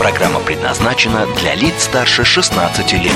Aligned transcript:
Программа 0.00 0.40
предназначена 0.40 1.26
для 1.36 1.54
лиц 1.54 1.82
старше 1.82 2.24
16 2.24 2.92
лет. 2.94 3.12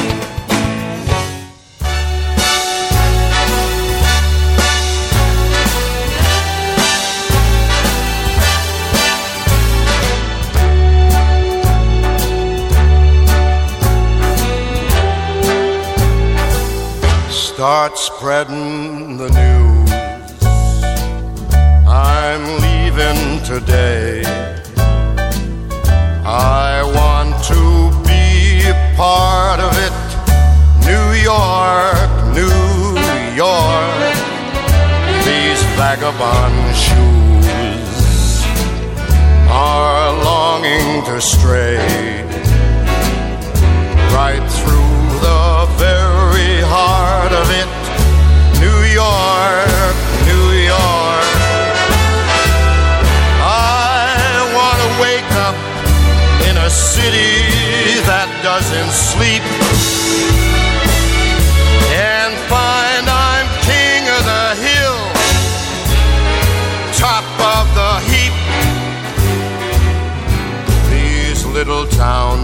Start 17.31 17.97
spreading 17.97 19.17
the 19.17 19.31
news. 19.31 19.91
I'm 21.87 22.45
leaving 22.61 23.41
today. 23.43 24.64
I 26.37 26.83
want 26.83 27.45
to 27.45 27.63
be 28.03 28.67
part 28.97 29.61
of 29.61 29.73
it. 29.87 29.95
New 30.83 31.09
York, 31.23 32.11
New 32.35 32.99
York. 33.39 34.15
These 35.23 35.63
vagabond 35.79 36.59
shoes 36.75 38.43
are 39.49 40.11
longing 40.25 41.05
to 41.05 41.21
stray 41.21 41.79
right 44.11 44.45
through 44.59 45.21
the 45.23 45.69
very 45.79 46.55
heart 46.67 47.31
of 47.31 47.47
it. 47.63 47.71
New 48.59 48.81
York, 48.91 49.97
a 56.65 56.71
city 56.71 57.45
that 58.09 58.29
doesn't 58.43 58.89
sleep 58.89 59.45
and 61.93 62.33
find 62.49 63.05
I'm 63.05 63.49
king 63.69 64.09
of 64.09 64.23
the 64.25 64.49
hill, 64.65 65.01
top 66.97 67.27
of 67.53 67.65
the 67.77 67.93
heap. 68.09 68.33
These 70.89 71.45
little 71.45 71.85
town 71.87 72.44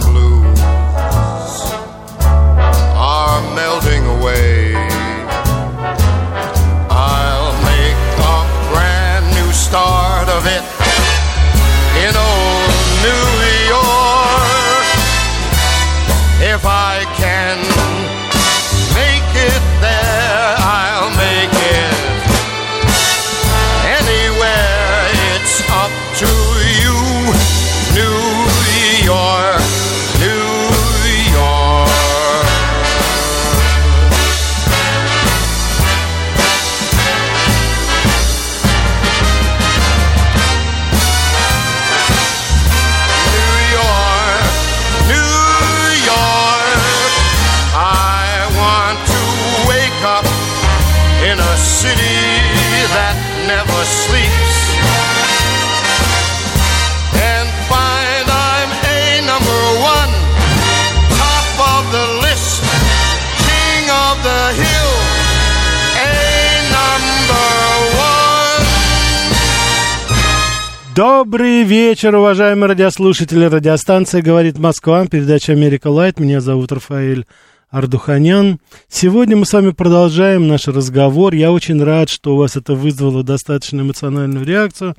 Добрый 71.31 71.63
вечер, 71.63 72.17
уважаемые 72.17 72.71
радиослушатели. 72.71 73.45
Радиостанция 73.45 74.21
«Говорит 74.21 74.59
Москва», 74.59 75.07
передача 75.07 75.53
«Америка 75.53 75.87
Лайт». 75.87 76.19
Меня 76.19 76.41
зовут 76.41 76.73
Рафаэль 76.73 77.25
Ардуханян. 77.71 78.59
Сегодня 78.89 79.37
мы 79.37 79.47
с 79.47 79.53
вами 79.53 79.71
продолжаем 79.71 80.49
наш 80.49 80.67
разговор. 80.67 81.33
Я 81.35 81.53
очень 81.53 81.81
рад, 81.85 82.09
что 82.09 82.35
у 82.35 82.37
вас 82.37 82.57
это 82.57 82.75
вызвало 82.75 83.23
достаточно 83.23 83.83
эмоциональную 83.83 84.45
реакцию. 84.45 84.97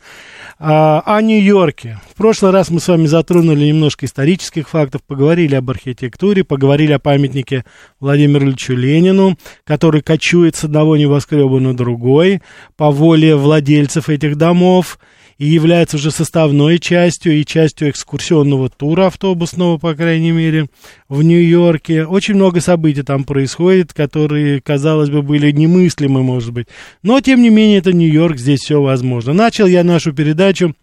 А, 0.57 1.03
о 1.05 1.21
Нью-Йорке. 1.21 1.99
В 2.09 2.15
прошлый 2.15 2.53
раз 2.53 2.69
мы 2.69 2.79
с 2.79 2.87
вами 2.87 3.07
затронули 3.07 3.65
немножко 3.65 4.05
исторических 4.05 4.69
фактов, 4.69 5.01
поговорили 5.05 5.55
об 5.55 5.69
архитектуре, 5.69 6.45
поговорили 6.45 6.93
о 6.93 6.99
памятнике 6.99 7.65
Владимиру 7.99 8.45
Ильичу 8.45 8.73
Ленину, 8.73 9.37
который 9.65 10.01
кочует 10.01 10.55
с 10.55 10.63
одного 10.63 10.95
небоскреба 10.95 11.59
на 11.59 11.75
другой 11.75 12.41
по 12.77 12.89
воле 12.89 13.35
владельцев 13.35 14.07
этих 14.07 14.37
домов 14.37 14.97
и 15.41 15.47
является 15.47 15.97
уже 15.97 16.11
составной 16.11 16.77
частью 16.77 17.33
и 17.33 17.43
частью 17.43 17.89
экскурсионного 17.89 18.69
тура 18.69 19.07
автобусного, 19.07 19.79
по 19.79 19.95
крайней 19.95 20.29
мере, 20.29 20.67
в 21.09 21.23
Нью-Йорке. 21.23 22.05
Очень 22.05 22.35
много 22.35 22.61
событий 22.61 23.01
там 23.01 23.23
происходит, 23.23 23.91
которые, 23.91 24.61
казалось 24.61 25.09
бы, 25.09 25.23
были 25.23 25.49
немыслимы, 25.49 26.21
может 26.21 26.53
быть. 26.53 26.67
Но, 27.01 27.19
тем 27.21 27.41
не 27.41 27.49
менее, 27.49 27.79
это 27.79 27.91
Нью-Йорк, 27.91 28.37
здесь 28.37 28.59
все 28.59 28.83
возможно. 28.83 29.33
Начал 29.33 29.65
я 29.65 29.83
нашу 29.83 30.13
передачу 30.13 30.75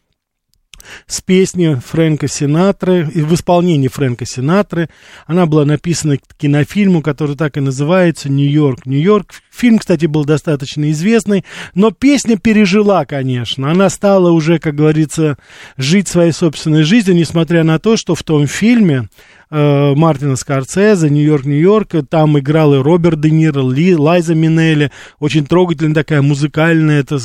с 1.07 1.21
песни 1.21 1.81
Фрэнка 1.87 2.29
Синатры, 2.29 3.05
в 3.05 3.35
исполнении 3.35 3.89
Фрэнка 3.89 4.27
Синатры. 4.27 4.89
Она 5.27 5.47
была 5.47 5.65
написана 5.65 6.19
к 6.19 6.23
кинофильму, 6.37 7.03
который 7.03 7.37
так 7.37 7.57
и 7.57 7.61
называется 7.61 8.29
«Нью-Йорк». 8.29 8.87
«Нью-Йорк». 8.87 9.33
Фильм, 9.51 9.79
кстати, 9.79 10.07
был 10.07 10.25
достаточно 10.25 10.91
известный, 10.93 11.45
но 11.75 11.91
песня 11.91 12.39
пережила, 12.39 13.05
конечно. 13.05 13.71
Она 13.71 13.91
стала 13.91 14.31
уже, 14.31 14.59
как 14.61 14.77
говорится, 14.77 15.37
жить 15.77 16.07
своей 16.07 16.33
собственной 16.33 16.85
жизнью, 16.85 17.17
несмотря 17.17 17.65
на 17.65 17.79
то, 17.79 17.97
что 17.97 18.15
в 18.15 18.23
том 18.23 18.47
фильме 18.47 19.09
э, 19.51 19.95
Мартина 19.95 20.37
Скорсезе, 20.37 21.11
Нью-Йорк, 21.11 21.45
Нью-Йорк. 21.45 21.95
Там 22.09 22.39
играл 22.39 22.75
и 22.75 22.79
Роберт 22.79 23.21
Де 23.21 23.31
Ниро, 23.31 23.69
Ли, 23.69 23.95
Лайза 23.95 24.35
Минелли. 24.35 24.91
Очень 25.19 25.47
трогательная 25.47 25.95
такая 25.95 26.23
музыкальная 26.23 27.01
это, 27.01 27.17
э, 27.17 27.21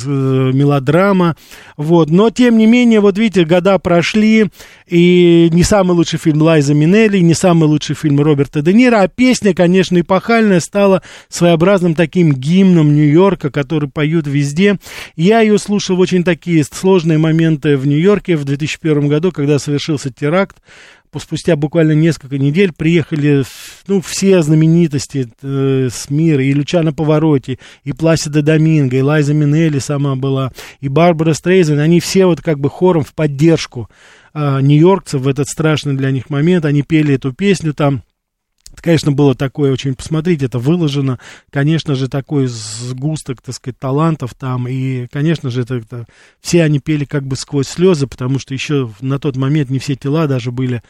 мелодрама. 0.52 1.36
Вот. 1.76 2.10
Но, 2.10 2.30
тем 2.30 2.58
не 2.58 2.66
менее, 2.66 3.00
вот 3.00 3.18
видите, 3.18 3.44
года 3.44 3.78
прошли, 3.78 4.50
и 4.86 5.48
не 5.52 5.62
самый 5.62 5.92
лучший 5.92 6.18
фильм 6.18 6.42
Лайза 6.42 6.74
Минелли, 6.74 7.18
не 7.18 7.34
самый 7.34 7.64
лучший 7.64 7.96
фильм 7.96 8.20
Роберта 8.20 8.62
Де 8.62 8.72
Ниро, 8.72 9.00
а 9.00 9.08
песня, 9.08 9.54
конечно, 9.54 10.00
эпохальная, 10.00 10.60
стала 10.60 11.02
своеобразным 11.28 11.94
таким 11.94 12.32
гимном 12.32 12.94
Нью-Йорка, 12.94 13.50
который 13.50 13.88
поют 13.88 14.26
везде. 14.26 14.78
Я 15.16 15.40
ее 15.40 15.58
слушал 15.58 15.96
в 15.96 16.00
очень 16.00 16.24
такие 16.24 16.64
сложные 16.64 17.18
моменты 17.18 17.76
в 17.76 17.86
Нью-Йорке 17.86 18.36
в 18.36 18.44
2001 18.44 19.08
году, 19.08 19.32
когда 19.32 19.58
совершился 19.58 20.10
теракт 20.12 20.56
спустя 21.20 21.56
буквально 21.56 21.92
несколько 21.92 22.38
недель 22.38 22.72
приехали 22.72 23.44
ну, 23.86 24.00
все 24.00 24.42
знаменитости 24.42 25.28
э, 25.42 25.88
с 25.90 26.10
мира, 26.10 26.42
и 26.42 26.52
Лючано 26.52 26.92
Повороти, 26.92 27.58
и 27.84 27.92
Пласида 27.92 28.42
Доминго, 28.42 28.96
и 28.96 29.02
Лайза 29.02 29.34
Минелли 29.34 29.78
сама 29.78 30.16
была, 30.16 30.52
и 30.80 30.88
Барбара 30.88 31.32
Стрейзен, 31.32 31.78
они 31.78 32.00
все 32.00 32.26
вот 32.26 32.40
как 32.40 32.58
бы 32.58 32.70
хором 32.70 33.04
в 33.04 33.14
поддержку 33.14 33.88
э, 34.32 34.60
нью-йоркцев 34.60 35.20
в 35.20 35.28
этот 35.28 35.48
страшный 35.48 35.94
для 35.94 36.10
них 36.10 36.30
момент, 36.30 36.64
они 36.64 36.82
пели 36.82 37.14
эту 37.14 37.32
песню 37.32 37.74
там, 37.74 38.02
это, 38.74 38.82
конечно, 38.82 39.12
было 39.12 39.34
такое 39.34 39.72
очень, 39.72 39.94
посмотрите, 39.94 40.46
это 40.46 40.58
выложено, 40.58 41.18
конечно 41.50 41.94
же, 41.94 42.08
такой 42.08 42.46
сгусток, 42.46 43.40
так 43.40 43.54
сказать, 43.54 43.78
талантов 43.78 44.34
там, 44.34 44.68
и, 44.68 45.06
конечно 45.06 45.50
же, 45.50 45.62
это, 45.62 45.76
это 45.76 46.06
все 46.40 46.62
они 46.62 46.80
пели 46.80 47.04
как 47.04 47.26
бы 47.26 47.36
сквозь 47.36 47.68
слезы, 47.68 48.06
потому 48.06 48.38
что 48.38 48.52
еще 48.52 48.90
на 49.00 49.18
тот 49.18 49.36
момент 49.36 49.70
не 49.70 49.78
все 49.78 49.94
тела 49.94 50.26
даже 50.26 50.50
были 50.52 50.82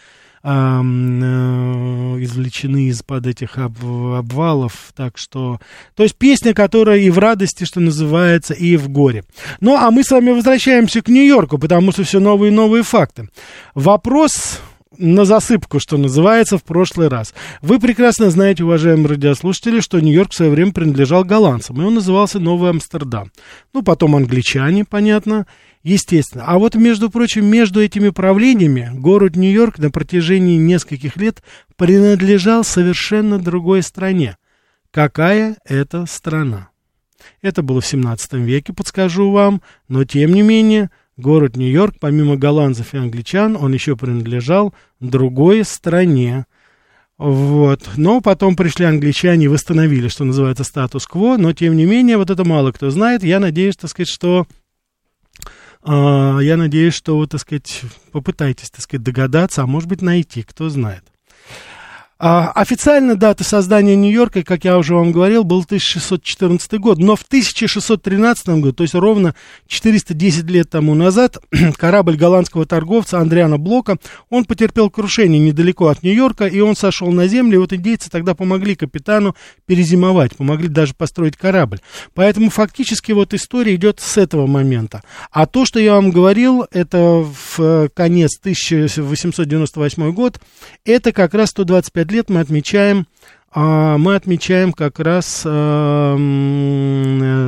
э, 0.43 0.49
извлечены 2.21 2.89
из-под 2.89 3.27
этих 3.27 3.59
об, 3.59 3.85
обвалов, 3.85 4.93
так 4.95 5.19
что... 5.19 5.61
То 5.95 6.03
есть 6.03 6.17
песня, 6.17 6.55
которая 6.55 6.99
и 6.99 7.11
в 7.11 7.19
радости, 7.19 7.65
что 7.65 7.81
называется, 7.81 8.55
и 8.55 8.77
в 8.77 8.89
горе. 8.89 9.25
Ну, 9.61 9.77
а 9.77 9.91
мы 9.91 10.05
с 10.05 10.11
вами 10.11 10.31
возвращаемся 10.31 11.03
к 11.03 11.09
Нью-Йорку, 11.09 11.59
потому 11.59 11.93
что 11.93 12.05
все 12.05 12.21
новые 12.21 12.51
и 12.53 12.55
новые 12.55 12.83
факты. 12.83 13.29
Вопрос 13.75 14.61
на 14.99 15.25
засыпку, 15.25 15.81
что 15.81 15.97
называется, 15.97 16.59
в 16.59 16.65
прошлый 16.65 17.09
раз. 17.09 17.35
Вы 17.63 17.79
прекрасно 17.79 18.31
знаете, 18.31 18.65
уважаемые 18.65 19.09
радиослушатели, 19.09 19.81
что 19.81 20.01
Нью-Йорк 20.01 20.33
в 20.33 20.35
свое 20.35 20.51
время 20.51 20.73
принадлежал 20.73 21.25
голландцам, 21.25 21.81
и 21.81 21.85
он 21.85 21.95
назывался 21.95 22.41
Новый 22.41 22.71
Амстердам. 22.71 23.31
Ну, 23.73 23.83
потом 23.83 24.17
англичане, 24.17 24.85
понятно, 24.85 25.47
естественно. 25.83 26.45
А 26.47 26.59
вот, 26.59 26.75
между 26.75 27.11
прочим, 27.11 27.47
между 27.47 27.83
этими 27.83 28.11
правлениями 28.11 28.91
город 28.95 29.37
Нью-Йорк 29.37 29.79
на 29.79 29.91
протяжении 29.91 30.57
нескольких 30.57 31.17
лет 31.17 31.43
принадлежал 31.77 32.65
совершенно 32.65 33.39
другой 33.39 33.83
стране. 33.83 34.37
Какая 34.91 35.57
это 35.65 36.07
страна? 36.07 36.69
Это 37.43 37.63
было 37.63 37.81
в 37.81 37.87
17 37.87 38.35
веке, 38.35 38.73
подскажу 38.73 39.31
вам, 39.31 39.63
но 39.89 40.05
тем 40.05 40.33
не 40.33 40.43
менее, 40.43 40.91
город 41.17 41.57
Нью-Йорк, 41.57 41.97
помимо 42.01 42.37
голландцев 42.37 42.95
и 42.95 42.99
англичан, 42.99 43.57
он 43.57 43.73
еще 43.73 43.97
принадлежал 43.97 44.75
другой 45.01 45.65
стране. 45.65 46.47
Вот. 47.17 47.81
Но 47.97 48.21
потом 48.21 48.57
пришли 48.57 48.85
англичане 48.85 49.45
и 49.45 49.49
восстановили, 49.49 50.09
что 50.09 50.25
называется, 50.25 50.65
статус-кво, 50.65 51.37
но 51.39 51.53
тем 51.53 51.77
не 51.77 51.87
менее, 51.87 52.17
вот 52.17 52.31
это 52.31 52.45
мало 52.45 52.73
кто 52.73 52.91
знает. 52.91 53.23
Я 53.23 53.39
надеюсь, 53.39 53.77
так 53.77 53.91
сказать, 53.91 54.09
что 54.09 54.47
а, 55.83 56.39
я 56.41 56.57
надеюсь, 56.57 56.95
что 56.95 57.25
так 57.27 57.41
сказать, 57.41 57.83
попытаетесь, 58.11 58.71
так 58.71 58.81
сказать, 58.81 59.05
догадаться, 59.05 59.63
а 59.63 59.67
может 59.67 59.89
быть 59.89 60.03
найти, 60.03 60.43
кто 60.43 60.69
знает. 60.69 61.05
А, 62.17 62.53
официально 62.53 63.17
дата 63.17 63.43
создания 63.43 63.97
Нью-Йорка, 63.97 64.45
как 64.45 64.65
я 64.65 64.79
уже 64.79 64.95
вам 64.95 65.11
говорил, 65.11 65.43
был 65.43 65.63
1614 65.63 66.79
год, 66.79 66.99
но 66.99 67.17
в 67.17 67.23
1613 67.23 68.49
году, 68.61 68.73
то 68.73 68.83
есть 68.85 68.95
ровно 68.95 69.35
410 69.67 70.45
лет 70.45 70.71
тому 70.71 70.95
назад, 70.95 71.39
корабль 71.77 72.17
голландского 72.17 72.67
торговца 72.67 73.19
Андриана 73.19 73.59
Блока, 73.59 73.99
он 74.31 74.45
потерпел 74.45 74.91
крушение 74.91 75.41
недалеко 75.41 75.89
от 75.89 76.05
Нью-Йорка, 76.05 76.47
и 76.47 76.61
он 76.61 76.77
сошел 76.77 77.11
на 77.11 77.27
землю, 77.27 77.57
и 77.57 77.59
вот 77.59 77.73
индейцы 77.73 78.09
тогда 78.11 78.37
помогли 78.37 78.77
капитану 78.77 79.35
перезимовать, 79.67 80.37
помогли 80.37 80.69
даже 80.69 80.95
построить 80.95 81.37
корабль. 81.37 81.81
Поэтому 82.15 82.51
фактически 82.51 83.11
вот 83.11 83.35
история 83.35 83.75
идет 83.75 83.99
с 83.99 84.19
этого 84.19 84.47
момента. 84.47 85.03
А 85.33 85.47
то, 85.47 85.65
что 85.65 85.81
я 85.81 85.95
вам 85.95 86.13
говорил, 86.13 86.65
это 86.71 87.25
в 87.25 87.59
э, 87.59 87.89
конец 87.93 88.39
1898 88.39 90.13
год, 90.13 90.41
это 90.85 91.13
как 91.13 91.35
раз 91.35 91.51
125 91.51 92.04
50 92.05 92.13
лет 92.13 92.31
мы 92.31 92.41
отмечаем, 92.41 93.07
а, 93.53 93.99
мы 93.99 94.17
отмечаем 94.17 94.73
как 94.73 94.99
раз 94.99 95.43
а, 95.45 96.17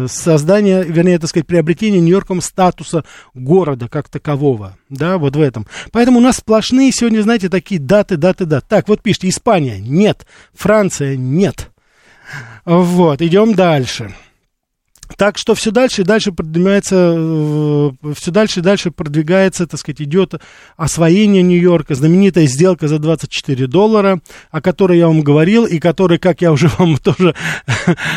создание, 0.08 0.85
вернее, 0.85 1.19
так 1.19 1.31
сказать, 1.31 1.47
приобретение 1.47 2.00
Нью-Йорком 2.00 2.41
статуса 2.41 3.05
города 3.35 3.88
как 3.88 4.08
такового, 4.08 4.76
да, 4.88 5.19
вот 5.19 5.37
в 5.37 5.41
этом. 5.41 5.67
Поэтому 5.93 6.19
у 6.19 6.23
нас 6.23 6.37
сплошные 6.37 6.93
сегодня, 6.93 7.23
знаете, 7.23 7.49
такие 7.49 7.81
даты, 7.81 8.17
даты, 8.17 8.47
даты. 8.47 8.67
Так, 8.69 8.88
вот 8.88 9.03
пишите, 9.03 9.29
Испания, 9.29 9.79
нет, 9.79 10.26
Франция, 10.55 11.17
нет. 11.17 11.70
Вот, 12.64 13.23
идем 13.23 13.55
дальше. 13.55 14.14
Так 15.17 15.38
что 15.38 15.55
все 15.55 15.70
дальше 15.70 16.03
и 16.03 16.05
дальше 16.05 16.32
продвигается, 16.32 17.14
э, 17.17 17.91
все 18.14 18.31
дальше 18.31 18.61
и 18.61 18.62
дальше 18.62 18.91
продвигается, 18.91 19.67
так 19.67 19.79
сказать, 19.79 20.03
идет 20.03 20.35
освоение 20.76 21.43
Нью-Йорка, 21.43 21.94
знаменитая 21.94 22.47
сделка 22.47 22.88
за 22.88 22.99
24 22.99 23.67
доллара, 23.67 24.20
о 24.50 24.61
которой 24.61 24.99
я 24.99 25.06
вам 25.06 25.23
говорил, 25.23 25.64
и 25.64 25.79
которой, 25.79 26.19
как 26.19 26.43
я 26.43 26.53
уже 26.53 26.69
вам 26.79 26.97
тоже, 26.99 27.35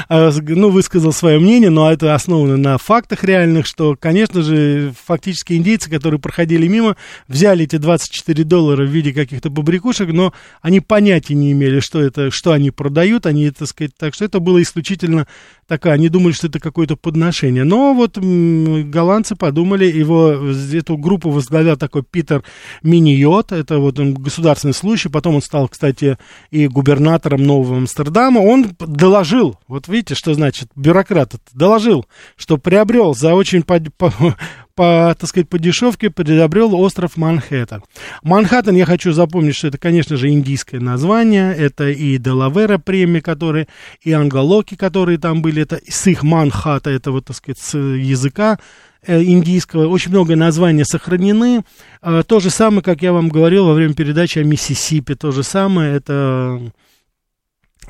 э, 0.09 0.31
ну, 0.47 0.69
высказал 0.69 1.13
свое 1.13 1.39
мнение, 1.39 1.69
но 1.69 1.91
это 1.91 2.15
основано 2.15 2.57
на 2.57 2.77
фактах 2.77 3.24
реальных, 3.24 3.65
что, 3.65 3.95
конечно 4.00 4.41
же, 4.41 4.94
фактически 5.06 5.53
индейцы, 5.53 5.89
которые 5.89 6.19
проходили 6.19 6.68
мимо, 6.68 6.97
взяли 7.27 7.65
эти 7.65 7.77
24 7.77 8.44
доллара 8.44 8.83
в 8.83 8.89
виде 8.89 9.13
каких-то 9.13 9.51
побрякушек, 9.51 10.12
но 10.12 10.33
они 10.62 10.80
понятия 10.80 11.36
не 11.36 11.51
имели, 11.51 11.80
что 11.80 12.01
это, 12.01 12.31
что 12.31 12.51
они 12.51 12.71
продают, 12.71 13.25
они, 13.25 13.51
так 13.51 13.68
сказать, 13.68 13.91
так 13.97 14.15
что 14.15 14.25
это 14.25 14.39
было 14.39 14.62
исключительно 14.62 15.27
такая, 15.69 15.94
они 15.94 16.10
думали, 16.10 16.33
что 16.33 16.48
это 16.48 16.60
какое-то 16.60 16.98
подношение. 16.98 17.63
Но 17.63 17.94
вот 17.94 18.18
голландцы 18.18 19.36
подумали, 19.36 19.86
его, 19.86 20.50
эту 20.74 20.98
группу 20.98 21.30
возглавлял 21.30 21.77
такой 21.77 22.04
Питер 22.04 22.44
Миниот, 22.83 23.54
это 23.54 23.77
вот 23.77 24.00
он 24.00 24.16
государственный 24.16 24.74
служащий, 24.74 25.10
потом 25.10 25.36
он 25.36 25.42
стал, 25.42 25.69
кстати, 25.69 26.18
и 26.51 26.68
губернатором 26.68 27.44
Нового 27.44 27.77
Амстердама, 27.77 28.39
он 28.39 28.71
доложил, 28.80 29.57
вот 29.68 29.88
видите, 29.88 30.16
что 30.16 30.33
значит 30.33 30.69
бюрократ, 30.75 31.36
доложил, 31.54 32.06
что 32.36 32.57
приобрел 32.57 33.13
за 33.13 33.36
очень 33.36 33.63
по, 34.79 35.13
так 35.19 35.27
сказать, 35.27 35.49
по 35.49 35.59
дешевке 35.59 36.09
приобрел 36.09 36.73
остров 36.73 37.17
Манхэттен. 37.17 37.83
Манхэттен, 38.23 38.77
я 38.77 38.85
хочу 38.85 39.11
запомнить, 39.11 39.57
что 39.57 39.67
это, 39.67 39.77
конечно 39.77 40.15
же, 40.15 40.29
индийское 40.29 40.79
название, 40.79 41.53
это 41.53 41.89
и 41.89 42.17
Делавера 42.17 42.77
премия, 42.77 43.19
которые, 43.19 43.67
и 44.01 44.13
Анголоки, 44.13 44.75
которые 44.75 45.17
там 45.17 45.41
были, 45.41 45.63
это 45.63 45.81
с 45.85 46.07
их 46.07 46.23
Манхата, 46.23 46.91
это 46.91 47.11
вот, 47.11 47.25
так 47.25 47.35
сказать, 47.35 47.59
с 47.59 47.77
языка 47.77 48.57
э, 49.05 49.21
индийского, 49.21 49.85
очень 49.85 50.11
много 50.11 50.37
названий 50.37 50.85
сохранены. 50.85 51.65
А, 52.01 52.23
то 52.23 52.39
же 52.39 52.49
самое, 52.49 52.81
как 52.81 53.01
я 53.01 53.11
вам 53.11 53.27
говорил 53.27 53.65
во 53.65 53.73
время 53.73 53.95
передачи 53.95 54.39
о 54.39 54.45
Миссисипи, 54.45 55.13
то 55.13 55.31
же 55.31 55.43
самое, 55.43 55.93
это 55.97 56.71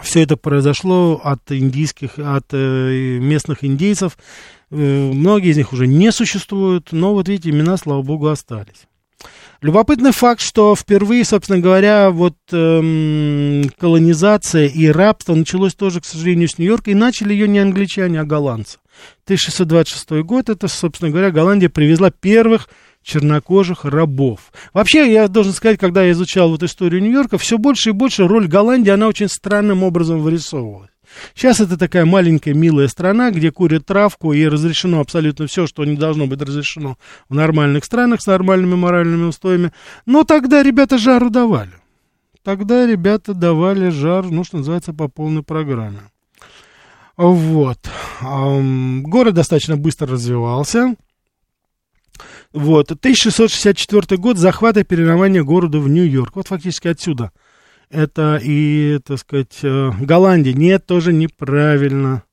все 0.01 0.23
это 0.23 0.37
произошло 0.37 1.21
от 1.23 1.51
индийских, 1.51 2.17
от 2.17 2.47
э, 2.51 3.19
местных 3.21 3.63
индейцев, 3.63 4.17
многие 4.69 5.49
из 5.51 5.57
них 5.57 5.73
уже 5.73 5.87
не 5.87 6.11
существуют, 6.11 6.91
но 6.91 7.13
вот 7.13 7.27
видите, 7.27 7.49
имена, 7.49 7.77
слава 7.77 8.01
богу, 8.01 8.27
остались. 8.27 8.87
Любопытный 9.61 10.13
факт, 10.13 10.39
что 10.39 10.73
впервые, 10.73 11.25
собственно 11.25 11.59
говоря, 11.59 12.11
вот 12.11 12.35
эм, 12.53 13.69
колонизация 13.77 14.67
и 14.67 14.87
рабство 14.87 15.35
началось 15.35 15.75
тоже, 15.75 15.99
к 15.99 16.05
сожалению, 16.05 16.47
с 16.47 16.57
Нью-Йорка, 16.57 16.91
и 16.91 16.95
начали 16.95 17.33
ее 17.33 17.49
не 17.49 17.59
англичане, 17.59 18.21
а 18.21 18.23
голландцы. 18.23 18.77
1626 19.25 20.23
год, 20.23 20.47
это, 20.47 20.69
собственно 20.69 21.11
говоря, 21.11 21.31
Голландия 21.31 21.67
привезла 21.67 22.09
первых 22.09 22.69
чернокожих 23.03 23.83
рабов. 23.83 24.51
Вообще, 24.73 25.11
я 25.11 25.27
должен 25.27 25.51
сказать, 25.51 25.79
когда 25.79 26.03
я 26.03 26.11
изучал 26.11 26.49
вот 26.49 26.63
историю 26.63 27.01
Нью-Йорка, 27.01 27.37
все 27.37 27.57
больше 27.57 27.89
и 27.89 27.93
больше 27.93 28.27
роль 28.27 28.47
Голландии, 28.47 28.91
она 28.91 29.07
очень 29.07 29.27
странным 29.27 29.83
образом 29.83 30.21
вырисовывалась. 30.21 30.89
Сейчас 31.33 31.59
это 31.59 31.77
такая 31.77 32.05
маленькая 32.05 32.53
милая 32.53 32.87
страна, 32.87 33.31
где 33.31 33.51
курят 33.51 33.85
травку 33.85 34.33
и 34.33 34.47
разрешено 34.47 34.99
абсолютно 34.99 35.47
все, 35.47 35.67
что 35.67 35.85
не 35.85 35.95
должно 35.95 36.27
быть 36.27 36.41
разрешено 36.41 36.97
в 37.29 37.35
нормальных 37.35 37.85
странах 37.85 38.21
с 38.21 38.27
нормальными 38.27 38.75
моральными 38.75 39.25
устоями. 39.25 39.71
Но 40.05 40.23
тогда 40.23 40.63
ребята 40.63 40.97
жару 40.97 41.29
давали. 41.29 41.71
Тогда 42.43 42.85
ребята 42.85 43.33
давали 43.33 43.89
жар, 43.89 44.25
ну, 44.25 44.43
что 44.43 44.57
называется, 44.57 44.93
по 44.93 45.07
полной 45.07 45.43
программе. 45.43 46.01
Вот. 47.17 47.79
Город 48.21 49.33
достаточно 49.33 49.75
быстро 49.77 50.07
развивался. 50.07 50.95
Вот. 52.53 52.91
1664 52.91 54.17
год, 54.17 54.37
захват 54.37 54.77
и 54.77 54.83
переименование 54.83 55.43
города 55.43 55.79
в 55.79 55.89
Нью-Йорк. 55.89 56.35
Вот 56.35 56.47
фактически 56.47 56.87
отсюда– 56.87 57.31
это 57.89 58.39
и, 58.41 58.99
так 59.05 59.19
сказать, 59.19 59.59
э, 59.63 59.91
Голландия. 59.99 60.53
Нет, 60.53 60.85
тоже 60.85 61.13
неправильно. 61.13 62.23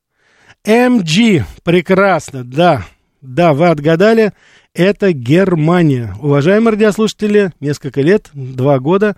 МГ, 0.66 1.46
прекрасно, 1.62 2.42
да, 2.42 2.84
да, 3.22 3.52
вы 3.54 3.68
отгадали, 3.68 4.32
это 4.74 5.12
Германия. 5.12 6.14
Уважаемые 6.20 6.72
радиослушатели, 6.72 7.52
несколько 7.60 8.00
лет, 8.00 8.30
два 8.34 8.80
года, 8.80 9.16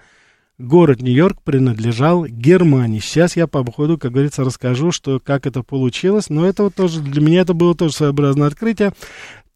город 0.58 1.00
Нью-Йорк 1.00 1.42
принадлежал 1.42 2.26
Германии. 2.26 2.98
Сейчас 2.98 3.36
я 3.36 3.46
по 3.46 3.64
ходу, 3.64 3.96
как 3.96 4.12
говорится, 4.12 4.44
расскажу, 4.44 4.92
что, 4.92 5.20
как 5.20 5.46
это 5.46 5.62
получилось, 5.62 6.28
но 6.28 6.46
это 6.46 6.64
вот 6.64 6.74
тоже, 6.74 7.00
для 7.00 7.22
меня 7.22 7.40
это 7.40 7.54
было 7.54 7.74
тоже 7.74 7.94
своеобразное 7.94 8.48
открытие. 8.48 8.92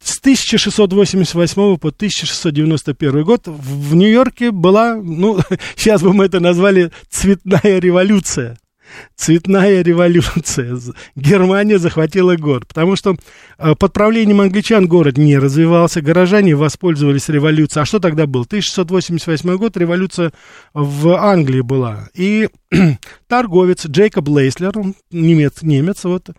С 0.03 0.19
1688 0.19 1.77
по 1.77 1.89
1691 1.89 3.25
год 3.25 3.43
в 3.47 3.95
Нью-Йорке 3.95 4.51
была, 4.51 4.97
ну, 4.97 5.39
сейчас 5.77 6.03
бы 6.03 6.13
мы 6.13 6.25
это 6.25 6.41
назвали 6.41 6.91
цветная 7.09 7.79
революция. 7.79 8.59
Цветная 9.17 9.83
революция. 9.83 10.79
Германия 11.15 11.79
захватила 11.79 12.37
город, 12.37 12.67
потому 12.67 12.97
что 12.97 13.17
э, 13.59 13.75
под 13.75 13.93
правлением 13.93 14.41
англичан 14.41 14.87
город 14.87 15.17
не 15.17 15.39
развивался, 15.39 16.03
горожане 16.03 16.57
воспользовались 16.57 17.29
революцией. 17.29 17.83
А 17.83 17.87
что 17.87 18.01
тогда 18.01 18.27
был? 18.27 18.43
1688 18.43 19.57
год, 19.57 19.77
революция 19.77 20.33
в 20.75 21.17
Англии 21.17 21.61
была. 21.61 22.09
И 22.15 22.49
торговец 23.29 23.87
Джейкоб 23.87 24.29
Лейслер, 24.29 24.73
немец, 25.11 25.63
немец 25.63 26.05
вот, 26.05 26.31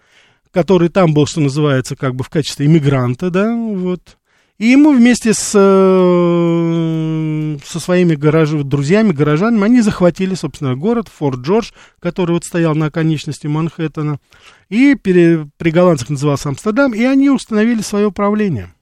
который 0.53 0.89
там 0.89 1.13
был, 1.13 1.25
что 1.25 1.41
называется, 1.41 1.95
как 1.95 2.15
бы 2.15 2.23
в 2.23 2.29
качестве 2.29 2.67
иммигранта, 2.67 3.29
да, 3.29 3.53
вот, 3.53 4.17
И 4.59 4.67
ему 4.67 4.91
вместе 4.91 5.33
с, 5.33 5.51
э, 5.55 7.57
со 7.65 7.79
своими 7.79 8.13
гараж, 8.13 8.51
друзьями, 8.51 9.11
горожанами, 9.11 9.65
они 9.65 9.81
захватили, 9.81 10.35
собственно, 10.35 10.75
город 10.75 11.09
Форт 11.17 11.39
Джордж, 11.39 11.71
который 11.99 12.33
вот 12.33 12.45
стоял 12.45 12.75
на 12.75 12.85
оконечности 12.85 13.47
Манхэттена, 13.47 14.19
и 14.69 14.95
пере, 14.95 15.49
при 15.57 15.71
голландцах 15.71 16.11
назывался 16.11 16.49
Амстердам, 16.49 16.93
и 16.93 17.03
они 17.03 17.31
установили 17.31 17.81
свое 17.81 18.11
правление 18.11 18.73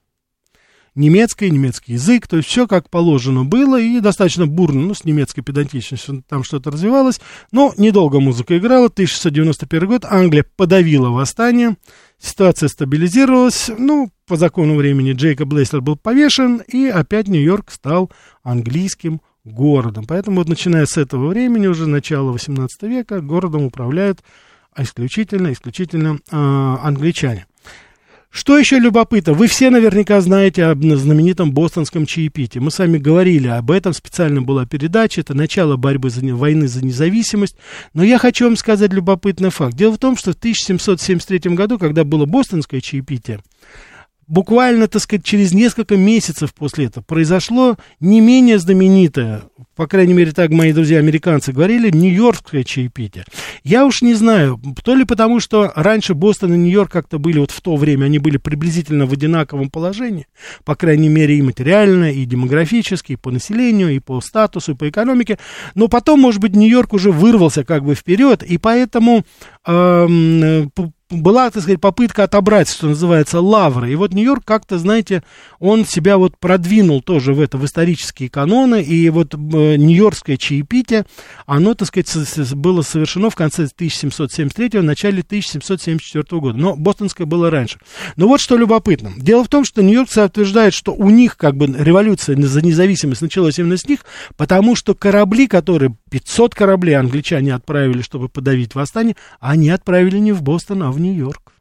немецкое, 0.94 1.50
немецкий 1.50 1.94
язык, 1.94 2.26
то 2.26 2.36
есть 2.36 2.48
все 2.48 2.66
как 2.66 2.90
положено 2.90 3.44
было, 3.44 3.80
и 3.80 4.00
достаточно 4.00 4.46
бурно, 4.46 4.82
ну, 4.82 4.94
с 4.94 5.04
немецкой 5.04 5.42
педантичностью 5.42 6.22
там 6.28 6.44
что-то 6.44 6.70
развивалось, 6.70 7.20
но 7.50 7.72
недолго 7.76 8.20
музыка 8.20 8.58
играла, 8.58 8.86
1691 8.86 9.88
год, 9.88 10.04
Англия 10.04 10.44
подавила 10.56 11.10
восстание, 11.10 11.76
ситуация 12.18 12.68
стабилизировалась, 12.68 13.70
ну, 13.76 14.10
по 14.26 14.36
закону 14.36 14.76
времени 14.76 15.12
Джейкоб 15.12 15.52
Лейстер 15.52 15.80
был 15.80 15.96
повешен, 15.96 16.62
и 16.66 16.86
опять 16.86 17.28
Нью-Йорк 17.28 17.70
стал 17.70 18.10
английским 18.42 19.20
городом. 19.44 20.04
Поэтому 20.06 20.38
вот 20.38 20.48
начиная 20.48 20.86
с 20.86 20.96
этого 20.96 21.28
времени, 21.28 21.66
уже 21.66 21.86
начала 21.86 22.30
18 22.32 22.82
века, 22.82 23.20
городом 23.20 23.64
управляют 23.64 24.22
исключительно, 24.76 25.52
исключительно 25.52 26.18
э, 26.30 26.36
англичане. 26.36 27.46
Что 28.32 28.56
еще 28.58 28.78
любопытно? 28.78 29.34
Вы 29.34 29.46
все 29.46 29.68
наверняка 29.68 30.18
знаете 30.22 30.64
об 30.64 30.82
знаменитом 30.82 31.52
бостонском 31.52 32.06
чаепитии. 32.06 32.60
Мы 32.60 32.70
с 32.70 32.78
вами 32.78 32.96
говорили 32.96 33.48
об 33.48 33.70
этом, 33.70 33.92
специально 33.92 34.40
была 34.40 34.64
передача, 34.64 35.20
это 35.20 35.34
начало 35.34 35.76
борьбы 35.76 36.08
за, 36.08 36.24
войны 36.34 36.66
за 36.66 36.82
независимость. 36.82 37.56
Но 37.92 38.02
я 38.02 38.16
хочу 38.16 38.46
вам 38.46 38.56
сказать 38.56 38.90
любопытный 38.90 39.50
факт. 39.50 39.76
Дело 39.76 39.92
в 39.92 39.98
том, 39.98 40.16
что 40.16 40.32
в 40.32 40.36
1773 40.36 41.54
году, 41.54 41.78
когда 41.78 42.04
было 42.04 42.24
бостонское 42.24 42.80
чаепитие, 42.80 43.40
буквально, 44.26 44.88
так 44.88 45.02
сказать, 45.02 45.24
через 45.24 45.52
несколько 45.52 45.96
месяцев 45.96 46.54
после 46.54 46.86
этого 46.86 47.04
произошло 47.04 47.76
не 48.00 48.20
менее 48.20 48.58
знаменитое, 48.58 49.42
по 49.74 49.86
крайней 49.86 50.14
мере, 50.14 50.32
так 50.32 50.50
мои 50.50 50.72
друзья-американцы 50.72 51.52
говорили, 51.52 51.90
нью-йоркское 51.90 52.62
чаепитие. 52.62 53.24
Я 53.64 53.86
уж 53.86 54.02
не 54.02 54.14
знаю, 54.14 54.60
то 54.84 54.94
ли 54.94 55.04
потому, 55.04 55.40
что 55.40 55.72
раньше 55.74 56.14
Бостон 56.14 56.52
и 56.54 56.56
Нью-Йорк 56.56 56.90
как-то 56.90 57.18
были 57.18 57.38
вот 57.38 57.50
в 57.50 57.60
то 57.60 57.76
время, 57.76 58.06
они 58.06 58.18
были 58.18 58.36
приблизительно 58.36 59.06
в 59.06 59.12
одинаковом 59.12 59.70
положении, 59.70 60.26
по 60.64 60.74
крайней 60.74 61.08
мере, 61.08 61.38
и 61.38 61.42
материально, 61.42 62.12
и 62.12 62.24
демографически, 62.24 63.12
и 63.12 63.16
по 63.16 63.30
населению, 63.30 63.94
и 63.94 63.98
по 63.98 64.20
статусу, 64.20 64.72
и 64.72 64.74
по 64.74 64.88
экономике, 64.88 65.38
но 65.74 65.88
потом, 65.88 66.20
может 66.20 66.40
быть, 66.40 66.54
Нью-Йорк 66.54 66.92
уже 66.92 67.10
вырвался 67.10 67.64
как 67.64 67.84
бы 67.84 67.94
вперед, 67.94 68.42
и 68.42 68.58
поэтому 68.58 69.24
э, 69.66 70.66
была, 71.20 71.50
так 71.50 71.62
сказать, 71.62 71.80
попытка 71.80 72.24
отобрать, 72.24 72.68
что 72.68 72.88
называется, 72.88 73.40
лавры. 73.40 73.92
И 73.92 73.94
вот 73.94 74.12
Нью-Йорк 74.12 74.44
как-то, 74.44 74.78
знаете, 74.78 75.22
он 75.58 75.84
себя 75.84 76.18
вот 76.18 76.38
продвинул 76.38 77.02
тоже 77.02 77.34
в 77.34 77.40
это, 77.40 77.58
в 77.58 77.64
исторические 77.64 78.28
каноны, 78.28 78.82
и 78.82 79.08
вот 79.10 79.34
э, 79.34 79.36
Нью-Йоркское 79.36 80.36
чаепитие, 80.36 81.04
оно, 81.46 81.74
так 81.74 81.88
сказать, 81.88 82.54
было 82.54 82.82
совершено 82.82 83.30
в 83.30 83.34
конце 83.34 83.64
1773 83.64 84.80
в 84.80 84.84
начале 84.84 85.20
1774 85.20 86.40
года. 86.40 86.58
Но 86.58 86.76
бостонское 86.76 87.26
было 87.26 87.50
раньше. 87.50 87.78
Но 88.16 88.28
вот 88.28 88.40
что 88.40 88.56
любопытно. 88.56 89.12
Дело 89.16 89.44
в 89.44 89.48
том, 89.48 89.64
что 89.64 89.82
нью-йоркцы 89.82 90.24
утверждают, 90.24 90.74
что 90.74 90.92
у 90.94 91.10
них 91.10 91.36
как 91.36 91.56
бы 91.56 91.66
революция 91.66 92.36
за 92.40 92.62
независимость 92.62 93.22
началась 93.22 93.58
именно 93.58 93.76
с 93.76 93.86
них, 93.86 94.00
потому 94.36 94.76
что 94.76 94.94
корабли, 94.94 95.46
которые, 95.46 95.94
500 96.12 96.54
кораблей 96.54 96.94
англичане 96.94 97.54
отправили, 97.54 98.02
чтобы 98.02 98.28
подавить 98.28 98.74
восстание, 98.74 99.16
они 99.40 99.70
отправили 99.70 100.18
не 100.18 100.32
в 100.32 100.42
Бостон, 100.42 100.82
а 100.82 100.92
в 100.92 101.00
Нью-Йорк. 101.00 101.54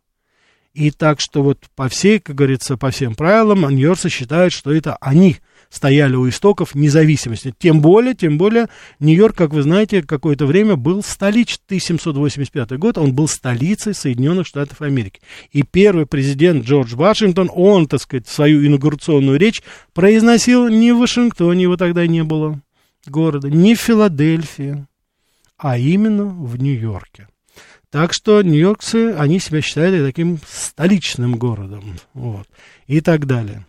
И 0.74 0.92
так 0.92 1.22
что 1.22 1.42
вот 1.42 1.60
по 1.74 1.88
всей, 1.88 2.20
как 2.20 2.36
говорится, 2.36 2.76
по 2.76 2.92
всем 2.92 3.16
правилам, 3.16 3.62
нью-йоркцы 3.70 4.10
считают, 4.10 4.54
что 4.54 4.74
это 4.74 4.98
они 5.02 5.38
стояли 5.70 6.16
у 6.16 6.28
истоков 6.28 6.76
независимости. 6.76 7.54
Тем 7.58 7.82
более, 7.82 8.14
тем 8.14 8.38
более, 8.38 8.68
Нью-Йорк, 9.00 9.38
как 9.38 9.54
вы 9.54 9.64
знаете, 9.64 10.02
какое-то 10.02 10.46
время 10.46 10.76
был 10.76 11.02
столицей, 11.02 11.60
1785 11.68 12.78
год, 12.78 12.98
он 12.98 13.14
был 13.14 13.30
столицей 13.30 13.94
Соединенных 13.94 14.48
Штатов 14.48 14.82
Америки. 14.82 15.22
И 15.52 15.64
первый 15.64 16.06
президент 16.06 16.66
Джордж 16.66 16.96
Вашингтон, 16.96 17.50
он, 17.54 17.88
так 17.88 18.02
сказать, 18.02 18.28
свою 18.28 18.66
инаугурационную 18.66 19.40
речь 19.40 19.62
произносил 19.94 20.68
не 20.68 20.92
в 20.92 21.00
Вашингтоне, 21.00 21.64
его 21.64 21.78
тогда 21.78 22.06
не 22.06 22.24
было 22.24 22.62
города, 23.08 23.50
не 23.50 23.76
в 23.76 23.80
Филадельфии, 23.80 24.86
а 25.58 25.78
именно 25.78 26.26
в 26.26 26.58
Нью-Йорке. 26.58 27.28
Так 27.92 28.14
что 28.14 28.42
нью-йоркцы, 28.42 29.14
они 29.18 29.40
себя 29.40 29.62
считали 29.62 30.04
таким 30.04 30.40
столичным 30.48 31.36
городом. 31.36 32.00
Вот, 32.14 32.48
и 32.88 33.02
так 33.02 33.26
далее. 33.26 33.68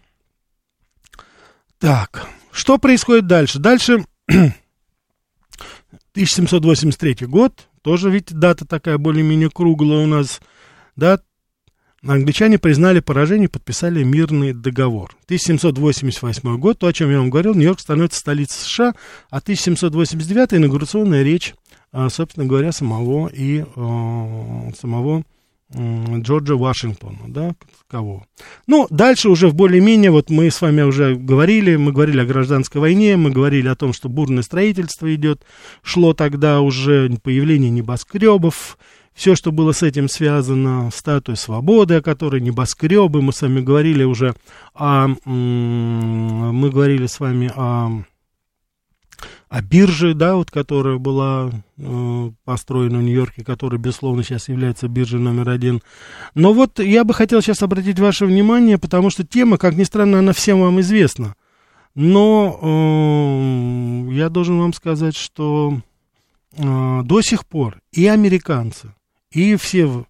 Так, 1.80 2.28
что 2.52 2.78
происходит 2.78 3.26
дальше? 3.26 3.58
Дальше 3.58 4.04
1783 4.28 7.26
год, 7.26 7.66
тоже, 7.82 8.10
видите, 8.10 8.36
дата 8.36 8.64
такая 8.64 8.96
более-менее 8.96 9.50
круглая 9.50 10.04
у 10.04 10.06
нас, 10.06 10.40
да, 10.94 11.20
англичане 12.06 12.58
признали 12.58 13.00
поражение 13.00 13.46
и 13.46 13.50
подписали 13.50 14.02
мирный 14.02 14.52
договор. 14.52 15.16
1788 15.24 16.58
год, 16.58 16.78
то, 16.78 16.86
о 16.86 16.92
чем 16.92 17.10
я 17.10 17.18
вам 17.18 17.30
говорил, 17.30 17.54
Нью-Йорк 17.54 17.80
становится 17.80 18.20
столицей 18.20 18.58
США, 18.58 18.94
а 19.30 19.38
1789 19.38 20.54
инаугурационная 20.54 21.22
речь 21.22 21.54
а, 21.92 22.08
собственно 22.08 22.46
говоря, 22.46 22.72
самого 22.72 23.28
и 23.28 23.64
а, 23.76 24.70
самого 24.78 25.24
Джорджа 25.74 26.54
Вашингтона, 26.54 27.20
да, 27.28 27.54
кого. 27.88 28.26
Ну, 28.66 28.86
дальше 28.90 29.30
уже 29.30 29.48
в 29.48 29.54
более-менее, 29.54 30.10
вот 30.10 30.28
мы 30.28 30.50
с 30.50 30.60
вами 30.60 30.82
уже 30.82 31.14
говорили, 31.14 31.76
мы 31.76 31.92
говорили 31.92 32.20
о 32.20 32.26
гражданской 32.26 32.78
войне, 32.78 33.16
мы 33.16 33.30
говорили 33.30 33.68
о 33.68 33.74
том, 33.74 33.94
что 33.94 34.10
бурное 34.10 34.42
строительство 34.42 35.14
идет, 35.14 35.46
шло 35.82 36.12
тогда 36.12 36.60
уже 36.60 37.10
появление 37.22 37.70
небоскребов, 37.70 38.76
все, 39.14 39.34
что 39.34 39.52
было 39.52 39.72
с 39.72 39.82
этим 39.82 40.08
связано, 40.08 40.90
статуя 40.92 41.36
свободы, 41.36 41.96
о 41.96 42.02
которой 42.02 42.40
небоскребы, 42.40 43.22
мы 43.22 43.32
с 43.32 43.42
вами 43.42 43.60
говорили 43.60 44.04
уже 44.04 44.34
о, 44.74 45.08
мы 45.24 46.70
говорили 46.70 47.06
с 47.06 47.20
вами 47.20 47.50
о 47.54 48.04
а 49.48 49.60
биржа, 49.60 50.14
да, 50.14 50.36
вот, 50.36 50.50
которая 50.50 50.96
была 50.96 51.50
э, 51.76 52.30
построена 52.44 52.98
в 52.98 53.02
Нью-Йорке, 53.02 53.44
которая, 53.44 53.78
безусловно, 53.78 54.22
сейчас 54.22 54.48
является 54.48 54.88
биржей 54.88 55.20
номер 55.20 55.50
один. 55.50 55.82
Но 56.34 56.54
вот 56.54 56.78
я 56.78 57.04
бы 57.04 57.12
хотел 57.12 57.42
сейчас 57.42 57.62
обратить 57.62 58.00
ваше 58.00 58.24
внимание, 58.24 58.78
потому 58.78 59.10
что 59.10 59.26
тема, 59.26 59.58
как 59.58 59.74
ни 59.74 59.84
странно, 59.84 60.20
она 60.20 60.32
всем 60.32 60.62
вам 60.62 60.80
известна. 60.80 61.34
Но 61.94 62.58
э, 62.62 64.14
я 64.14 64.30
должен 64.30 64.58
вам 64.58 64.72
сказать, 64.72 65.14
что 65.14 65.82
э, 66.56 67.00
до 67.04 67.20
сих 67.20 67.44
пор 67.44 67.82
и 67.92 68.06
американцы, 68.06 68.94
и 69.32 69.56
все 69.56 70.06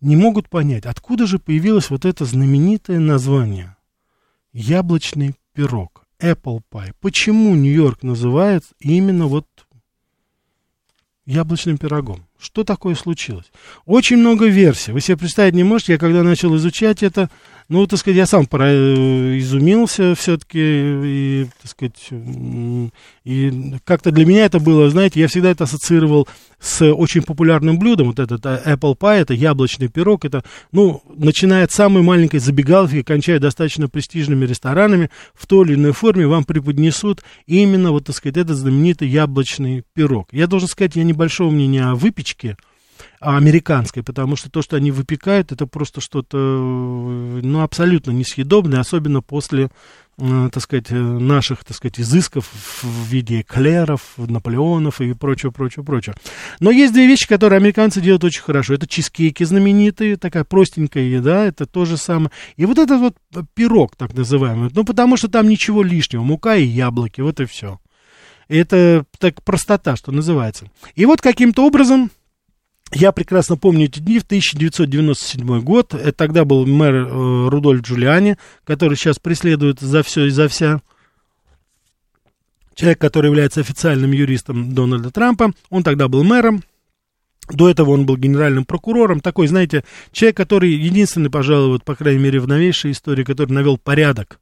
не 0.00 0.16
могут 0.16 0.48
понять, 0.48 0.86
откуда 0.86 1.26
же 1.26 1.38
появилось 1.38 1.90
вот 1.90 2.04
это 2.04 2.24
знаменитое 2.24 2.98
название 3.00 3.76
«яблочный 4.52 5.34
пирог». 5.52 6.06
Apple 6.18 6.62
Pie. 6.70 6.94
Почему 7.00 7.54
Нью-Йорк 7.54 8.02
называется 8.02 8.74
именно 8.78 9.26
вот 9.26 9.46
яблочным 11.26 11.76
пирогом? 11.76 12.26
Что 12.46 12.62
такое 12.62 12.94
случилось? 12.94 13.46
Очень 13.86 14.18
много 14.18 14.46
версий. 14.46 14.92
Вы 14.92 15.00
себе 15.00 15.16
представить 15.16 15.54
не 15.54 15.64
можете, 15.64 15.94
я 15.94 15.98
когда 15.98 16.22
начал 16.22 16.54
изучать 16.54 17.02
это, 17.02 17.28
ну, 17.68 17.84
так 17.88 17.98
сказать, 17.98 18.16
я 18.16 18.24
сам 18.24 18.46
пора, 18.46 18.68
э, 18.68 19.38
изумился 19.38 20.14
все-таки, 20.14 20.60
и, 20.60 21.46
так 21.60 21.70
сказать, 21.72 22.08
и 23.24 23.74
как-то 23.84 24.12
для 24.12 24.24
меня 24.24 24.44
это 24.44 24.60
было, 24.60 24.88
знаете, 24.88 25.18
я 25.18 25.26
всегда 25.26 25.50
это 25.50 25.64
ассоциировал 25.64 26.28
с 26.60 26.84
очень 26.84 27.22
популярным 27.22 27.80
блюдом, 27.80 28.06
вот 28.06 28.20
этот 28.20 28.46
э, 28.46 28.62
apple 28.64 28.96
pie, 28.96 29.22
это 29.22 29.34
яблочный 29.34 29.88
пирог, 29.88 30.24
это, 30.24 30.44
ну, 30.70 31.02
начиная 31.16 31.64
от 31.64 31.72
самой 31.72 32.04
маленькой 32.04 32.38
забегаловки, 32.38 33.02
кончая 33.02 33.40
достаточно 33.40 33.88
престижными 33.88 34.46
ресторанами, 34.46 35.10
в 35.34 35.46
той 35.46 35.66
или 35.66 35.74
иной 35.74 35.92
форме 35.92 36.28
вам 36.28 36.44
преподнесут 36.44 37.24
именно, 37.46 37.90
вот, 37.90 38.06
так 38.06 38.14
сказать, 38.14 38.36
этот 38.36 38.56
знаменитый 38.56 39.08
яблочный 39.08 39.82
пирог. 39.94 40.28
Я 40.30 40.46
должен 40.46 40.68
сказать, 40.68 40.94
я 40.94 41.02
небольшого 41.02 41.50
мнения 41.50 41.84
о 41.84 41.96
выпечке, 41.96 42.35
американской, 43.20 44.02
потому 44.02 44.36
что 44.36 44.50
то, 44.50 44.62
что 44.62 44.76
они 44.76 44.90
выпекают, 44.90 45.52
это 45.52 45.66
просто 45.66 46.00
что-то, 46.00 46.38
ну, 46.38 47.62
абсолютно 47.62 48.10
несъедобное, 48.10 48.80
особенно 48.80 49.22
после, 49.22 49.70
э, 50.18 50.48
так 50.52 50.62
сказать, 50.62 50.90
наших, 50.90 51.64
так 51.64 51.76
сказать, 51.76 52.00
изысков 52.00 52.48
в 52.82 53.08
виде 53.08 53.40
эклеров, 53.40 54.14
наполеонов 54.16 55.00
и 55.00 55.14
прочего, 55.14 55.50
прочего, 55.50 55.82
прочего. 55.82 56.14
Но 56.60 56.70
есть 56.70 56.92
две 56.92 57.06
вещи, 57.06 57.26
которые 57.26 57.58
американцы 57.58 58.00
делают 58.00 58.24
очень 58.24 58.42
хорошо. 58.42 58.74
Это 58.74 58.86
чизкейки 58.86 59.44
знаменитые, 59.44 60.16
такая 60.16 60.44
простенькая 60.44 61.04
еда, 61.04 61.44
это 61.44 61.66
то 61.66 61.84
же 61.84 61.96
самое. 61.96 62.30
И 62.56 62.66
вот 62.66 62.78
этот 62.78 63.00
вот 63.00 63.16
пирог, 63.54 63.96
так 63.96 64.14
называемый, 64.14 64.70
ну, 64.74 64.84
потому 64.84 65.16
что 65.16 65.28
там 65.28 65.48
ничего 65.48 65.82
лишнего, 65.82 66.22
мука 66.22 66.56
и 66.56 66.64
яблоки, 66.64 67.20
вот 67.20 67.40
и 67.40 67.46
все. 67.46 67.80
Это 68.48 69.04
так 69.18 69.42
простота, 69.42 69.96
что 69.96 70.12
называется. 70.12 70.70
И 70.94 71.04
вот 71.04 71.20
каким-то 71.20 71.66
образом 71.66 72.10
Я 72.92 73.12
прекрасно 73.12 73.56
помню 73.56 73.86
эти 73.86 73.98
дни, 73.98 74.20
в 74.20 74.24
1997 74.24 75.60
год, 75.60 75.92
это 75.92 76.12
тогда 76.12 76.44
был 76.44 76.66
мэр 76.66 76.94
э, 76.94 77.48
Рудольф 77.48 77.82
Джулиани, 77.82 78.36
который 78.64 78.96
сейчас 78.96 79.18
преследует 79.18 79.80
за 79.80 80.02
все 80.02 80.26
и 80.26 80.30
за 80.30 80.48
вся. 80.48 80.80
Человек, 82.74 83.00
который 83.00 83.26
является 83.26 83.60
официальным 83.60 84.12
юристом 84.12 84.72
Дональда 84.72 85.10
Трампа, 85.10 85.52
он 85.68 85.82
тогда 85.82 86.08
был 86.08 86.22
мэром, 86.22 86.62
до 87.50 87.68
этого 87.68 87.90
он 87.90 88.06
был 88.06 88.16
генеральным 88.16 88.64
прокурором, 88.64 89.20
такой, 89.20 89.48
знаете, 89.48 89.82
человек, 90.12 90.36
который 90.36 90.70
единственный, 90.70 91.30
пожалуй, 91.30 91.68
вот, 91.68 91.84
по 91.84 91.94
крайней 91.94 92.22
мере, 92.22 92.38
в 92.38 92.46
новейшей 92.46 92.92
истории, 92.92 93.24
который 93.24 93.52
навел 93.52 93.78
порядок 93.78 94.38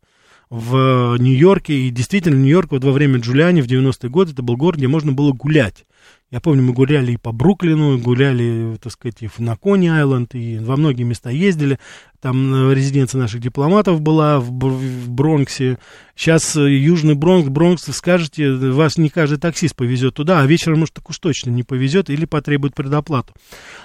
в 0.51 1.17
Нью-Йорке, 1.19 1.75
и 1.75 1.91
действительно, 1.91 2.37
Нью-Йорк 2.37 2.73
вот 2.73 2.85
во 2.85 2.93
время 2.93 3.21
Джулиани 3.21 3.63
в 3.63 3.67
90-е 3.67 4.11
годы, 4.11 4.33
это 4.33 4.43
был 4.43 4.57
город, 4.57 4.79
где 4.79 4.89
можно 4.89 5.13
было 5.13 5.33
гулять. 5.33 5.87
Я 6.31 6.41
помню, 6.41 6.63
мы 6.63 6.73
гуляли 6.73 7.13
и 7.13 7.17
по 7.17 7.33
Бруклину, 7.33 7.99
гуляли, 7.99 8.77
так 8.83 8.93
сказать, 8.93 9.23
и 9.23 9.31
на 9.39 9.57
Кони-Айленд, 9.57 10.35
и 10.35 10.59
во 10.59 10.77
многие 10.77 11.05
места 11.05 11.31
ездили. 11.31 11.79
Там 12.21 12.71
э, 12.71 12.75
резиденция 12.75 13.19
наших 13.19 13.43
дипломатов 13.43 14.01
была 14.01 14.41
в, 14.41 14.49
в 14.49 15.11
Бронксе. 15.11 15.79
Сейчас 16.17 16.57
э, 16.57 16.75
Южный 16.75 17.15
Бронкс, 17.15 17.51
Бронкс, 17.51 17.85
скажете, 17.95 18.51
вас 18.51 18.97
не 18.97 19.11
каждый 19.11 19.39
таксист 19.39 19.77
повезет 19.77 20.15
туда, 20.15 20.41
а 20.41 20.47
вечером, 20.47 20.81
может, 20.81 20.95
так 20.95 21.11
уж 21.11 21.19
точно 21.19 21.51
не 21.51 21.63
повезет 21.63 22.09
или 22.09 22.25
потребует 22.25 22.75
предоплату. 22.75 23.35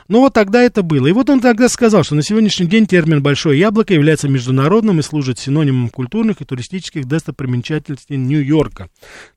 Ну, 0.08 0.22
вот 0.22 0.34
тогда 0.34 0.63
это 0.63 0.84
было. 0.84 1.08
И 1.08 1.12
вот 1.12 1.29
он 1.29 1.41
тогда 1.41 1.67
сказал, 1.67 2.03
что 2.03 2.15
на 2.15 2.24
сегодняшний 2.24 2.67
день 2.67 2.88
термин 2.88 3.22
«большое 3.22 3.60
яблоко» 3.60 3.93
является 3.93 4.29
международным 4.29 5.00
и 5.00 5.03
служит 5.03 5.38
синонимом 5.38 5.89
культурных 5.89 6.39
и 6.39 6.46
туристических 6.46 7.05
достопримечательностей 7.05 8.15
Нью-Йорка. 8.15 8.89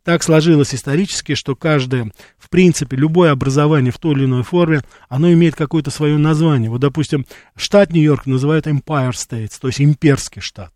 Так 0.04 0.22
сложилось 0.22 0.76
исторически, 0.76 1.34
что 1.34 1.56
каждое, 1.56 2.12
принципе, 2.52 2.96
любое 2.96 3.32
образование 3.32 3.90
в 3.90 3.98
той 3.98 4.14
или 4.14 4.26
иной 4.26 4.44
форме, 4.44 4.82
оно 5.08 5.32
имеет 5.32 5.56
какое-то 5.56 5.90
свое 5.90 6.18
название. 6.18 6.70
Вот, 6.70 6.80
допустим, 6.80 7.26
штат 7.56 7.92
Нью-Йорк 7.92 8.26
называют 8.26 8.66
Empire 8.68 9.10
States, 9.10 9.54
то 9.60 9.68
есть 9.68 9.80
имперский 9.80 10.42
штат. 10.42 10.72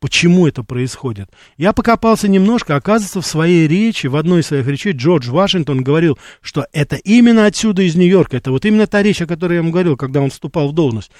Почему 0.00 0.46
это 0.46 0.62
происходит? 0.62 1.30
Я 1.56 1.72
покопался 1.72 2.28
немножко, 2.28 2.76
оказывается, 2.76 3.22
в 3.22 3.26
своей 3.26 3.66
речи, 3.66 4.06
в 4.06 4.16
одной 4.16 4.40
из 4.40 4.46
своих 4.48 4.66
речей 4.66 4.92
Джордж 4.92 5.30
Вашингтон 5.30 5.82
говорил, 5.82 6.18
что 6.42 6.66
это 6.72 6.96
именно 6.96 7.46
отсюда 7.46 7.82
из 7.82 7.94
Нью-Йорка, 7.94 8.36
это 8.36 8.50
вот 8.50 8.66
именно 8.66 8.86
та 8.86 9.02
речь, 9.02 9.22
о 9.22 9.26
которой 9.26 9.54
я 9.54 9.58
ему 9.60 9.70
говорил, 9.70 9.96
когда 9.96 10.20
он 10.20 10.28
вступал 10.28 10.68
в 10.68 10.74
должность. 10.74 11.10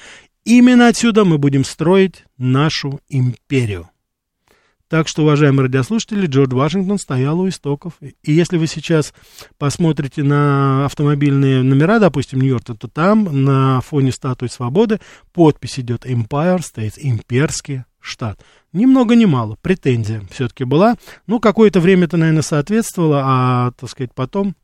Именно 0.44 0.88
отсюда 0.88 1.24
мы 1.24 1.38
будем 1.38 1.64
строить 1.64 2.24
нашу 2.36 3.00
империю. 3.08 3.88
Так 4.88 5.08
что, 5.08 5.22
уважаемые 5.22 5.66
радиослушатели, 5.66 6.26
Джордж 6.26 6.54
Вашингтон 6.54 6.98
стоял 6.98 7.40
у 7.40 7.48
истоков. 7.48 7.94
И 8.00 8.32
если 8.32 8.58
вы 8.58 8.66
сейчас 8.66 9.14
посмотрите 9.58 10.22
на 10.22 10.84
автомобильные 10.84 11.62
номера, 11.62 11.98
допустим, 11.98 12.40
Нью-Йорка, 12.40 12.74
то 12.74 12.86
там 12.88 13.44
на 13.44 13.80
фоне 13.80 14.12
статуи 14.12 14.48
свободы 14.48 15.00
подпись 15.32 15.80
идет 15.80 16.04
Empire 16.04 16.60
States, 16.60 16.94
имперский 16.96 17.84
штат. 17.98 18.44
Ни 18.72 18.84
много 18.84 19.14
ни 19.14 19.24
мало, 19.24 19.56
претензия 19.62 20.22
все-таки 20.30 20.64
была. 20.64 20.96
Ну, 21.26 21.40
какое-то 21.40 21.80
время 21.80 22.04
это, 22.04 22.18
наверное, 22.18 22.42
соответствовало, 22.42 23.22
а, 23.24 23.72
так 23.72 23.88
сказать, 23.88 24.12
потом 24.14 24.54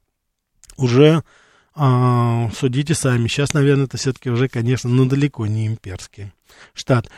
уже 0.77 1.23
а, 1.82 2.50
судите 2.54 2.94
сами. 2.94 3.26
Сейчас, 3.26 3.54
наверное, 3.54 3.87
это 3.87 3.96
все-таки 3.96 4.28
уже, 4.28 4.49
конечно, 4.49 4.90
ну, 4.90 5.06
далеко 5.06 5.46
не 5.46 5.66
имперский 5.66 6.30
штат. 6.75 7.08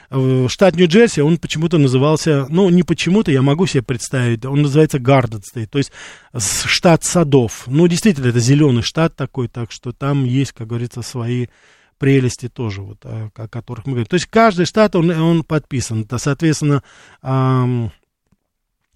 Штат 0.46 0.76
Нью-Джерси, 0.76 1.20
он 1.20 1.38
почему-то 1.38 1.78
назывался, 1.78 2.46
ну, 2.48 2.70
не 2.70 2.84
почему-то, 2.84 3.32
я 3.32 3.42
могу 3.42 3.66
себе 3.66 3.82
представить, 3.82 4.44
он 4.44 4.62
называется 4.62 5.00
Гарден 5.00 5.42
Стейт, 5.42 5.68
то 5.68 5.78
есть 5.78 5.90
штат 6.38 7.02
садов. 7.02 7.64
Ну, 7.66 7.88
действительно, 7.88 8.28
это 8.28 8.38
зеленый 8.38 8.82
штат 8.82 9.16
такой, 9.16 9.48
так 9.48 9.72
что 9.72 9.90
там 9.90 10.24
есть, 10.24 10.52
как 10.52 10.68
говорится, 10.68 11.02
свои 11.02 11.48
прелести 11.98 12.48
тоже, 12.48 12.82
вот, 12.82 12.98
о, 13.02 13.30
которых 13.30 13.84
мы 13.86 13.94
говорим. 13.94 14.06
То 14.06 14.14
есть 14.14 14.26
каждый 14.26 14.66
штат, 14.66 14.94
он, 14.94 15.10
он 15.10 15.42
подписан. 15.42 16.02
Это, 16.02 16.18
соответственно, 16.18 16.84
эм, 17.20 17.90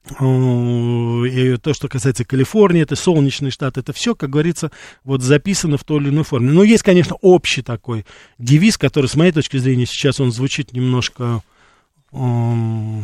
и 0.08 1.56
то, 1.56 1.74
что 1.74 1.88
касается 1.88 2.24
Калифорнии, 2.24 2.82
это 2.82 2.94
солнечный 2.94 3.50
штат, 3.50 3.76
это 3.76 3.92
все, 3.92 4.14
как 4.14 4.30
говорится, 4.30 4.70
вот 5.02 5.22
записано 5.22 5.78
в 5.78 5.84
той 5.84 6.00
или 6.00 6.10
иной 6.10 6.22
форме. 6.22 6.52
Но 6.52 6.62
есть, 6.62 6.84
конечно, 6.84 7.16
общий 7.22 7.62
такой 7.62 8.06
девиз, 8.38 8.78
который, 8.78 9.06
с 9.06 9.16
моей 9.16 9.32
точки 9.32 9.56
зрения, 9.56 9.86
сейчас 9.86 10.20
он 10.20 10.30
звучит 10.30 10.72
немножко 10.72 11.42
ну, 12.12 13.02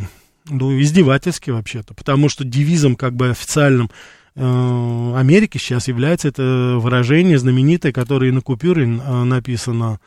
издевательски 0.48 1.50
вообще-то, 1.50 1.92
потому 1.94 2.28
что 2.28 2.44
девизом 2.44 2.94
как 2.94 3.14
бы 3.14 3.30
официальным 3.30 3.90
э, 4.36 5.14
Америки 5.16 5.58
сейчас 5.58 5.88
является 5.88 6.28
это 6.28 6.76
выражение 6.78 7.38
знаменитое, 7.38 7.92
которое 7.92 8.32
на 8.32 8.42
купюре 8.42 8.84
э, 8.84 9.24
написано 9.24 9.98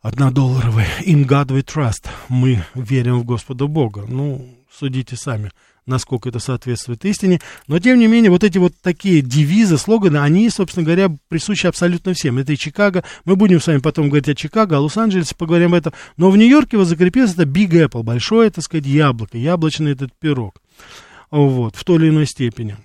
однодолларовый 0.00 0.86
«In 1.06 1.26
God 1.26 1.48
we 1.48 1.62
trust»– 1.62 2.08
«Мы 2.28 2.64
верим 2.74 3.18
в 3.20 3.24
Господа 3.24 3.66
Бога». 3.66 4.04
Ну, 4.08 4.46
судите 4.70 5.16
сами 5.16 5.50
насколько 5.86 6.28
это 6.28 6.38
соответствует 6.38 7.04
истине. 7.04 7.40
Но, 7.66 7.78
тем 7.78 7.98
не 7.98 8.06
менее, 8.06 8.30
вот 8.30 8.44
эти 8.44 8.58
вот 8.58 8.72
такие 8.82 9.20
девизы, 9.20 9.78
слоганы, 9.78 10.18
они, 10.18 10.48
собственно 10.50 10.84
говоря, 10.84 11.10
присущи 11.28 11.66
абсолютно 11.66 12.14
всем. 12.14 12.38
Это 12.38 12.52
и 12.52 12.56
Чикаго. 12.56 13.04
Мы 13.24 13.36
будем 13.36 13.60
с 13.60 13.66
вами 13.66 13.78
потом 13.78 14.08
говорить 14.08 14.28
о 14.28 14.34
Чикаго, 14.34 14.76
о 14.76 14.80
Лос-Анджелесе, 14.80 15.34
поговорим 15.34 15.68
об 15.68 15.74
этом. 15.74 15.92
Но 16.16 16.30
в 16.30 16.36
Нью-Йорке 16.36 16.76
вот 16.76 16.86
закрепилось 16.86 17.34
это 17.34 17.42
Big 17.42 17.70
Apple, 17.70 18.02
большое, 18.02 18.50
так 18.50 18.64
сказать, 18.64 18.86
яблоко, 18.86 19.36
яблочный 19.36 19.92
этот 19.92 20.10
пирог. 20.18 20.60
Вот, 21.30 21.76
в 21.76 21.84
той 21.84 21.96
или 21.96 22.08
иной 22.10 22.26
степени. 22.26 22.76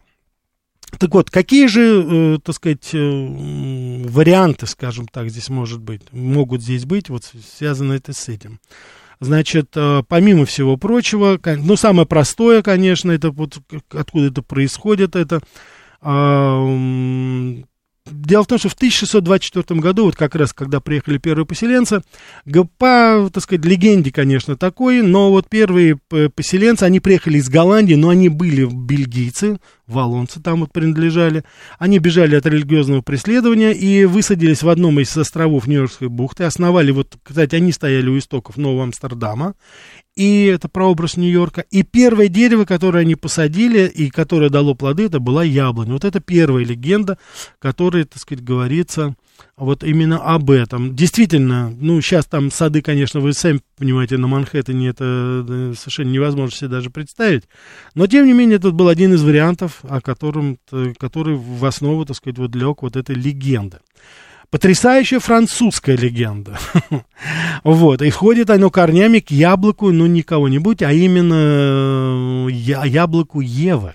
Так 0.97 1.13
вот, 1.13 1.29
какие 1.29 1.67
же, 1.67 2.03
э, 2.03 2.39
так 2.43 2.55
сказать, 2.55 2.89
э, 2.93 2.97
варианты, 2.97 4.65
скажем 4.65 5.07
так, 5.07 5.29
здесь 5.29 5.49
может 5.49 5.79
быть, 5.79 6.01
могут 6.11 6.63
здесь 6.63 6.85
быть, 6.85 7.09
вот 7.09 7.23
связано 7.57 7.93
это 7.93 8.11
с 8.11 8.27
этим? 8.27 8.59
Значит, 9.21 9.71
э, 9.75 10.01
помимо 10.07 10.45
всего 10.45 10.77
прочего, 10.77 11.39
ну, 11.45 11.75
самое 11.75 12.07
простое, 12.07 12.61
конечно, 12.61 13.11
это 13.11 13.31
вот 13.31 13.59
откуда 13.89 14.27
это 14.27 14.41
происходит, 14.41 15.15
это 15.15 15.41
Дело 18.11 18.43
в 18.43 18.47
том, 18.47 18.57
что 18.57 18.69
в 18.69 18.73
1624 18.73 19.79
году, 19.79 20.05
вот 20.05 20.15
как 20.15 20.35
раз, 20.35 20.53
когда 20.53 20.79
приехали 20.79 21.17
первые 21.17 21.45
поселенцы, 21.45 22.01
по, 22.77 23.29
так 23.33 23.43
сказать, 23.43 23.65
легенде, 23.65 24.11
конечно, 24.11 24.55
такой, 24.55 25.01
но 25.01 25.29
вот 25.29 25.47
первые 25.47 25.97
поселенцы, 26.35 26.83
они 26.83 26.99
приехали 26.99 27.37
из 27.37 27.49
Голландии, 27.49 27.95
но 27.95 28.09
они 28.09 28.29
были 28.29 28.65
бельгийцы, 28.65 29.59
валонцы 29.87 30.41
там 30.41 30.61
вот 30.61 30.71
принадлежали. 30.71 31.43
Они 31.77 31.99
бежали 31.99 32.35
от 32.35 32.45
религиозного 32.45 33.01
преследования 33.01 33.71
и 33.71 34.05
высадились 34.05 34.63
в 34.63 34.69
одном 34.69 34.99
из 34.99 35.15
островов 35.17 35.67
Нью-Йоркской 35.67 36.07
бухты, 36.07 36.43
основали, 36.43 36.91
вот, 36.91 37.17
кстати, 37.23 37.55
они 37.55 37.71
стояли 37.71 38.09
у 38.09 38.17
истоков 38.17 38.57
Нового 38.57 38.83
Амстердама, 38.83 39.55
и 40.19 40.47
это 40.47 40.67
прообраз 40.67 41.15
Нью-Йорка. 41.15 41.61
И 41.71 41.81
первое 41.83 42.27
дерево, 42.27 42.65
которое 42.65 42.99
они 42.99 43.15
посадили 43.15 43.87
и 43.87 44.09
которое 44.09 44.49
дало 44.49 44.75
плоды, 44.75 45.05
это 45.05 45.21
была 45.21 45.45
яблоня. 45.45 45.93
Вот 45.93 46.03
это 46.03 46.19
первая 46.19 46.65
легенда, 46.65 47.17
которая, 47.57 48.03
так 48.03 48.19
сказать, 48.21 48.43
говорится 48.43 49.15
вот 49.55 49.85
именно 49.85 50.17
об 50.17 50.51
этом. 50.51 50.93
Действительно, 50.93 51.69
ну, 51.69 52.01
сейчас 52.01 52.25
там 52.25 52.51
сады, 52.51 52.81
конечно, 52.81 53.21
вы 53.21 53.31
сами 53.31 53.61
понимаете, 53.77 54.17
на 54.17 54.27
Манхэттене 54.27 54.89
это 54.89 55.73
совершенно 55.77 56.09
невозможно 56.09 56.53
себе 56.53 56.67
даже 56.67 56.89
представить. 56.89 57.45
Но, 57.95 58.05
тем 58.05 58.25
не 58.25 58.33
менее, 58.33 58.57
это 58.57 58.71
был 58.71 58.89
один 58.89 59.13
из 59.13 59.23
вариантов, 59.23 59.79
о 59.83 60.01
котором, 60.01 60.57
который 60.99 61.37
в 61.37 61.63
основу, 61.63 62.03
так 62.03 62.17
сказать, 62.17 62.37
вот 62.37 62.53
лег 62.55 62.81
вот 62.81 62.97
этой 62.97 63.15
легенды. 63.15 63.77
Потрясающая 64.51 65.19
французская 65.19 65.95
легенда. 65.95 66.57
вот, 67.63 68.01
и 68.01 68.09
входит 68.09 68.49
оно 68.49 68.71
корнями 68.71 69.19
к 69.19 69.29
яблоку, 69.29 69.91
ну, 69.91 70.07
не 70.07 70.23
кого-нибудь, 70.23 70.81
а 70.81 70.91
именно 70.91 72.47
э, 72.47 72.51
яблоку 72.51 73.41
Евы. 73.41 73.93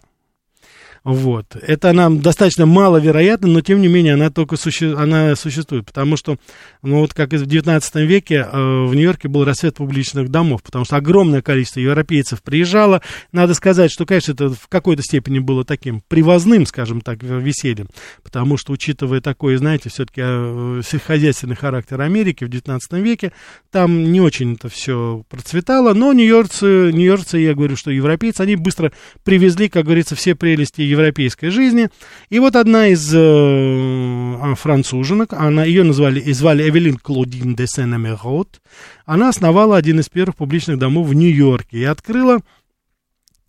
Вот. 1.04 1.54
Это 1.54 1.92
нам 1.92 2.20
достаточно 2.20 2.64
маловероятно, 2.64 3.46
но 3.48 3.60
тем 3.60 3.82
не 3.82 3.88
менее 3.88 4.14
она 4.14 4.30
только 4.30 4.56
суще... 4.56 4.94
она 4.96 5.36
существует, 5.36 5.84
потому 5.84 6.16
что, 6.16 6.38
ну 6.80 7.00
вот 7.00 7.12
как 7.12 7.30
в 7.30 7.44
19 7.44 7.94
веке 7.96 8.36
э, 8.50 8.84
в 8.86 8.94
Нью-Йорке 8.94 9.28
был 9.28 9.44
рассвет 9.44 9.76
публичных 9.76 10.30
домов, 10.30 10.62
потому 10.62 10.86
что 10.86 10.96
огромное 10.96 11.42
количество 11.42 11.80
европейцев 11.80 12.42
приезжало. 12.42 13.02
Надо 13.32 13.52
сказать, 13.52 13.92
что, 13.92 14.06
конечно, 14.06 14.32
это 14.32 14.48
в 14.48 14.66
какой-то 14.68 15.02
степени 15.02 15.40
было 15.40 15.62
таким 15.62 16.00
привозным, 16.08 16.64
скажем 16.64 17.02
так, 17.02 17.22
весельем, 17.22 17.88
потому 18.22 18.56
что, 18.56 18.72
учитывая 18.72 19.20
такой, 19.20 19.56
знаете, 19.56 19.90
все-таки 19.90 20.22
э, 20.24 20.80
сельскохозяйственный 20.86 21.56
характер 21.56 22.00
Америки 22.00 22.44
в 22.44 22.48
19 22.48 22.92
веке, 22.94 23.32
там 23.70 24.10
не 24.10 24.22
очень 24.22 24.54
это 24.54 24.70
все 24.70 25.22
процветало, 25.28 25.92
но 25.92 26.14
нью-йоркцы, 26.14 26.92
нью-йоркцы, 26.94 27.36
я 27.36 27.54
говорю, 27.54 27.76
что 27.76 27.90
европейцы, 27.90 28.40
они 28.40 28.56
быстро 28.56 28.90
привезли, 29.22 29.68
как 29.68 29.84
говорится, 29.84 30.14
все 30.14 30.34
прелести 30.34 30.93
европейской 30.94 31.50
жизни. 31.50 31.88
И 32.30 32.38
вот 32.38 32.56
одна 32.56 32.88
из 32.88 33.14
э, 33.14 33.18
а, 33.18 34.54
француженок, 34.54 35.32
она, 35.32 35.64
ее 35.64 35.84
назвали, 35.84 36.20
звали 36.32 36.68
Эвелин 36.68 36.96
Клодин 36.96 37.54
де 37.54 37.66
Сен-Эмерот, 37.66 38.60
она 39.06 39.28
основала 39.28 39.76
один 39.76 40.00
из 40.00 40.08
первых 40.08 40.36
публичных 40.36 40.78
домов 40.78 41.08
в 41.08 41.14
Нью-Йорке 41.14 41.78
и 41.78 41.84
открыла 41.84 42.40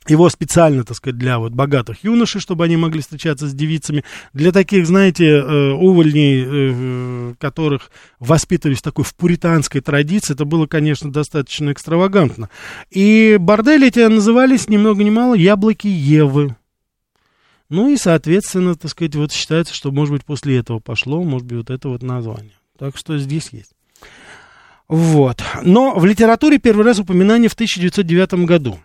его 0.07 0.29
специально, 0.29 0.83
так 0.83 0.97
сказать, 0.97 1.17
для 1.17 1.39
вот 1.39 1.53
богатых 1.53 2.03
юношей, 2.03 2.39
чтобы 2.39 2.63
они 2.63 2.77
могли 2.77 3.01
встречаться 3.01 3.47
с 3.47 3.53
девицами, 3.53 4.03
для 4.33 4.51
таких, 4.51 4.85
знаете, 4.85 5.25
э, 5.25 5.71
увольней, 5.71 6.43
э, 6.45 7.33
которых 7.39 7.91
воспитывались 8.19 8.81
такой 8.81 9.03
в 9.03 9.15
пуританской 9.15 9.81
традиции, 9.81 10.33
это 10.33 10.45
было, 10.45 10.67
конечно, 10.67 11.11
достаточно 11.11 11.71
экстравагантно. 11.71 12.49
И 12.91 13.37
бордели 13.39 13.87
эти 13.87 13.99
назывались 14.07 14.69
ни 14.69 14.77
много 14.77 15.03
ни 15.03 15.09
мало 15.09 15.33
«Яблоки 15.33 15.87
Евы». 15.87 16.55
Ну 17.69 17.89
и, 17.89 17.97
соответственно, 17.97 18.75
так 18.75 18.91
сказать, 18.91 19.15
вот 19.15 19.31
считается, 19.31 19.73
что, 19.73 19.91
может 19.91 20.13
быть, 20.13 20.25
после 20.25 20.57
этого 20.57 20.79
пошло, 20.79 21.23
может 21.23 21.47
быть, 21.47 21.57
вот 21.57 21.69
это 21.69 21.89
вот 21.89 22.03
название. 22.03 22.53
Так 22.77 22.97
что 22.97 23.17
здесь 23.17 23.49
есть. 23.51 23.71
Вот. 24.87 25.43
Но 25.63 25.97
в 25.97 26.05
литературе 26.05 26.59
первый 26.59 26.85
раз 26.85 26.99
упоминание 26.99 27.49
в 27.49 27.53
1909 27.53 28.45
году 28.45 28.79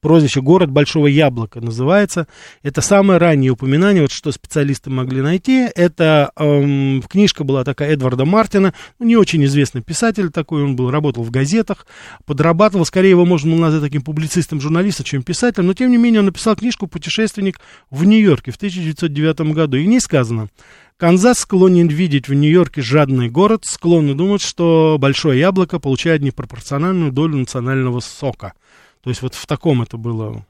прозвище 0.00 0.40
«Город 0.40 0.70
Большого 0.70 1.06
Яблока» 1.06 1.60
называется. 1.60 2.26
Это 2.62 2.80
самое 2.80 3.18
раннее 3.18 3.50
упоминание, 3.50 4.02
вот 4.02 4.12
что 4.12 4.32
специалисты 4.32 4.90
могли 4.90 5.22
найти. 5.22 5.68
Это 5.74 6.30
эм, 6.36 7.02
книжка 7.02 7.44
была 7.44 7.64
такая 7.64 7.90
Эдварда 7.90 8.24
Мартина, 8.24 8.74
ну, 8.98 9.06
не 9.06 9.16
очень 9.16 9.44
известный 9.44 9.82
писатель 9.82 10.30
такой, 10.30 10.62
он 10.62 10.76
был, 10.76 10.90
работал 10.90 11.22
в 11.22 11.30
газетах, 11.30 11.86
подрабатывал, 12.26 12.84
скорее 12.84 13.10
его 13.10 13.24
можно 13.24 13.52
было 13.52 13.62
назвать 13.62 13.82
таким 13.82 14.02
публицистом, 14.02 14.60
журналистом, 14.60 15.04
чем 15.04 15.22
писателем, 15.22 15.66
но 15.66 15.74
тем 15.74 15.90
не 15.90 15.96
менее 15.96 16.20
он 16.20 16.26
написал 16.26 16.56
книжку 16.56 16.86
«Путешественник 16.86 17.60
в 17.90 18.04
Нью-Йорке» 18.04 18.52
в 18.52 18.56
1909 18.56 19.40
году, 19.52 19.76
и 19.76 19.86
не 19.86 20.00
сказано, 20.00 20.48
Канзас 20.96 21.38
склонен 21.38 21.86
видеть 21.86 22.28
в 22.28 22.34
Нью-Йорке 22.34 22.82
жадный 22.82 23.28
город, 23.30 23.62
склонны 23.64 24.14
думать, 24.14 24.42
что 24.42 24.96
большое 24.98 25.38
яблоко 25.38 25.78
получает 25.78 26.22
непропорциональную 26.22 27.12
долю 27.12 27.36
национального 27.36 28.00
сока– 28.00 28.54
то 29.02 29.10
есть 29.10 29.22
вот 29.22 29.34
в 29.34 29.46
таком 29.46 29.82
это 29.82 29.96
было. 29.96 30.44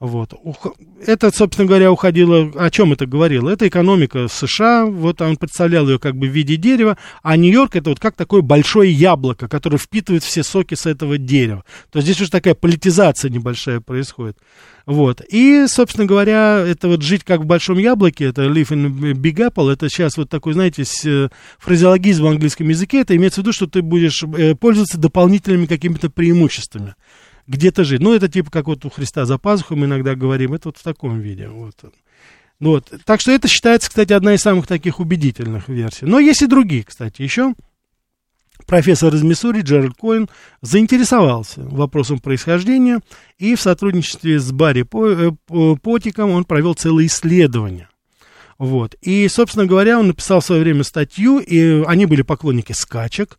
Вот. 0.00 0.32
Это, 1.04 1.34
собственно 1.34 1.66
говоря, 1.66 1.90
уходило... 1.90 2.52
О 2.56 2.70
чем 2.70 2.92
это 2.92 3.04
говорило? 3.06 3.50
Это 3.50 3.66
экономика 3.66 4.28
США, 4.28 4.86
вот 4.86 5.20
он 5.20 5.36
представлял 5.36 5.88
ее 5.88 5.98
как 5.98 6.16
бы 6.16 6.28
в 6.28 6.30
виде 6.30 6.56
дерева, 6.56 6.96
а 7.22 7.36
Нью-Йорк 7.36 7.74
это 7.74 7.90
вот 7.90 7.98
как 7.98 8.14
такое 8.14 8.42
большое 8.42 8.92
яблоко, 8.92 9.48
которое 9.48 9.76
впитывает 9.78 10.22
все 10.22 10.44
соки 10.44 10.74
с 10.74 10.86
этого 10.86 11.18
дерева. 11.18 11.64
То 11.90 11.98
есть 11.98 12.06
здесь 12.06 12.20
уже 12.20 12.30
такая 12.30 12.54
политизация 12.54 13.28
небольшая 13.28 13.80
происходит. 13.80 14.38
Вот. 14.86 15.20
И, 15.28 15.66
собственно 15.66 16.06
говоря, 16.06 16.64
это 16.66 16.86
вот 16.88 17.02
жить 17.02 17.24
как 17.24 17.40
в 17.40 17.44
большом 17.44 17.78
яблоке, 17.78 18.26
это 18.26 18.44
live 18.44 18.68
in 18.68 19.12
big 19.14 19.34
apple, 19.34 19.70
это 19.70 19.88
сейчас 19.88 20.16
вот 20.16 20.30
такой, 20.30 20.52
знаете, 20.52 20.84
э, 21.04 21.28
фразеологизм 21.58 22.22
в 22.22 22.28
английском 22.28 22.68
языке, 22.68 23.00
это 23.00 23.16
имеется 23.16 23.40
в 23.40 23.42
виду, 23.42 23.52
что 23.52 23.66
ты 23.66 23.82
будешь 23.82 24.22
э, 24.22 24.54
пользоваться 24.54 24.96
дополнительными 24.96 25.66
какими-то 25.66 26.08
преимуществами 26.08 26.94
где-то 27.48 27.82
жить. 27.82 28.00
Ну, 28.00 28.14
это 28.14 28.28
типа 28.28 28.50
как 28.50 28.66
вот 28.66 28.84
у 28.84 28.90
Христа 28.90 29.24
за 29.24 29.38
пазухой 29.38 29.76
мы 29.76 29.86
иногда 29.86 30.14
говорим, 30.14 30.54
это 30.54 30.68
вот 30.68 30.76
в 30.76 30.82
таком 30.82 31.18
виде. 31.18 31.48
Вот. 31.48 31.74
Ну 32.60 32.70
вот. 32.70 32.92
Так 33.04 33.20
что 33.20 33.32
это 33.32 33.48
считается, 33.48 33.88
кстати, 33.88 34.12
одна 34.12 34.34
из 34.34 34.42
самых 34.42 34.66
таких 34.66 35.00
убедительных 35.00 35.68
версий. 35.68 36.06
Но 36.06 36.20
есть 36.20 36.42
и 36.42 36.46
другие, 36.46 36.84
кстати, 36.84 37.22
еще. 37.22 37.54
Профессор 38.66 39.14
из 39.14 39.22
Миссури 39.22 39.62
Джеральд 39.62 39.94
Коин 39.98 40.28
заинтересовался 40.60 41.62
вопросом 41.62 42.18
происхождения, 42.18 43.00
и 43.38 43.54
в 43.54 43.60
сотрудничестве 43.60 44.38
с 44.38 44.52
Барри 44.52 44.84
э, 44.84 45.76
Потиком 45.80 46.32
он 46.32 46.44
провел 46.44 46.74
целое 46.74 47.06
исследование 47.06 47.88
вот. 48.58 48.96
И, 49.02 49.28
собственно 49.28 49.66
говоря, 49.66 50.00
он 50.00 50.08
написал 50.08 50.40
в 50.40 50.44
свое 50.44 50.62
время 50.62 50.82
статью, 50.82 51.38
и 51.38 51.84
они 51.84 52.06
были 52.06 52.22
поклонники 52.22 52.72
скачек. 52.72 53.38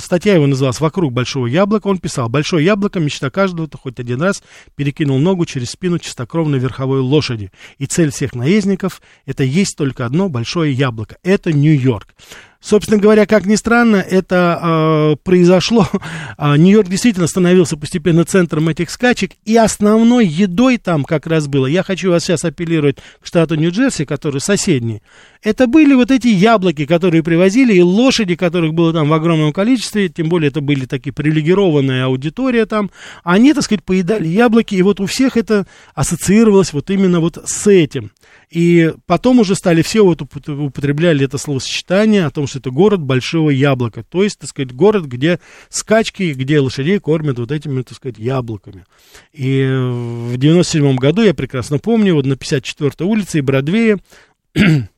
Статья 0.00 0.34
его 0.34 0.46
называлась 0.46 0.80
«Вокруг 0.80 1.12
большого 1.12 1.46
яблока». 1.46 1.88
Он 1.88 1.98
писал, 1.98 2.30
«Большое 2.30 2.64
яблоко– 2.64 2.98
мечта 3.00 3.28
каждого, 3.28 3.66
кто 3.66 3.76
хоть 3.76 4.00
один 4.00 4.22
раз 4.22 4.42
перекинул 4.74 5.18
ногу 5.18 5.44
через 5.44 5.70
спину 5.70 5.98
чистокровной 5.98 6.58
верховой 6.58 7.00
лошади. 7.00 7.52
И 7.76 7.84
цель 7.84 8.10
всех 8.10 8.34
наездников– 8.34 9.02
это 9.26 9.44
есть 9.44 9.76
только 9.76 10.06
одно 10.06 10.30
большое 10.30 10.72
яблоко. 10.72 11.18
Это 11.22 11.52
Нью-Йорк». 11.52 12.14
Собственно 12.62 13.00
говоря, 13.00 13.26
как 13.26 13.44
ни 13.44 13.56
странно, 13.56 13.96
это 13.96 14.60
э, 14.62 15.16
произошло. 15.24 15.88
А, 16.38 16.56
Нью-Йорк 16.56 16.88
действительно 16.88 17.26
становился 17.26 17.76
постепенно 17.76 18.24
центром 18.24 18.68
этих 18.68 18.90
скачек, 18.90 19.32
и 19.44 19.56
основной 19.56 20.26
едой 20.26 20.78
там 20.78 21.04
как 21.04 21.26
раз 21.26 21.46
было. 21.46 21.66
Я 21.66 21.82
хочу 21.82 22.10
вас 22.10 22.24
сейчас 22.24 22.44
апеллировать 22.44 22.96
к 23.20 23.26
штату 23.26 23.54
Нью-Джерси, 23.54 24.04
который 24.04 24.40
соседний. 24.40 25.02
Это 25.42 25.66
были 25.66 25.94
вот 25.94 26.12
эти 26.12 26.28
яблоки, 26.28 26.86
которые 26.86 27.24
привозили, 27.24 27.74
и 27.74 27.82
лошади, 27.82 28.36
которых 28.36 28.74
было 28.74 28.92
там 28.92 29.08
в 29.08 29.12
огромном 29.12 29.52
количестве, 29.52 30.08
тем 30.08 30.28
более 30.28 30.50
это 30.50 30.60
были 30.60 30.86
такие 30.86 31.12
привилегированная 31.12 32.04
аудитория 32.04 32.64
там. 32.64 32.90
Они, 33.24 33.52
так 33.52 33.64
сказать, 33.64 33.82
поедали 33.82 34.28
яблоки, 34.28 34.76
и 34.76 34.82
вот 34.82 35.00
у 35.00 35.06
всех 35.06 35.36
это 35.36 35.66
ассоциировалось 35.94 36.72
вот 36.72 36.90
именно 36.90 37.18
вот 37.18 37.38
с 37.44 37.66
этим. 37.66 38.12
И 38.50 38.92
потом 39.06 39.40
уже 39.40 39.56
стали 39.56 39.82
все 39.82 40.04
вот 40.04 40.22
употребляли 40.22 41.24
это 41.24 41.38
словосочетание 41.38 42.26
о 42.26 42.30
том, 42.30 42.46
что 42.46 42.60
это 42.60 42.70
город 42.70 43.00
большого 43.00 43.50
яблока. 43.50 44.04
То 44.04 44.22
есть, 44.22 44.38
так 44.38 44.50
сказать, 44.50 44.72
город, 44.72 45.06
где 45.06 45.40
скачки, 45.70 46.34
где 46.34 46.60
лошадей 46.60 47.00
кормят 47.00 47.38
вот 47.38 47.50
этими, 47.50 47.82
так 47.82 47.96
сказать, 47.96 48.18
яблоками. 48.18 48.84
И 49.32 49.64
в 49.64 50.36
97 50.36 50.96
году, 50.96 51.22
я 51.22 51.34
прекрасно 51.34 51.78
помню, 51.78 52.14
вот 52.14 52.26
на 52.26 52.34
54-й 52.34 53.04
улице 53.04 53.38
и 53.38 53.40
Бродвее 53.40 53.98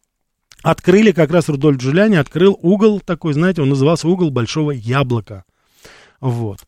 открыли 0.64 1.12
как 1.12 1.31
раз 1.31 1.48
Рудольф 1.48 1.79
Джулиани, 1.81 2.16
открыл 2.16 2.59
угол 2.61 3.00
такой, 3.00 3.35
знаете, 3.35 3.62
он 3.62 3.68
назывался 3.68 4.09
угол 4.09 4.31
большого 4.31 4.72
яблока. 4.72 5.44
Вот 6.20 6.59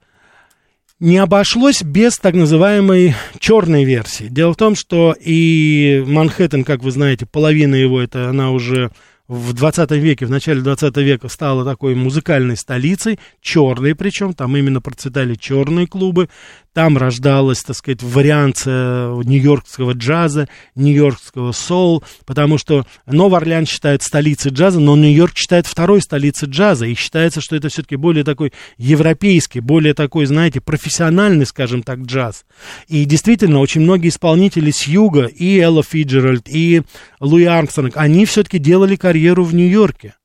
не 0.98 1.18
обошлось 1.18 1.82
без 1.82 2.16
так 2.18 2.34
называемой 2.34 3.14
черной 3.38 3.84
версии. 3.84 4.28
Дело 4.30 4.54
в 4.54 4.56
том, 4.56 4.74
что 4.74 5.14
и 5.18 6.02
Манхэттен, 6.06 6.64
как 6.64 6.82
вы 6.82 6.90
знаете, 6.90 7.26
половина 7.26 7.74
его, 7.74 8.00
это 8.00 8.30
она 8.30 8.50
уже 8.50 8.90
в 9.28 9.52
20 9.52 9.90
веке, 9.92 10.24
в 10.24 10.30
начале 10.30 10.60
20 10.60 10.96
века 10.98 11.28
стала 11.28 11.64
такой 11.64 11.94
музыкальной 11.94 12.56
столицей, 12.56 13.18
черной 13.40 13.94
причем, 13.94 14.32
там 14.32 14.56
именно 14.56 14.80
процветали 14.80 15.34
черные 15.34 15.86
клубы, 15.86 16.28
там 16.76 16.98
рождалась, 16.98 17.62
так 17.62 17.74
сказать, 17.74 18.02
варианция 18.02 19.08
нью-йоркского 19.08 19.92
джаза, 19.92 20.46
нью-йоркского 20.74 21.52
соул, 21.52 22.04
потому 22.26 22.58
что 22.58 22.84
Новый 23.06 23.38
Орлеан 23.38 23.64
считают 23.64 24.02
столицей 24.02 24.52
джаза, 24.52 24.78
но 24.78 24.94
Нью-Йорк 24.94 25.34
считает 25.38 25.66
второй 25.66 26.02
столицей 26.02 26.50
джаза, 26.50 26.84
и 26.84 26.92
считается, 26.92 27.40
что 27.40 27.56
это 27.56 27.70
все-таки 27.70 27.96
более 27.96 28.24
такой 28.24 28.52
европейский, 28.76 29.60
более 29.60 29.94
такой, 29.94 30.26
знаете, 30.26 30.60
профессиональный, 30.60 31.46
скажем 31.46 31.82
так, 31.82 32.00
джаз. 32.00 32.44
И 32.88 33.06
действительно, 33.06 33.60
очень 33.60 33.80
многие 33.80 34.08
исполнители 34.08 34.70
с 34.70 34.82
юга, 34.82 35.24
и 35.24 35.58
Элла 35.58 35.82
Фиджеральд, 35.82 36.46
и 36.46 36.82
Луи 37.20 37.44
Армстронг, 37.44 37.96
они 37.96 38.26
все-таки 38.26 38.58
делали 38.58 38.96
карьеру 38.96 39.44
в 39.44 39.54
Нью-Йорке. 39.54 40.15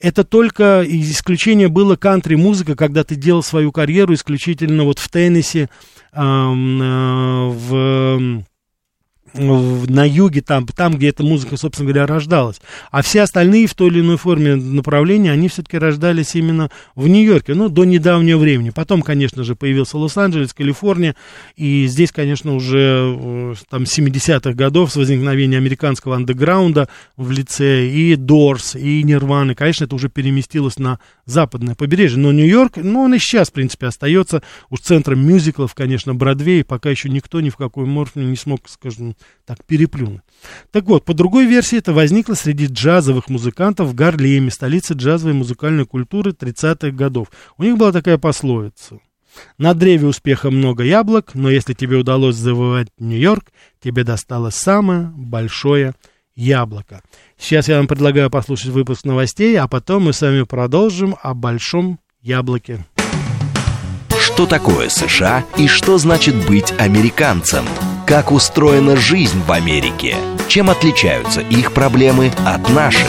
Это 0.00 0.24
только 0.24 0.84
исключение 0.86 1.68
было 1.68 1.96
кантри-музыка, 1.96 2.76
когда 2.76 3.02
ты 3.02 3.14
делал 3.14 3.42
свою 3.42 3.72
карьеру 3.72 4.14
исключительно 4.14 4.84
вот 4.84 4.98
в 4.98 5.08
Теннессе, 5.08 5.70
э, 6.12 6.20
в 6.20 8.42
на 9.38 10.06
юге, 10.06 10.40
там, 10.42 10.66
там, 10.66 10.96
где 10.96 11.08
эта 11.08 11.22
музыка, 11.22 11.56
собственно 11.56 11.90
говоря, 11.90 12.06
рождалась. 12.06 12.60
А 12.90 13.02
все 13.02 13.22
остальные 13.22 13.66
в 13.66 13.74
той 13.74 13.88
или 13.88 14.00
иной 14.00 14.16
форме 14.16 14.56
направления, 14.56 15.32
они 15.32 15.48
все-таки 15.48 15.78
рождались 15.78 16.34
именно 16.34 16.70
в 16.94 17.06
Нью-Йорке, 17.08 17.54
ну, 17.54 17.68
до 17.68 17.84
недавнего 17.84 18.38
времени. 18.38 18.70
Потом, 18.70 19.02
конечно 19.02 19.44
же, 19.44 19.54
появился 19.54 19.98
Лос-Анджелес, 19.98 20.54
Калифорния, 20.54 21.16
и 21.56 21.86
здесь, 21.86 22.12
конечно, 22.12 22.54
уже 22.54 23.14
э, 23.18 23.54
там 23.68 23.82
70-х 23.82 24.52
годов 24.54 24.92
с 24.92 24.96
возникновения 24.96 25.56
американского 25.56 26.16
андеграунда 26.16 26.88
в 27.16 27.30
лице 27.30 27.88
и 27.88 28.16
Дорс, 28.16 28.76
и 28.76 29.02
Нирваны, 29.02 29.54
конечно, 29.54 29.84
это 29.84 29.94
уже 29.94 30.08
переместилось 30.08 30.78
на 30.78 30.98
западное 31.24 31.74
побережье. 31.74 32.18
Но 32.18 32.32
Нью-Йорк, 32.32 32.76
ну, 32.76 33.02
он 33.02 33.14
и 33.14 33.18
сейчас, 33.18 33.48
в 33.48 33.52
принципе, 33.52 33.86
остается 33.86 34.42
уж 34.70 34.80
центром 34.80 35.26
мюзиклов, 35.26 35.74
конечно, 35.74 36.14
Бродвей, 36.14 36.64
пока 36.64 36.90
еще 36.90 37.08
никто 37.08 37.40
ни 37.40 37.50
в 37.50 37.56
какой 37.56 37.86
морфе 37.86 38.20
не 38.20 38.36
смог, 38.36 38.60
скажем, 38.68 39.16
так 39.44 39.64
переплюнуть. 39.64 40.22
Так 40.70 40.84
вот, 40.84 41.04
по 41.04 41.14
другой 41.14 41.46
версии 41.46 41.78
это 41.78 41.92
возникло 41.92 42.34
среди 42.34 42.66
джазовых 42.66 43.28
музыкантов 43.28 43.88
в 43.88 43.94
Гарлеме, 43.94 44.50
столице 44.50 44.94
джазовой 44.94 45.34
музыкальной 45.34 45.86
культуры 45.86 46.32
30-х 46.32 46.90
годов. 46.90 47.28
У 47.56 47.62
них 47.62 47.76
была 47.76 47.92
такая 47.92 48.18
пословица. 48.18 48.98
На 49.58 49.74
древе 49.74 50.06
успеха 50.06 50.50
много 50.50 50.82
яблок, 50.82 51.34
но 51.34 51.50
если 51.50 51.74
тебе 51.74 51.96
удалось 51.96 52.36
завоевать 52.36 52.88
Нью-Йорк, 52.98 53.52
тебе 53.82 54.02
досталось 54.04 54.54
самое 54.54 55.12
большое 55.14 55.94
яблоко. 56.34 57.02
Сейчас 57.38 57.68
я 57.68 57.78
вам 57.78 57.86
предлагаю 57.86 58.30
послушать 58.30 58.68
выпуск 58.68 59.04
новостей, 59.04 59.58
а 59.58 59.68
потом 59.68 60.04
мы 60.04 60.12
с 60.12 60.20
вами 60.20 60.42
продолжим 60.42 61.16
о 61.22 61.34
большом 61.34 61.98
яблоке. 62.20 62.84
Что 64.18 64.46
такое 64.46 64.88
США 64.88 65.44
и 65.56 65.68
что 65.68 65.98
значит 65.98 66.34
быть 66.46 66.72
американцем? 66.78 67.64
Как 68.06 68.30
устроена 68.30 68.94
жизнь 68.94 69.40
в 69.44 69.50
Америке? 69.50 70.14
Чем 70.46 70.70
отличаются 70.70 71.40
их 71.40 71.72
проблемы 71.72 72.30
от 72.46 72.70
наших? 72.70 73.08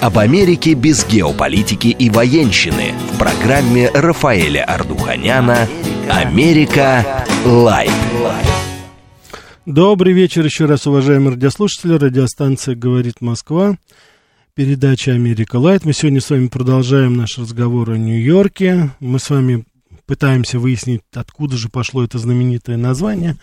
Об 0.00 0.18
Америке 0.18 0.72
без 0.72 1.06
геополитики 1.06 1.88
и 1.88 2.08
военщины 2.08 2.94
в 3.12 3.18
программе 3.18 3.90
Рафаэля 3.90 4.64
Ардуханяна 4.64 5.68
«Америка. 6.08 7.26
Лайт». 7.44 7.92
Добрый 9.66 10.14
вечер 10.14 10.42
еще 10.42 10.64
раз, 10.64 10.86
уважаемые 10.86 11.34
радиослушатели. 11.34 11.92
Радиостанция 11.92 12.76
«Говорит 12.76 13.20
Москва». 13.20 13.76
Передача 14.54 15.12
«Америка 15.12 15.56
Лайт». 15.56 15.84
Мы 15.84 15.92
сегодня 15.92 16.22
с 16.22 16.30
вами 16.30 16.46
продолжаем 16.46 17.14
наш 17.14 17.36
разговор 17.36 17.90
о 17.90 17.98
Нью-Йорке. 17.98 18.88
Мы 19.00 19.18
с 19.18 19.28
вами 19.28 19.66
пытаемся 20.08 20.58
выяснить, 20.58 21.02
откуда 21.14 21.58
же 21.58 21.68
пошло 21.68 22.02
это 22.02 22.18
знаменитое 22.18 22.78
название. 22.78 23.36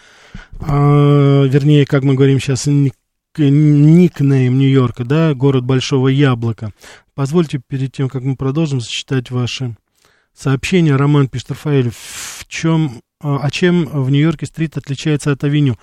А, 0.60 1.43
вернее, 1.43 1.86
как 1.86 2.04
мы 2.04 2.15
говорим 2.15 2.39
сейчас, 2.39 2.65
ник, 2.65 2.95
никнейм 3.38 4.58
Нью-Йорка, 4.58 5.06
да, 5.06 5.36
город 5.36 5.63
Большого 5.63 6.08
Яблока. 6.08 6.73
Позвольте 7.13 7.62
перед 7.65 7.93
тем, 7.93 8.10
как 8.10 8.23
мы 8.23 8.36
продолжим, 8.36 8.82
зачитать 8.82 9.30
ваши 9.30 9.78
сообщения. 10.34 10.95
Роман 10.95 11.28
пишет, 11.28 11.51
Рафаэль, 11.51 11.91
в 11.91 12.45
чем, 12.47 13.01
а, 13.26 13.40
а 13.42 13.50
чем 13.50 13.86
в 13.86 14.12
Нью-Йорке 14.12 14.46
стрит 14.46 14.78
отличается 14.78 15.32
от 15.32 15.44
авеню? 15.44 15.78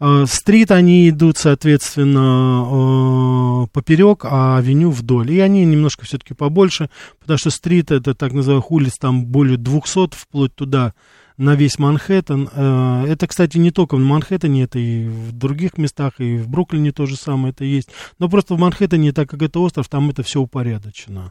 А, 0.00 0.26
стрит, 0.26 0.72
они 0.72 1.08
идут, 1.08 1.38
соответственно, 1.38 3.68
поперек, 3.72 4.24
а 4.24 4.58
авеню 4.58 4.90
вдоль. 4.90 5.30
И 5.30 5.38
они 5.38 5.64
немножко 5.64 6.04
все-таки 6.04 6.34
побольше, 6.34 6.90
потому 7.20 7.38
что 7.38 7.50
стрит, 7.50 7.92
это 7.92 8.14
так 8.14 8.32
называемых 8.32 8.72
улиц, 8.72 8.98
там 8.98 9.26
более 9.26 9.58
200, 9.58 10.16
вплоть 10.16 10.56
туда, 10.56 10.92
на 11.36 11.54
весь 11.54 11.78
Манхэттен. 11.78 12.48
А, 12.52 13.04
это, 13.06 13.28
кстати, 13.28 13.58
не 13.58 13.70
только 13.70 13.94
в 13.94 14.00
Манхэттене, 14.00 14.64
это 14.64 14.80
и 14.80 15.06
в 15.06 15.30
других 15.30 15.78
местах, 15.78 16.14
и 16.18 16.36
в 16.36 16.48
Бруклине 16.48 16.90
то 16.90 17.06
же 17.06 17.14
самое 17.14 17.52
это 17.52 17.64
есть. 17.64 17.90
Но 18.18 18.28
просто 18.28 18.56
в 18.56 18.58
Манхэттене, 18.58 19.12
так 19.12 19.30
как 19.30 19.42
это 19.42 19.60
остров, 19.60 19.88
там 19.88 20.10
это 20.10 20.24
все 20.24 20.40
упорядочено 20.40 21.30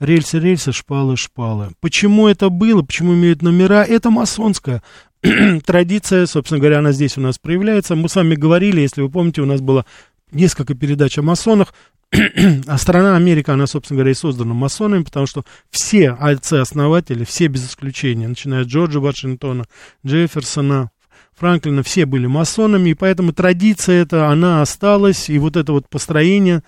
рельсы, 0.00 0.38
рельсы, 0.38 0.72
шпалы, 0.72 1.16
шпалы. 1.16 1.70
Почему 1.80 2.28
это 2.28 2.48
было, 2.48 2.82
почему 2.82 3.14
имеют 3.14 3.42
номера, 3.42 3.84
это 3.84 4.10
масонская 4.10 4.82
традиция, 5.66 6.26
собственно 6.26 6.60
говоря, 6.60 6.78
она 6.78 6.92
здесь 6.92 7.18
у 7.18 7.20
нас 7.20 7.38
проявляется. 7.38 7.96
Мы 7.96 8.08
с 8.08 8.16
вами 8.16 8.34
говорили, 8.34 8.80
если 8.80 9.02
вы 9.02 9.10
помните, 9.10 9.42
у 9.42 9.46
нас 9.46 9.60
было 9.60 9.84
несколько 10.30 10.74
передач 10.74 11.18
о 11.18 11.22
масонах, 11.22 11.74
а 12.66 12.78
страна 12.78 13.16
Америка, 13.16 13.52
она, 13.54 13.66
собственно 13.66 13.98
говоря, 13.98 14.12
и 14.12 14.14
создана 14.14 14.54
масонами, 14.54 15.02
потому 15.02 15.26
что 15.26 15.44
все 15.70 16.10
отцы-основатели, 16.10 17.24
все 17.24 17.48
без 17.48 17.66
исключения, 17.68 18.28
начиная 18.28 18.62
от 18.62 18.68
Джорджа 18.68 19.00
Вашингтона, 19.00 19.66
Джефферсона, 20.06 20.90
Франклина, 21.38 21.82
все 21.82 22.06
были 22.06 22.26
масонами, 22.26 22.90
и 22.90 22.94
поэтому 22.94 23.32
традиция 23.32 24.02
эта, 24.02 24.28
она 24.28 24.62
осталась, 24.62 25.28
и 25.28 25.38
вот 25.38 25.56
это 25.56 25.72
вот 25.72 25.88
построение 25.88 26.62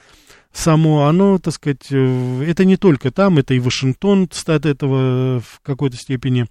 само, 0.53 1.07
оно, 1.07 1.39
так 1.39 1.55
сказать, 1.55 1.87
э, 1.91 2.45
это 2.47 2.65
не 2.65 2.77
только 2.77 3.11
там, 3.11 3.39
это 3.39 3.55
и 3.55 3.61
Вашингтон 3.61 4.29
стат 4.33 4.67
этого 4.67 5.41
в 5.41 5.61
какой-то 5.63 5.97
степени 5.97 6.47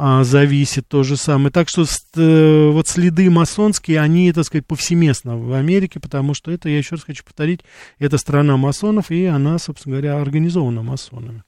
а, 0.00 0.22
зависит 0.22 0.86
то 0.86 1.02
же 1.02 1.16
самое. 1.16 1.50
Так 1.50 1.68
что 1.68 1.84
э, 1.84 2.70
вот 2.70 2.86
следы 2.86 3.30
масонские, 3.30 4.00
они, 4.00 4.32
так 4.32 4.44
сказать, 4.44 4.64
повсеместно 4.64 5.36
в 5.36 5.52
Америке, 5.52 5.98
потому 5.98 6.34
что 6.34 6.52
это, 6.52 6.68
я 6.68 6.78
еще 6.78 6.94
раз 6.94 7.04
хочу 7.04 7.24
повторить, 7.24 7.62
это 7.98 8.16
страна 8.16 8.56
масонов, 8.56 9.10
и 9.10 9.24
она, 9.24 9.58
собственно 9.58 9.96
говоря, 9.96 10.20
организована 10.20 10.82
масонами. 10.82 11.42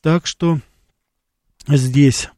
Так 0.00 0.26
что 0.28 0.60
здесь 1.66 2.28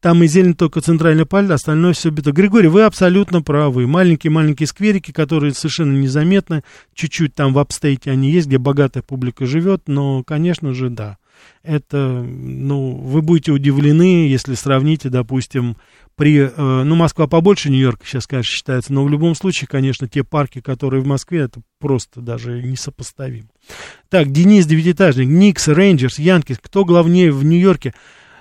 там 0.00 0.22
и 0.22 0.26
зелень 0.26 0.54
только 0.54 0.80
центральный 0.80 1.26
палец, 1.26 1.50
остальное 1.50 1.92
все 1.92 2.10
бетон. 2.10 2.32
Григорий, 2.32 2.68
вы 2.68 2.82
абсолютно 2.82 3.42
правы. 3.42 3.86
Маленькие-маленькие 3.86 4.66
скверики, 4.66 5.12
которые 5.12 5.52
совершенно 5.52 5.96
незаметны, 5.96 6.62
чуть-чуть 6.94 7.34
там 7.34 7.52
в 7.52 7.58
апстейте 7.58 8.10
они 8.10 8.30
есть, 8.30 8.48
где 8.48 8.58
богатая 8.58 9.02
публика 9.02 9.46
живет, 9.46 9.82
но, 9.86 10.24
конечно 10.24 10.72
же, 10.72 10.88
да. 10.88 11.18
Это, 11.62 12.22
ну, 12.22 12.92
вы 12.96 13.22
будете 13.22 13.52
удивлены, 13.52 14.28
если 14.28 14.54
сравните, 14.54 15.08
допустим, 15.08 15.76
при, 16.16 16.50
э, 16.54 16.82
ну, 16.82 16.94
Москва 16.96 17.26
побольше 17.26 17.70
Нью-Йорка 17.70 18.06
сейчас, 18.06 18.26
конечно, 18.26 18.50
считается, 18.50 18.92
но 18.92 19.04
в 19.04 19.10
любом 19.10 19.34
случае, 19.34 19.68
конечно, 19.68 20.08
те 20.08 20.22
парки, 20.22 20.60
которые 20.60 21.02
в 21.02 21.06
Москве, 21.06 21.40
это 21.40 21.60
просто 21.78 22.20
даже 22.20 22.62
несопоставимо. 22.62 23.48
Так, 24.08 24.32
Денис, 24.32 24.66
девятиэтажник, 24.66 25.28
Никс, 25.28 25.68
Рейнджерс, 25.68 26.18
Янкис, 26.18 26.58
кто 26.60 26.84
главнее 26.84 27.32
в 27.32 27.44
Нью-Йорке? 27.44 27.94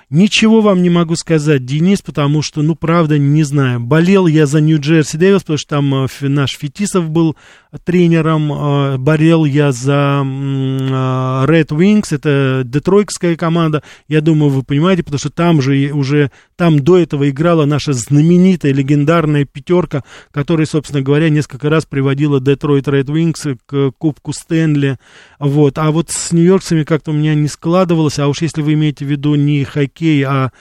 Ничего 0.10 0.62
вам 0.62 0.82
не 0.82 0.90
могу 0.90 1.16
сказать, 1.16 1.66
Денис, 1.66 2.02
потому 2.02 2.42
что, 2.42 2.64
ну, 2.64 2.74
правда, 2.74 3.20
не 3.20 3.44
знаю. 3.44 3.80
Болел 3.80 4.26
я 4.26 4.48
за 4.48 4.60
Нью-Джерси 4.60 5.18
Дэвис, 5.18 5.42
потому 5.42 5.58
что 5.60 5.70
там 5.70 6.06
э, 6.06 6.08
наш 6.22 6.58
Фетисов 6.58 7.12
был 7.12 7.36
тренером. 7.84 8.52
Э, 8.52 8.98
болел 8.98 9.46
я 9.46 9.72
за 9.72 10.24
э, 10.24 11.46
Red 11.46 11.68
Wings, 11.68 12.08
это 12.12 12.64
детройтская 12.66 13.36
команда. 13.36 13.84
Я 14.08 14.22
думаю, 14.22 14.50
вы 14.50 14.64
понимаете, 14.64 15.04
потому 15.04 15.20
что 15.20 15.30
там 15.30 15.62
же 15.62 15.92
уже, 15.94 16.32
там 16.56 16.80
до 16.80 16.98
этого 16.98 17.30
играла 17.30 17.66
наша 17.66 17.94
знаменитая, 17.94 18.74
легендарная 18.74 19.46
пятерка, 19.46 20.04
которая, 20.32 20.66
собственно 20.66 21.02
говоря, 21.02 21.30
несколько 21.30 21.70
раз 21.70 21.86
приводила 21.86 22.40
Детройт 22.40 22.88
Red 22.88 23.06
Wings 23.06 23.60
к 23.66 23.92
Кубку 23.98 24.34
Стэнли. 24.34 24.98
Вот. 25.40 25.78
А 25.78 25.92
вот 25.92 26.10
с 26.10 26.32
нью-йоркцами 26.32 26.84
как-то 26.84 27.12
у 27.12 27.14
меня 27.14 27.36
не 27.36 27.48
складывалось. 27.48 28.20
А 28.20 28.28
уж 28.28 28.42
если 28.42 28.62
вы 28.62 28.74
имеете 28.74 29.06
в 29.06 29.10
виду 29.10 29.36
не 29.36 29.64
хоккей, 29.64 30.24
а, 30.24 30.52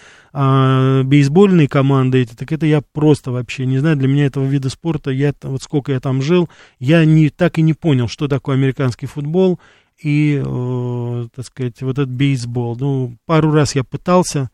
а 0.41 1.03
бейсбольные 1.03 1.67
команды 1.67 2.23
эти, 2.23 2.33
так 2.33 2.53
это 2.53 2.65
я 2.65 2.81
просто 2.81 3.33
вообще 3.33 3.67
не 3.67 3.79
знаю. 3.79 3.97
Для 3.97 4.07
меня 4.07 4.27
этого 4.27 4.45
вида 4.45 4.71
спорта, 4.71 5.11
я, 5.11 5.35
вот 5.43 5.65
сколько 5.65 5.91
я 5.91 5.99
там 5.99 6.23
жил, 6.23 6.49
я 6.79 7.05
не, 7.05 7.29
так 7.29 7.59
и 7.59 7.63
не 7.63 7.75
понял, 7.75 8.07
что 8.07 8.29
такое 8.29 8.55
американский 8.55 9.07
футбол 9.07 9.59
и, 10.01 10.41
э, 10.41 11.27
так 11.35 11.45
сказать, 11.45 11.83
вот 11.83 11.99
этот 11.99 12.11
бейсбол. 12.11 12.77
Ну, 12.79 13.17
пару 13.27 13.51
раз 13.51 13.75
я 13.75 13.83
пытался 13.83 14.49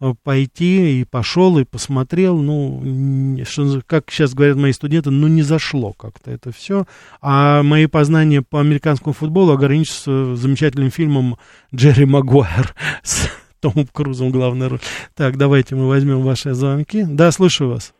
э, 0.00 0.14
пойти 0.24 1.00
и 1.00 1.04
пошел 1.04 1.60
и 1.60 1.64
посмотрел, 1.64 2.36
ну, 2.36 3.38
что, 3.44 3.82
как 3.86 4.10
сейчас 4.10 4.34
говорят 4.34 4.56
мои 4.56 4.72
студенты, 4.72 5.10
ну, 5.10 5.28
не 5.28 5.42
зашло 5.42 5.92
как-то 5.92 6.32
это 6.32 6.50
все. 6.50 6.86
А 7.20 7.62
мои 7.62 7.86
познания 7.86 8.42
по 8.42 8.58
американскому 8.58 9.12
футболу 9.12 9.52
ограничиваются 9.52 10.34
замечательным 10.34 10.90
фильмом 10.90 11.38
Джерри 11.72 12.04
Магуайр 12.04 12.74
Томом 13.60 13.86
Крузом 13.92 14.30
главная 14.30 14.68
роль. 14.68 14.78
Так, 15.16 15.36
давайте 15.36 15.74
мы 15.74 15.88
возьмем 15.88 16.20
ваши 16.20 16.52
звонки. 16.52 17.04
Да, 17.08 17.30
слушаю 17.30 17.70
вас. 17.70 17.94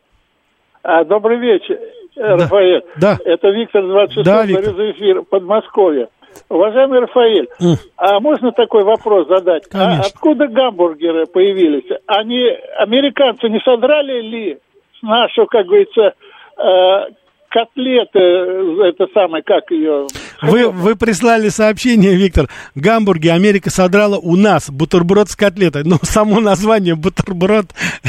А, 0.83 1.05
добрый 1.05 1.39
вечер, 1.39 1.79
да. 2.17 2.37
Рафаэль. 2.37 2.83
Да. 2.97 3.19
Это 3.25 3.51
Виктор 3.51 3.87
26 3.87 4.25
да, 4.25 4.45
Виктор. 4.45 4.75
за 4.75 4.91
эфир 4.93 5.23
Подмосковье. 5.23 6.09
Уважаемый 6.49 7.01
Рафаэль, 7.01 7.49
mm. 7.61 7.75
а 7.97 8.21
можно 8.21 8.53
такой 8.53 8.85
вопрос 8.85 9.27
задать? 9.29 9.65
А 9.75 10.01
откуда 10.01 10.47
гамбургеры 10.47 11.27
появились? 11.27 11.91
Они, 12.07 12.47
американцы, 12.77 13.49
не 13.49 13.61
содрали 13.61 14.21
ли 14.21 14.59
нашу, 15.03 15.47
как 15.47 15.67
говорится, 15.67 16.15
э, 16.57 17.13
котлеты, 17.49 18.19
это 18.19 19.07
самое, 19.13 19.43
как 19.43 19.71
ее... 19.71 20.07
Вы, 20.43 20.71
вы 20.71 20.97
прислали 20.97 21.49
сообщение, 21.49 22.15
Виктор, 22.15 22.49
гамбурги 22.75 23.29
Америка 23.29 23.71
содрала 23.71 24.19
у 24.19 24.37
нас, 24.37 24.71
бутерброд 24.71 25.29
с 25.29 25.37
котлетой. 25.37 25.85
Но 25.85 25.99
само 26.03 26.41
название 26.41 26.95
бутерброд 26.95 27.67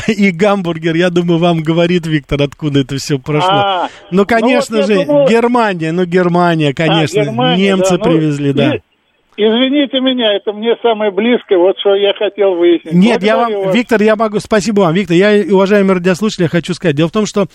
и 0.08 0.32
гамбургер, 0.32 0.96
я 0.96 1.10
думаю, 1.10 1.40
вам 1.40 1.62
говорит, 1.62 2.06
Виктор, 2.08 2.42
откуда 2.42 2.82
это 2.82 2.98
все 2.98 3.20
прошло. 3.20 3.50
А, 3.52 3.90
ну, 4.12 4.26
конечно 4.26 4.78
ну, 4.78 4.82
вот 4.82 4.88
же, 4.88 5.06
думаю... 5.06 5.28
Германия, 5.28 5.92
ну, 5.92 6.06
Германия, 6.06 6.74
конечно, 6.74 7.22
а, 7.22 7.26
Германия, 7.26 7.64
немцы 7.64 7.98
да, 7.98 8.04
привезли, 8.04 8.50
ну, 8.50 8.54
да. 8.54 8.74
Извините 9.38 10.02
меня, 10.02 10.36
это 10.36 10.52
мне 10.52 10.76
самое 10.82 11.10
близкое, 11.10 11.58
вот 11.58 11.80
что 11.80 11.96
я 11.96 12.14
хотел 12.14 12.56
выяснить. 12.56 12.94
Нет, 12.94 13.22
Благодарю 13.22 13.26
я 13.26 13.38
вам, 13.38 13.66
вас. 13.66 13.76
Виктор, 13.76 14.02
я 14.02 14.16
могу, 14.16 14.40
спасибо 14.40 14.82
вам, 14.82 14.94
Виктор, 14.94 15.16
я, 15.16 15.44
уважаемые 15.52 15.96
радиослушатели, 15.96 16.48
хочу 16.48 16.74
сказать, 16.74 16.98
дело 16.98 17.08
в 17.08 17.14
том, 17.14 17.26
что 17.26 17.48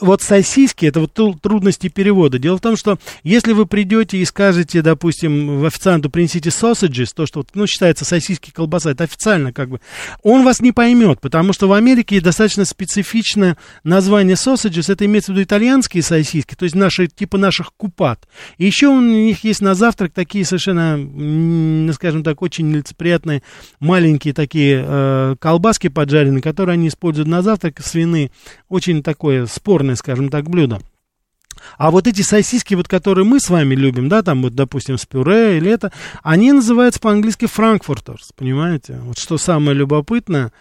вот 0.00 0.22
сосиски, 0.22 0.86
это 0.86 1.00
вот 1.00 1.40
трудности 1.40 1.88
перевода. 1.88 2.38
Дело 2.38 2.58
в 2.58 2.60
том, 2.60 2.76
что 2.76 2.98
если 3.22 3.52
вы 3.52 3.66
придете 3.66 4.18
и 4.18 4.24
скажете, 4.24 4.82
допустим, 4.82 5.60
в 5.60 5.64
официанту 5.64 6.10
принесите 6.10 6.50
sausages, 6.50 7.08
то, 7.14 7.26
что, 7.26 7.44
ну, 7.54 7.66
считается 7.66 8.04
сосиски, 8.04 8.50
колбаса, 8.50 8.90
это 8.90 9.04
официально 9.04 9.52
как 9.52 9.68
бы, 9.68 9.80
он 10.22 10.44
вас 10.44 10.60
не 10.60 10.72
поймет, 10.72 11.20
потому 11.20 11.52
что 11.52 11.68
в 11.68 11.72
Америке 11.72 12.20
достаточно 12.20 12.64
специфичное 12.64 13.56
название 13.84 14.36
sausages, 14.36 14.90
это 14.92 15.04
имеется 15.06 15.32
в 15.32 15.34
виду 15.34 15.44
итальянские 15.44 16.02
сосиски, 16.02 16.54
то 16.54 16.64
есть 16.64 16.74
наши, 16.74 17.06
типа 17.06 17.38
наших 17.38 17.72
купат. 17.76 18.26
И 18.58 18.64
еще 18.64 18.88
у 18.88 19.00
них 19.00 19.44
есть 19.44 19.60
на 19.60 19.74
завтрак 19.74 20.12
такие 20.12 20.44
совершенно, 20.44 21.92
скажем 21.92 22.22
так, 22.22 22.42
очень 22.42 22.70
нелицеприятные 22.70 23.42
маленькие 23.80 24.34
такие 24.34 24.84
э, 24.86 25.36
колбаски 25.38 25.88
поджаренные, 25.88 26.42
которые 26.42 26.74
они 26.74 26.88
используют 26.88 27.28
на 27.28 27.42
завтрак, 27.42 27.80
свиные, 27.80 28.30
очень 28.68 29.02
такое 29.02 29.46
спор 29.46 29.81
спорное, 29.82 29.96
скажем 29.96 30.28
так, 30.28 30.48
блюдо. 30.48 30.80
А 31.76 31.90
вот 31.90 32.06
эти 32.06 32.22
сосиски, 32.22 32.74
вот, 32.74 32.88
которые 32.88 33.24
мы 33.24 33.38
с 33.38 33.50
вами 33.50 33.74
любим, 33.74 34.08
да, 34.08 34.22
там 34.22 34.42
вот, 34.42 34.54
допустим, 34.54 34.98
с 34.98 35.06
пюре 35.06 35.58
или 35.58 35.70
это, 35.70 35.92
они 36.22 36.52
называются 36.52 36.98
по-английски 37.00 37.46
франкфуртерс, 37.46 38.32
понимаете? 38.36 38.98
Вот 39.02 39.18
что 39.18 39.38
самое 39.38 39.76
любопытное, 39.76 40.52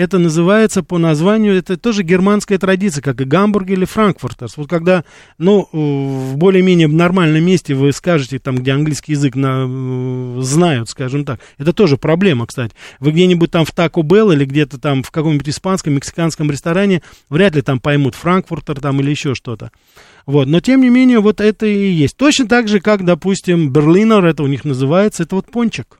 это 0.00 0.18
называется 0.18 0.82
по 0.82 0.96
названию, 0.96 1.54
это 1.54 1.76
тоже 1.76 2.02
германская 2.02 2.56
традиция, 2.56 3.02
как 3.02 3.20
и 3.20 3.24
Гамбург 3.24 3.68
или 3.68 3.84
Франкфуртерс. 3.84 4.56
Вот 4.56 4.66
когда, 4.66 5.04
ну, 5.36 5.68
в 5.72 6.38
более-менее 6.38 6.88
нормальном 6.88 7.44
месте 7.44 7.74
вы 7.74 7.92
скажете, 7.92 8.38
там, 8.38 8.56
где 8.56 8.72
английский 8.72 9.12
язык 9.12 9.36
на, 9.36 10.40
знают, 10.42 10.88
скажем 10.88 11.26
так, 11.26 11.40
это 11.58 11.74
тоже 11.74 11.98
проблема, 11.98 12.46
кстати. 12.46 12.74
Вы 12.98 13.10
где-нибудь 13.10 13.50
там 13.50 13.66
в 13.66 13.72
Тако 13.72 14.02
Белл 14.02 14.32
или 14.32 14.46
где-то 14.46 14.80
там 14.80 15.02
в 15.02 15.10
каком-нибудь 15.10 15.50
испанском, 15.50 15.92
мексиканском 15.92 16.50
ресторане, 16.50 17.02
вряд 17.28 17.54
ли 17.54 17.60
там 17.60 17.78
поймут 17.78 18.14
Франкфуртер 18.14 18.80
там 18.80 19.00
или 19.00 19.10
еще 19.10 19.34
что-то. 19.34 19.70
Вот, 20.24 20.48
но 20.48 20.60
тем 20.60 20.80
не 20.80 20.88
менее, 20.88 21.20
вот 21.20 21.42
это 21.42 21.66
и 21.66 21.90
есть. 21.90 22.16
Точно 22.16 22.48
так 22.48 22.68
же, 22.68 22.80
как, 22.80 23.04
допустим, 23.04 23.70
Берлинер, 23.70 24.24
это 24.24 24.42
у 24.42 24.46
них 24.46 24.64
называется, 24.64 25.24
это 25.24 25.36
вот 25.36 25.50
пончик. 25.50 25.99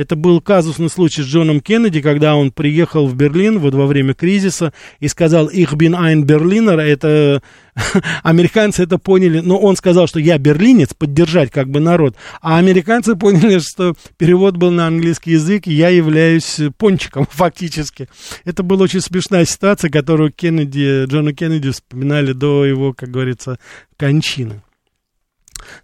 Это 0.00 0.16
был 0.16 0.40
казусный 0.40 0.88
случай 0.88 1.20
с 1.20 1.26
Джоном 1.26 1.60
Кеннеди, 1.60 2.00
когда 2.00 2.34
он 2.34 2.52
приехал 2.52 3.06
в 3.06 3.14
Берлин 3.14 3.58
вот 3.58 3.74
во 3.74 3.86
время 3.86 4.14
кризиса 4.14 4.72
и 4.98 5.08
сказал 5.08 5.50
«Ich 5.50 5.74
bin 5.74 5.94
ein 5.94 6.24
Berliner». 6.24 6.80
Это 6.80 7.42
американцы 8.22 8.82
это 8.82 8.96
поняли, 8.96 9.40
но 9.40 9.58
он 9.58 9.76
сказал, 9.76 10.06
что 10.06 10.18
я 10.18 10.38
берлинец, 10.38 10.94
поддержать 10.94 11.50
как 11.50 11.68
бы 11.68 11.80
народ, 11.80 12.16
а 12.40 12.56
американцы 12.56 13.14
поняли, 13.14 13.58
что 13.70 13.92
перевод 14.16 14.56
был 14.56 14.70
на 14.70 14.86
английский 14.86 15.32
язык, 15.32 15.66
и 15.66 15.74
я 15.74 15.90
являюсь 15.90 16.58
пончиком 16.78 17.26
фактически. 17.30 18.08
Это 18.46 18.62
была 18.62 18.84
очень 18.84 19.02
смешная 19.02 19.44
ситуация, 19.44 19.90
которую 19.90 20.32
Кеннеди, 20.32 21.04
Джону 21.04 21.34
Кеннеди 21.34 21.72
вспоминали 21.72 22.32
до 22.32 22.64
его, 22.64 22.94
как 22.94 23.10
говорится, 23.10 23.58
кончины. 23.98 24.62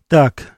Так, 0.09 0.57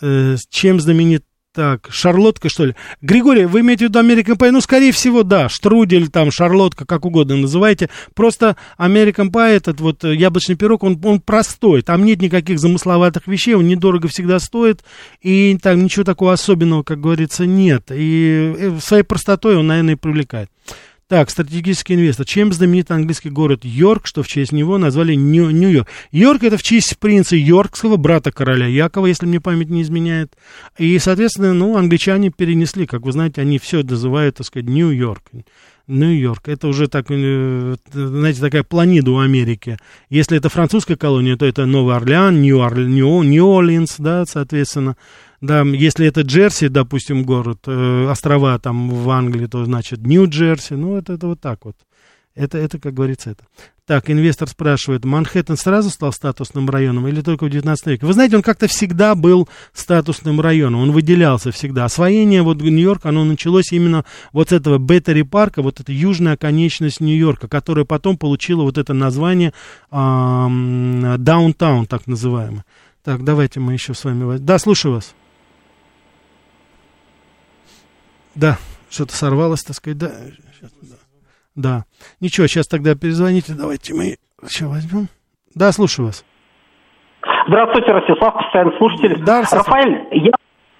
э, 0.00 0.34
чем 0.50 0.80
знаменит 0.80 1.24
так, 1.52 1.88
шарлотка, 1.90 2.48
что 2.48 2.66
ли? 2.66 2.76
Григорий, 3.02 3.44
вы 3.46 3.60
имеете 3.60 3.86
в 3.86 3.88
виду 3.88 3.98
American 3.98 4.36
Pie? 4.36 4.52
Ну, 4.52 4.60
скорее 4.60 4.92
всего, 4.92 5.24
да. 5.24 5.48
Штрудель, 5.48 6.08
там, 6.08 6.30
шарлотка, 6.30 6.86
как 6.86 7.04
угодно 7.04 7.36
называйте. 7.36 7.90
Просто 8.14 8.56
American 8.78 9.30
Pie, 9.30 9.56
этот 9.56 9.80
вот 9.80 10.04
э, 10.04 10.14
яблочный 10.14 10.54
пирог, 10.54 10.84
он, 10.84 11.00
он 11.04 11.20
простой. 11.20 11.82
Там 11.82 12.04
нет 12.04 12.22
никаких 12.22 12.60
замысловатых 12.60 13.26
вещей, 13.26 13.54
он 13.54 13.66
недорого 13.66 14.06
всегда 14.06 14.38
стоит. 14.38 14.84
И 15.22 15.58
там 15.60 15.82
ничего 15.82 16.04
такого 16.04 16.32
особенного, 16.32 16.84
как 16.84 17.00
говорится, 17.00 17.46
нет. 17.46 17.90
И 17.90 18.54
э, 18.56 18.78
своей 18.80 19.02
простотой 19.02 19.56
он, 19.56 19.66
наверное, 19.66 19.94
и 19.94 19.98
привлекает. 19.98 20.50
Так, 21.10 21.28
стратегический 21.28 21.94
инвестор. 21.94 22.24
Чем 22.24 22.52
знаменит 22.52 22.92
английский 22.92 23.30
город 23.30 23.64
Йорк, 23.64 24.06
что 24.06 24.22
в 24.22 24.28
честь 24.28 24.52
него 24.52 24.78
назвали 24.78 25.14
Нью- 25.14 25.50
Нью-Йорк? 25.50 25.88
Йорк 26.12 26.44
это 26.44 26.56
в 26.56 26.62
честь 26.62 26.98
принца 27.00 27.34
Йоркского, 27.34 27.96
брата 27.96 28.30
короля 28.30 28.68
Якова, 28.68 29.06
если 29.06 29.26
мне 29.26 29.40
память 29.40 29.70
не 29.70 29.82
изменяет. 29.82 30.36
И, 30.78 30.96
соответственно, 31.00 31.52
ну, 31.52 31.76
англичане 31.76 32.30
перенесли, 32.30 32.86
как 32.86 33.02
вы 33.02 33.10
знаете, 33.10 33.40
они 33.40 33.58
все 33.58 33.82
называют, 33.82 34.36
так 34.36 34.46
сказать, 34.46 34.68
Нью-Йорк. 34.68 35.22
Нью-Йорк. 35.88 36.46
Это 36.46 36.68
уже 36.68 36.86
так, 36.86 37.06
э, 37.08 37.74
знаете, 37.92 38.40
такая 38.40 38.62
планида 38.62 39.10
у 39.10 39.18
Америки. 39.18 39.78
Если 40.10 40.38
это 40.38 40.48
французская 40.48 40.94
колония, 40.94 41.36
то 41.36 41.44
это 41.44 41.66
Новый 41.66 41.96
Орлеан, 41.96 42.40
Нью-Орлеанс, 42.40 43.96
да, 43.98 44.24
соответственно. 44.26 44.96
Да, 45.40 45.62
если 45.62 46.06
это 46.06 46.20
Джерси, 46.20 46.68
допустим, 46.68 47.24
город, 47.24 47.60
э, 47.66 48.06
острова 48.10 48.58
там 48.58 48.90
в 48.90 49.08
Англии, 49.08 49.46
то 49.46 49.64
значит 49.64 50.00
Нью-Джерси. 50.06 50.74
Ну, 50.74 50.96
это, 50.96 51.14
это 51.14 51.28
вот 51.28 51.40
так 51.40 51.64
вот. 51.64 51.76
Это, 52.34 52.58
это, 52.58 52.78
как 52.78 52.94
говорится, 52.94 53.30
это. 53.30 53.44
Так, 53.86 54.08
инвестор 54.08 54.48
спрашивает, 54.48 55.04
Манхэттен 55.04 55.56
сразу 55.56 55.90
стал 55.90 56.12
статусным 56.12 56.70
районом 56.70 57.08
или 57.08 57.22
только 57.22 57.44
в 57.44 57.50
19 57.50 57.86
веке? 57.86 58.06
Вы 58.06 58.12
знаете, 58.12 58.36
он 58.36 58.42
как-то 58.42 58.68
всегда 58.68 59.16
был 59.16 59.48
статусным 59.72 60.40
районом, 60.40 60.82
он 60.82 60.92
выделялся 60.92 61.50
всегда. 61.50 61.86
Освоение 61.86 62.42
вот 62.42 62.62
Нью-Йорка, 62.62 63.08
оно 63.08 63.24
началось 63.24 63.72
именно 63.72 64.04
вот 64.32 64.50
с 64.50 64.52
этого 64.52 64.78
Беттери 64.78 65.22
парка, 65.22 65.60
вот 65.60 65.80
эта 65.80 65.90
южная 65.90 66.36
конечность 66.36 67.00
Нью-Йорка, 67.00 67.48
которая 67.48 67.84
потом 67.84 68.16
получила 68.16 68.62
вот 68.62 68.78
это 68.78 68.94
название 68.94 69.52
Даунтаун, 69.90 71.16
так 71.86 72.06
называемое. 72.06 72.64
Так, 73.02 73.24
давайте 73.24 73.58
мы 73.58 73.72
еще 73.72 73.92
с 73.94 74.04
вами... 74.04 74.38
Да, 74.38 74.60
слушаю 74.60 74.94
вас. 74.94 75.14
Да, 78.40 78.56
что-то 78.88 79.14
сорвалось, 79.14 79.62
так 79.62 79.76
сказать, 79.76 79.98
да. 79.98 80.08
да. 80.62 80.96
Да. 81.54 81.84
Ничего, 82.20 82.46
сейчас 82.46 82.66
тогда 82.66 82.94
перезвоните, 82.94 83.52
давайте 83.52 83.92
мы 83.92 84.16
еще 84.42 84.64
возьмем. 84.64 85.08
Да, 85.54 85.72
слушаю 85.72 86.06
вас. 86.06 86.24
Здравствуйте, 87.48 87.92
Ростислав, 87.92 88.32
постоянный 88.32 88.78
слушатель. 88.78 89.22
Да, 89.24 89.42
Рафаэль, 89.42 90.08
я 90.12 90.30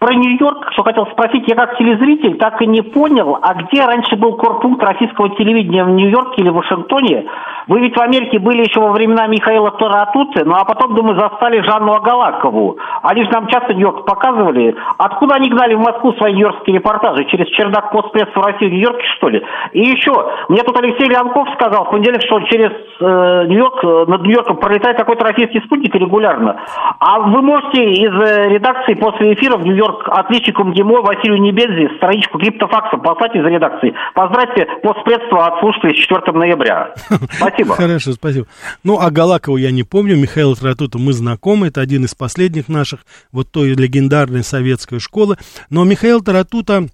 про 0.01 0.15
Нью-Йорк, 0.15 0.73
что 0.73 0.83
хотел 0.83 1.07
спросить, 1.09 1.47
я 1.47 1.55
как 1.55 1.77
телезритель 1.77 2.39
так 2.39 2.61
и 2.63 2.67
не 2.67 2.81
понял, 2.81 3.39
а 3.41 3.53
где 3.53 3.85
раньше 3.85 4.17
был 4.17 4.35
корпункт 4.37 4.83
российского 4.83 5.29
телевидения, 5.37 5.85
в 5.85 5.91
Нью-Йорке 5.91 6.41
или 6.41 6.49
в 6.49 6.55
Вашингтоне? 6.55 7.27
Вы 7.69 7.81
ведь 7.81 7.95
в 7.95 8.01
Америке 8.01 8.39
были 8.39 8.63
еще 8.63 8.81
во 8.81 8.93
времена 8.93 9.27
Михаила 9.27 9.71
Таратуцы, 9.73 10.43
ну 10.47 10.55
а 10.55 10.65
потом, 10.65 10.95
думаю, 10.95 11.21
застали 11.21 11.61
Жанну 11.61 11.93
Агалакову. 11.93 12.79
Они 13.03 13.25
же 13.25 13.31
нам 13.31 13.47
часто 13.49 13.75
Нью-Йорк 13.75 14.07
показывали. 14.07 14.75
Откуда 14.97 15.35
они 15.35 15.51
гнали 15.51 15.75
в 15.75 15.81
Москву 15.81 16.15
свои 16.15 16.33
нью-йоркские 16.33 16.77
репортажи? 16.77 17.27
Через 17.27 17.49
чердак 17.49 17.93
постпредства 17.93 18.43
России 18.43 18.69
в 18.69 18.73
Нью-Йорке, 18.73 19.05
что 19.19 19.29
ли? 19.29 19.45
И 19.73 19.81
еще, 19.81 20.13
мне 20.49 20.63
тут 20.63 20.79
Алексей 20.79 21.09
Леонков 21.09 21.47
сказал 21.55 21.85
в 21.85 21.91
понедельник, 21.91 22.23
что 22.23 22.41
через 22.41 22.71
э, 23.01 23.45
Нью-Йорк, 23.49 23.85
э, 23.85 24.05
над 24.09 24.23
Нью-Йорком 24.23 24.57
пролетает 24.57 24.97
какой-то 24.97 25.27
российский 25.27 25.61
спутник 25.61 25.95
регулярно. 25.95 26.59
А 26.99 27.21
вы 27.21 27.43
можете 27.43 27.85
из 27.85 28.11
э, 28.11 28.49
редакции 28.49 28.95
после 28.95 29.35
эфира 29.35 29.59
в 29.59 29.67
Нью-Йорк 29.67 29.90
Нью-Йорк 29.91 30.09
отличнику 30.09 30.65
МГИМО 30.65 31.03
Василию 31.03 31.41
Небензи 31.41 31.97
страничку 31.97 32.39
криптофакса 32.39 32.97
послать 32.99 33.35
из 33.35 33.45
редакции. 33.45 33.95
Поздравьте 34.15 34.67
постпредство 34.83 35.47
от 35.47 35.61
слушателей 35.61 35.97
с 35.97 36.07
4 36.07 36.33
ноября. 36.33 36.95
Спасибо. 37.31 37.75
Хорошо, 37.75 38.13
спасибо. 38.13 38.47
Ну, 38.85 38.99
а 39.01 39.11
Галакову 39.11 39.57
я 39.57 39.71
не 39.71 39.83
помню. 39.83 40.17
Михаил 40.17 40.55
Тратута 40.55 40.99
мы 40.99 41.13
знакомы. 41.13 41.69
Это 41.69 41.81
один 41.81 42.05
из 42.05 42.15
последних 42.15 42.69
наших 42.69 43.01
вот 43.33 43.51
той 43.51 43.75
легендарной 43.75 44.43
советской 44.43 45.01
школы. 45.01 45.37
Но 45.71 45.85
Михаил 45.85 46.21
Таратута 46.21 46.87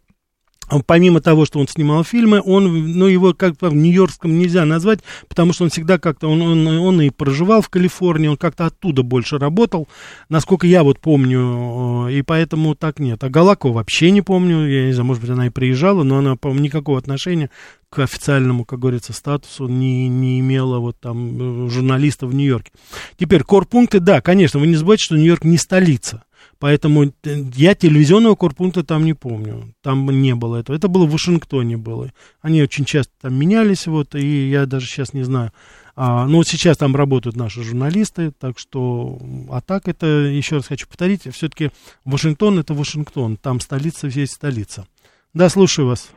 Помимо 0.86 1.20
того, 1.20 1.46
что 1.46 1.60
он 1.60 1.68
снимал 1.68 2.02
фильмы, 2.02 2.42
он, 2.44 2.92
ну, 2.92 3.06
его 3.06 3.34
как-то 3.34 3.70
в 3.70 3.74
Нью-Йоркском 3.74 4.36
нельзя 4.36 4.64
назвать, 4.64 5.00
потому 5.28 5.52
что 5.52 5.64
он 5.64 5.70
всегда 5.70 5.98
как-то, 5.98 6.28
он, 6.28 6.42
он, 6.42 6.66
он 6.66 7.00
и 7.00 7.10
проживал 7.10 7.62
в 7.62 7.68
Калифорнии, 7.68 8.28
он 8.28 8.36
как-то 8.36 8.66
оттуда 8.66 9.02
больше 9.02 9.38
работал, 9.38 9.88
насколько 10.28 10.66
я 10.66 10.82
вот 10.82 10.98
помню, 10.98 12.08
и 12.08 12.22
поэтому 12.22 12.74
так 12.74 12.98
нет. 12.98 13.22
А 13.22 13.28
Галакова 13.28 13.74
вообще 13.74 14.10
не 14.10 14.22
помню, 14.22 14.66
я 14.66 14.86
не 14.86 14.92
знаю, 14.92 15.06
может 15.06 15.22
быть, 15.22 15.30
она 15.30 15.46
и 15.46 15.50
приезжала, 15.50 16.02
но 16.02 16.18
она, 16.18 16.36
по 16.36 16.48
никакого 16.48 16.98
отношения 16.98 17.50
к 17.88 18.00
официальному, 18.00 18.64
как 18.64 18.80
говорится, 18.80 19.12
статусу 19.12 19.68
не, 19.68 20.08
не 20.08 20.40
имела 20.40 20.78
вот 20.80 20.98
там 21.00 21.70
журналиста 21.70 22.26
в 22.26 22.34
Нью-Йорке. 22.34 22.72
Теперь, 23.18 23.44
корпункты, 23.44 24.00
да, 24.00 24.20
конечно, 24.20 24.58
вы 24.58 24.66
не 24.66 24.74
забывайте, 24.74 25.04
что 25.04 25.16
Нью-Йорк 25.16 25.44
не 25.44 25.58
столица. 25.58 26.24
Поэтому 26.58 27.04
э, 27.04 27.08
я 27.54 27.74
телевизионного 27.74 28.34
корпункта 28.34 28.84
там 28.84 29.04
не 29.04 29.14
помню. 29.14 29.74
Там 29.82 30.08
не 30.08 30.34
было 30.34 30.56
этого. 30.56 30.76
Это 30.76 30.88
было 30.88 31.06
в 31.06 31.12
Вашингтоне 31.12 31.76
было. 31.76 32.10
Они 32.40 32.62
очень 32.62 32.84
часто 32.84 33.12
там 33.22 33.34
менялись, 33.34 33.86
вот, 33.86 34.14
и 34.14 34.48
я 34.48 34.66
даже 34.66 34.86
сейчас 34.86 35.12
не 35.12 35.22
знаю. 35.22 35.52
А, 35.98 36.26
ну, 36.26 36.38
вот 36.38 36.46
сейчас 36.46 36.76
там 36.76 36.94
работают 36.94 37.36
наши 37.36 37.62
журналисты, 37.62 38.30
так 38.30 38.58
что, 38.58 39.18
а 39.50 39.62
так 39.62 39.88
это, 39.88 40.06
еще 40.06 40.56
раз 40.56 40.66
хочу 40.66 40.86
повторить, 40.86 41.22
все-таки 41.32 41.70
Вашингтон 42.04 42.58
это 42.58 42.74
Вашингтон, 42.74 43.38
там 43.38 43.60
столица, 43.60 44.06
есть 44.06 44.34
столица. 44.34 44.86
Да, 45.32 45.48
слушаю 45.48 45.88
вас. 45.88 46.12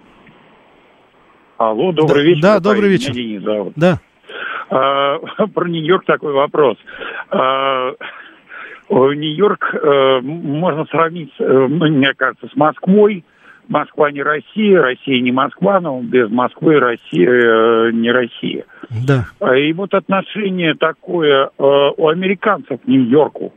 Алло, 1.58 1.93
добрый 1.93 2.23
да, 2.23 2.30
вечер. 2.30 2.41
Да, 2.41 2.60
добрый 2.60 2.89
вечер. 2.89 3.13
Денис 3.13 3.41
зовут. 3.41 3.73
Да. 3.78 3.99
А, 4.69 5.17
про 5.54 5.67
Нью-Йорк 5.69 6.06
такой 6.06 6.34
вопрос. 6.34 6.78
А, 7.30 7.91
Нью-Йорк 8.89 9.75
э, 9.75 10.19
можно 10.21 10.86
сравнить, 10.86 11.32
э, 11.39 11.67
ну, 11.69 11.88
мне 11.88 12.13
кажется, 12.15 12.47
с 12.52 12.56
Москвой. 12.56 13.23
Москва 13.67 14.12
не 14.12 14.23
Россия, 14.23 14.82
Россия 14.82 15.21
не 15.21 15.32
Москва, 15.32 15.80
но 15.80 16.02
без 16.02 16.30
Москвы 16.32 16.80
Россия 16.80 17.30
э, 17.30 17.91
не 17.91 18.12
Россия. 18.12 18.65
Да. 19.08 19.25
А, 19.39 19.56
и 19.56 19.71
вот 19.73 19.93
отношение 19.93 20.73
такое 20.73 21.45
э, 21.45 21.49
у 21.58 22.08
американцев 22.08 22.82
к 22.82 22.88
Нью-Йорку, 22.88 23.54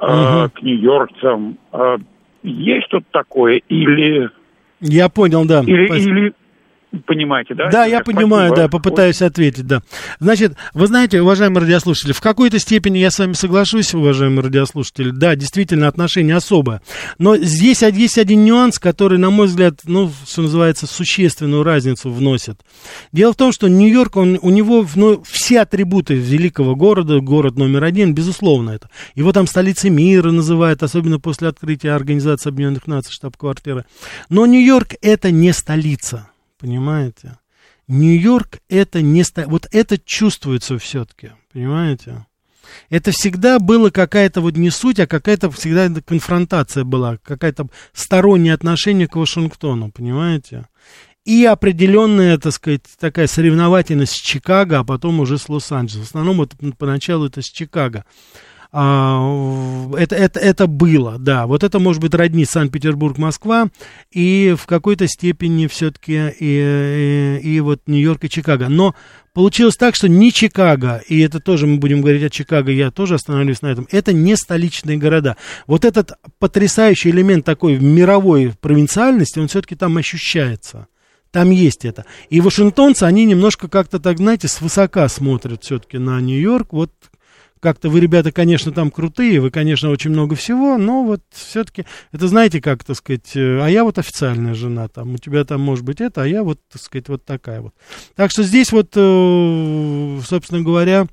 э, 0.00 0.04
угу. 0.06 0.50
к 0.54 0.62
нью-йоркцам, 0.62 1.58
э, 1.72 1.96
есть 2.42 2.86
что-то 2.86 3.06
такое 3.10 3.60
или... 3.68 4.30
Я 4.80 5.08
понял, 5.08 5.44
да. 5.46 5.62
Или, 5.62 5.86
или, 5.98 6.32
понимаете, 7.04 7.54
да? 7.54 7.70
Да, 7.70 7.84
я 7.84 8.00
понимаю, 8.00 8.54
да, 8.54 8.68
попытаюсь 8.68 9.22
ответить, 9.22 9.66
да. 9.66 9.82
Значит, 10.20 10.54
вы 10.74 10.86
знаете, 10.86 11.20
уважаемые 11.22 11.62
радиослушатели, 11.62 12.12
в 12.12 12.20
какой-то 12.20 12.58
степени 12.58 12.98
я 12.98 13.10
с 13.10 13.18
вами 13.18 13.32
соглашусь, 13.32 13.94
уважаемые 13.94 14.42
радиослушатели, 14.42 15.10
да, 15.10 15.36
действительно, 15.36 15.88
отношение 15.88 16.36
особое. 16.36 16.82
Но 17.18 17.36
здесь 17.36 17.82
есть 17.82 18.18
один 18.18 18.44
нюанс, 18.44 18.78
который, 18.78 19.18
на 19.18 19.30
мой 19.30 19.46
взгляд, 19.46 19.80
ну, 19.84 20.10
что 20.26 20.42
называется, 20.42 20.86
существенную 20.86 21.62
разницу 21.62 22.10
вносит. 22.10 22.60
Дело 23.12 23.32
в 23.32 23.36
том, 23.36 23.52
что 23.52 23.68
Нью-Йорк, 23.68 24.16
он, 24.16 24.38
у 24.40 24.50
него 24.50 24.86
ну, 24.94 25.22
все 25.26 25.60
атрибуты 25.60 26.14
великого 26.14 26.74
города, 26.74 27.20
город 27.20 27.56
номер 27.56 27.84
один, 27.84 28.14
безусловно 28.14 28.70
это. 28.70 28.90
Его 29.14 29.32
там 29.32 29.46
столицей 29.46 29.90
мира 29.90 30.30
называют, 30.30 30.82
особенно 30.82 31.18
после 31.18 31.48
открытия 31.48 31.92
Организации 31.92 32.48
Объединенных 32.48 32.86
Наций 32.86 33.12
штаб-квартиры. 33.12 33.84
Но 34.28 34.46
Нью-Йорк 34.46 34.94
это 35.02 35.30
не 35.30 35.52
столица. 35.52 36.28
Понимаете? 36.66 37.38
Нью-Йорк 37.86 38.58
это 38.68 39.00
не... 39.00 39.22
Вот 39.46 39.68
это 39.70 39.98
чувствуется 39.98 40.76
все-таки, 40.78 41.30
понимаете? 41.52 42.26
Это 42.90 43.12
всегда 43.12 43.60
было 43.60 43.90
какая-то 43.90 44.40
вот 44.40 44.56
не 44.56 44.70
суть, 44.70 44.98
а 44.98 45.06
какая-то 45.06 45.48
всегда 45.52 45.88
конфронтация 46.00 46.82
была, 46.82 47.18
какая-то 47.18 47.68
стороннее 47.92 48.52
отношение 48.52 49.06
к 49.06 49.14
Вашингтону, 49.14 49.92
понимаете? 49.92 50.66
И 51.24 51.44
определенная, 51.44 52.36
так 52.36 52.52
сказать, 52.52 52.82
такая 52.98 53.28
соревновательность 53.28 54.14
с 54.14 54.20
Чикаго, 54.20 54.80
а 54.80 54.84
потом 54.84 55.20
уже 55.20 55.38
с 55.38 55.48
Лос-Анджелесом. 55.48 56.02
В 56.02 56.08
основном 56.08 56.42
это, 56.42 56.56
поначалу 56.76 57.26
это 57.26 57.42
с 57.42 57.46
Чикаго. 57.46 58.04
А, 58.78 59.88
это, 59.96 60.14
это, 60.16 60.38
это 60.38 60.66
было, 60.66 61.16
да. 61.18 61.46
Вот 61.46 61.64
это 61.64 61.78
может 61.78 62.02
быть 62.02 62.12
родни 62.12 62.44
Санкт-Петербург-Москва 62.44 63.70
и 64.10 64.54
в 64.54 64.66
какой-то 64.66 65.08
степени 65.08 65.66
все-таки 65.66 66.34
и, 66.38 67.40
и, 67.42 67.54
и 67.54 67.60
вот 67.60 67.80
Нью-Йорк 67.86 68.24
и 68.24 68.28
Чикаго. 68.28 68.68
Но 68.68 68.94
получилось 69.32 69.76
так, 69.76 69.94
что 69.94 70.10
не 70.10 70.30
Чикаго, 70.30 71.02
и 71.08 71.20
это 71.20 71.40
тоже 71.40 71.66
мы 71.66 71.78
будем 71.78 72.02
говорить 72.02 72.22
о 72.24 72.28
Чикаго, 72.28 72.70
я 72.70 72.90
тоже 72.90 73.14
остановлюсь 73.14 73.62
на 73.62 73.68
этом, 73.68 73.88
это 73.90 74.12
не 74.12 74.36
столичные 74.36 74.98
города. 74.98 75.38
Вот 75.66 75.86
этот 75.86 76.12
потрясающий 76.38 77.08
элемент 77.08 77.46
такой 77.46 77.78
мировой 77.78 78.52
провинциальности, 78.60 79.38
он 79.38 79.48
все-таки 79.48 79.74
там 79.74 79.96
ощущается. 79.96 80.86
Там 81.30 81.48
есть 81.48 81.86
это. 81.86 82.04
И 82.28 82.42
вашингтонцы, 82.42 83.04
они 83.04 83.24
немножко 83.24 83.68
как-то 83.68 84.00
так, 84.00 84.18
знаете, 84.18 84.48
свысока 84.48 85.08
смотрят 85.08 85.64
все-таки 85.64 85.96
на 85.96 86.20
Нью-Йорк. 86.20 86.74
Вот 86.74 86.90
как-то 87.66 87.88
вы, 87.90 87.98
ребята, 87.98 88.30
конечно, 88.30 88.70
там 88.70 88.92
крутые, 88.92 89.40
вы, 89.40 89.50
конечно, 89.50 89.90
очень 89.90 90.10
много 90.10 90.36
всего, 90.36 90.78
но 90.78 91.02
вот 91.02 91.22
все-таки, 91.32 91.84
это 92.12 92.28
знаете, 92.28 92.60
как, 92.60 92.84
так 92.84 92.94
сказать, 92.94 93.34
э, 93.34 93.60
а 93.60 93.68
я 93.68 93.82
вот 93.82 93.98
официальная 93.98 94.54
жена, 94.54 94.86
там, 94.86 95.14
у 95.14 95.18
тебя 95.18 95.44
там 95.44 95.62
может 95.62 95.84
быть 95.84 96.00
это, 96.00 96.22
а 96.22 96.28
я 96.28 96.44
вот, 96.44 96.60
так 96.72 96.80
сказать, 96.80 97.08
вот 97.08 97.24
такая 97.24 97.62
вот. 97.62 97.74
Так 98.14 98.30
что 98.30 98.44
здесь 98.44 98.70
вот, 98.70 98.92
э, 98.94 100.20
собственно 100.24 100.62
говоря, 100.62 101.08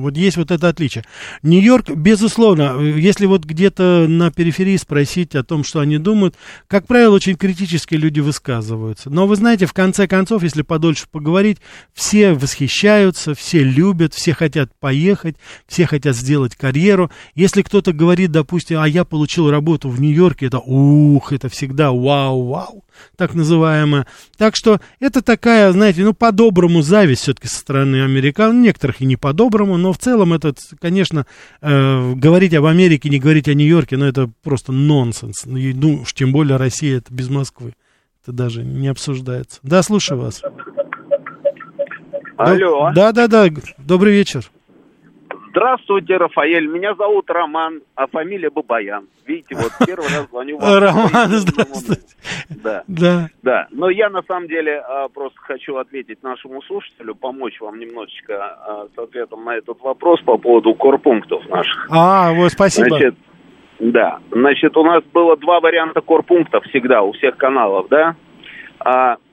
вот 0.00 0.16
есть 0.16 0.36
вот 0.36 0.50
это 0.50 0.68
отличие. 0.68 1.04
Нью-Йорк, 1.42 1.90
безусловно, 1.90 2.80
если 2.80 3.26
вот 3.26 3.44
где-то 3.44 4.06
на 4.08 4.30
периферии 4.30 4.76
спросить 4.76 5.34
о 5.34 5.44
том, 5.44 5.64
что 5.64 5.80
они 5.80 5.98
думают, 5.98 6.34
как 6.66 6.86
правило, 6.86 7.14
очень 7.14 7.36
критически 7.36 7.94
люди 7.94 8.20
высказываются. 8.20 9.10
Но 9.10 9.26
вы 9.26 9.36
знаете, 9.36 9.66
в 9.66 9.72
конце 9.72 10.06
концов, 10.06 10.42
если 10.42 10.62
подольше 10.62 11.06
поговорить, 11.10 11.58
все 11.92 12.32
восхищаются, 12.32 13.34
все 13.34 13.62
любят, 13.62 14.14
все 14.14 14.32
хотят 14.32 14.70
поехать, 14.78 15.36
все 15.66 15.86
хотят 15.86 16.16
сделать 16.16 16.56
карьеру. 16.56 17.10
Если 17.34 17.62
кто-то 17.62 17.92
говорит, 17.92 18.32
допустим, 18.32 18.78
а 18.80 18.88
я 18.88 19.04
получил 19.04 19.50
работу 19.50 19.88
в 19.88 20.00
Нью-Йорке, 20.00 20.46
это 20.46 20.58
ух, 20.58 21.32
это 21.32 21.48
всегда 21.48 21.90
вау-вау 21.90 22.84
так 23.16 23.34
называемая. 23.34 24.06
Так 24.36 24.56
что 24.56 24.80
это 25.00 25.22
такая, 25.22 25.72
знаете, 25.72 26.02
ну, 26.02 26.14
по-доброму 26.14 26.82
зависть 26.82 27.22
все-таки 27.22 27.48
со 27.48 27.56
стороны 27.56 28.02
американ, 28.02 28.60
некоторых 28.62 29.00
и 29.00 29.06
не 29.06 29.16
по-доброму, 29.16 29.76
но 29.76 29.87
в 29.92 29.98
целом 29.98 30.32
это, 30.32 30.54
конечно, 30.80 31.26
э, 31.60 32.12
говорить 32.14 32.54
об 32.54 32.64
Америке, 32.64 33.08
не 33.08 33.18
говорить 33.18 33.48
о 33.48 33.54
Нью-Йорке, 33.54 33.96
ну, 33.96 34.06
это 34.06 34.30
просто 34.42 34.72
нонсенс. 34.72 35.44
Ну, 35.46 35.58
ну, 35.74 36.02
уж 36.02 36.14
тем 36.14 36.32
более 36.32 36.56
Россия, 36.56 36.98
это 36.98 37.12
без 37.12 37.28
Москвы. 37.28 37.74
Это 38.22 38.32
даже 38.32 38.64
не 38.64 38.88
обсуждается. 38.88 39.60
Да, 39.62 39.82
слушаю 39.82 40.20
вас. 40.20 40.42
Алло. 42.36 42.92
Да, 42.94 43.12
да, 43.12 43.26
да. 43.26 43.48
Добрый 43.78 44.12
вечер. 44.12 44.50
Здравствуйте, 45.50 46.16
Рафаэль. 46.16 46.66
Меня 46.66 46.94
зовут 46.94 47.30
Роман, 47.30 47.80
а 47.94 48.06
фамилия 48.06 48.50
Бабаян. 48.50 49.06
Видите, 49.26 49.54
вот 49.54 49.72
первый 49.86 50.08
раз 50.08 50.28
звоню 50.30 50.58
вам. 50.58 50.78
Роман, 50.78 51.28
здравствуйте. 51.28 52.16
Да. 52.50 52.82
Да. 52.86 53.28
Да. 53.42 53.66
Но 53.70 53.90
я 53.90 54.10
на 54.10 54.22
самом 54.22 54.48
деле 54.48 54.78
а, 54.78 55.08
просто 55.08 55.38
хочу 55.40 55.76
ответить 55.76 56.22
нашему 56.22 56.62
слушателю, 56.62 57.14
помочь 57.14 57.60
вам 57.60 57.78
немножечко 57.78 58.34
а, 58.34 58.86
с 58.94 58.98
ответом 58.98 59.44
на 59.44 59.56
этот 59.56 59.80
вопрос 59.80 60.20
по 60.22 60.38
поводу 60.38 60.74
корпунктов 60.74 61.46
наших. 61.48 61.88
А, 61.90 62.32
вот 62.32 62.52
спасибо. 62.52 62.88
Значит, 62.88 63.14
да. 63.78 64.18
Значит, 64.30 64.76
у 64.76 64.84
нас 64.84 65.02
было 65.12 65.36
два 65.36 65.60
варианта 65.60 66.00
корпунктов 66.00 66.64
всегда 66.64 67.02
у 67.02 67.12
всех 67.12 67.36
каналов, 67.36 67.88
да? 67.88 68.16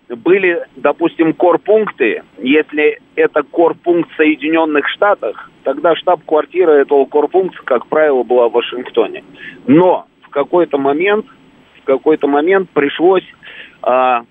Были, 0.08 0.64
допустим, 0.76 1.34
корпункты, 1.34 2.24
если 2.38 3.00
это 3.16 3.42
корпункт 3.42 4.12
в 4.12 4.16
Соединенных 4.16 4.88
Штатах, 4.90 5.50
тогда 5.64 5.96
штаб-квартира 5.96 6.72
этого 6.72 7.06
корпункта, 7.06 7.58
как 7.64 7.88
правило, 7.88 8.22
была 8.24 8.48
в 8.48 8.52
Вашингтоне. 8.52 9.24
Но 9.66 10.06
в 10.22 10.30
какой-то 10.30 10.78
момент, 10.78 11.26
в 11.82 11.86
какой-то 11.86 12.28
момент 12.28 12.70
пришлось 12.70 13.24
а, 13.82 14.26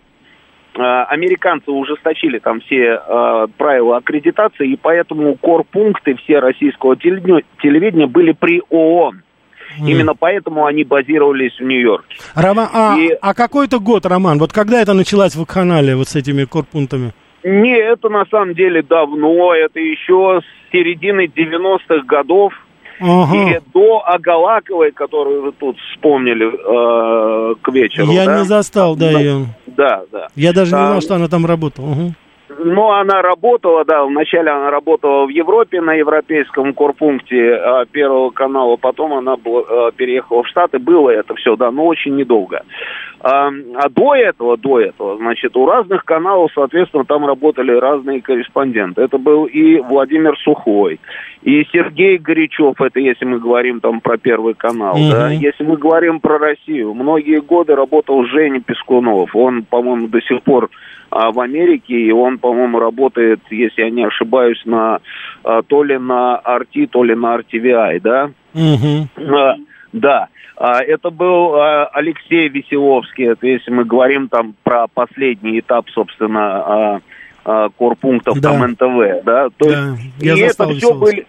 а, 0.76 1.04
американцы 1.04 1.70
ужесточили 1.70 2.38
там 2.38 2.60
все 2.60 2.94
а, 2.94 3.46
правила 3.56 3.96
аккредитации, 3.96 4.72
и 4.72 4.76
поэтому 4.76 5.36
корпункты 5.36 6.14
все 6.16 6.38
российского 6.38 6.96
телевидения 6.96 8.06
были 8.06 8.32
при 8.32 8.62
ООН. 8.70 9.22
Mm. 9.80 9.90
Именно 9.90 10.14
поэтому 10.14 10.66
они 10.66 10.84
базировались 10.84 11.58
в 11.58 11.62
Нью-Йорке. 11.62 12.16
Роман, 12.34 12.68
а, 12.72 12.96
и... 12.98 13.10
а 13.20 13.34
какой 13.34 13.66
это 13.66 13.78
год, 13.78 14.06
Роман? 14.06 14.38
Вот 14.38 14.52
когда 14.52 14.80
это 14.80 14.94
началось 14.94 15.34
в 15.34 15.44
канале 15.44 15.96
вот 15.96 16.08
с 16.08 16.16
этими 16.16 16.44
корпунктами? 16.44 17.12
Не, 17.44 17.76
это 17.76 18.08
на 18.08 18.24
самом 18.30 18.54
деле 18.54 18.82
давно, 18.82 19.54
это 19.54 19.78
еще 19.78 20.40
с 20.40 20.72
середины 20.72 21.26
90-х 21.26 22.04
годов. 22.06 22.52
Ага. 23.00 23.36
И 23.36 23.60
до 23.72 24.02
Агалаковой, 24.06 24.92
которую 24.92 25.42
вы 25.42 25.52
тут 25.52 25.76
вспомнили 25.90 26.46
э, 26.46 27.54
к 27.60 27.68
вечеру. 27.72 28.12
Я 28.12 28.24
да? 28.24 28.38
не 28.38 28.44
застал, 28.44 28.96
да, 28.96 29.10
ее. 29.10 29.46
Да, 29.66 30.04
да. 30.12 30.28
Я 30.36 30.52
даже 30.52 30.72
не 30.76 30.78
знал, 30.78 31.00
что 31.00 31.16
она 31.16 31.28
там 31.28 31.44
работала. 31.44 31.86
Угу. 31.86 32.14
Ну, 32.58 32.90
она 32.90 33.22
работала, 33.22 33.84
да, 33.84 34.04
вначале 34.04 34.50
она 34.50 34.70
работала 34.70 35.26
в 35.26 35.28
Европе 35.28 35.80
на 35.80 35.94
европейском 35.94 36.72
корпункте 36.74 37.54
а, 37.54 37.84
Первого 37.86 38.30
канала, 38.30 38.76
потом 38.76 39.14
она 39.14 39.36
была, 39.36 39.62
а, 39.68 39.90
переехала 39.92 40.42
в 40.42 40.48
Штаты, 40.48 40.78
было 40.78 41.10
это 41.10 41.34
все, 41.34 41.56
да, 41.56 41.70
но 41.70 41.86
очень 41.86 42.16
недолго. 42.16 42.62
А, 43.20 43.48
а 43.48 43.88
до 43.88 44.14
этого, 44.14 44.56
до 44.56 44.80
этого, 44.80 45.16
значит, 45.16 45.56
у 45.56 45.66
разных 45.66 46.04
каналов, 46.04 46.50
соответственно, 46.54 47.04
там 47.04 47.26
работали 47.26 47.72
разные 47.72 48.20
корреспонденты. 48.20 49.02
Это 49.02 49.18
был 49.18 49.46
и 49.46 49.78
Владимир 49.78 50.36
Сухой, 50.38 51.00
и 51.42 51.64
Сергей 51.72 52.18
Горячев, 52.18 52.80
это 52.80 53.00
если 53.00 53.24
мы 53.24 53.38
говорим 53.38 53.80
там 53.80 54.00
про 54.00 54.18
Первый 54.18 54.54
канал, 54.54 54.96
mm-hmm. 54.96 55.10
да, 55.10 55.30
если 55.30 55.64
мы 55.64 55.76
говорим 55.76 56.20
про 56.20 56.38
Россию, 56.38 56.94
многие 56.94 57.40
годы 57.40 57.74
работал 57.74 58.24
Женя 58.24 58.60
Пескунов, 58.60 59.34
он, 59.34 59.62
по-моему, 59.62 60.08
до 60.08 60.20
сих 60.20 60.42
пор 60.42 60.68
а, 61.10 61.30
в 61.30 61.38
Америке, 61.38 61.94
и 61.94 62.10
он, 62.10 62.38
по-моему, 62.44 62.78
работает, 62.78 63.40
если 63.48 63.84
я 63.84 63.90
не 63.90 64.04
ошибаюсь, 64.04 64.60
на 64.66 64.98
а, 65.44 65.62
то 65.62 65.82
ли 65.82 65.96
на 65.96 66.38
RT, 66.44 66.88
то 66.88 67.02
ли 67.02 67.14
на 67.14 67.36
RTVI, 67.36 68.00
да? 68.00 68.30
Угу. 68.52 69.34
А, 69.34 69.54
да. 69.94 70.28
А, 70.54 70.82
это 70.82 71.08
был 71.08 71.54
а, 71.54 71.86
Алексей 71.86 72.48
Веселовский, 72.50 73.28
это 73.28 73.46
если 73.46 73.70
мы 73.70 73.86
говорим 73.86 74.28
там 74.28 74.54
про 74.62 74.88
последний 74.88 75.58
этап, 75.58 75.88
собственно, 75.88 77.00
корпунктов 77.78 78.38
да. 78.40 78.50
там 78.50 78.72
НТВ, 78.72 79.24
да? 79.24 79.48
То 79.56 79.70
да. 79.70 79.96
Есть, 79.96 80.12
я 80.18 80.34
и 80.34 80.40
это 80.40 80.68
все 80.68 80.92
были 80.92 81.26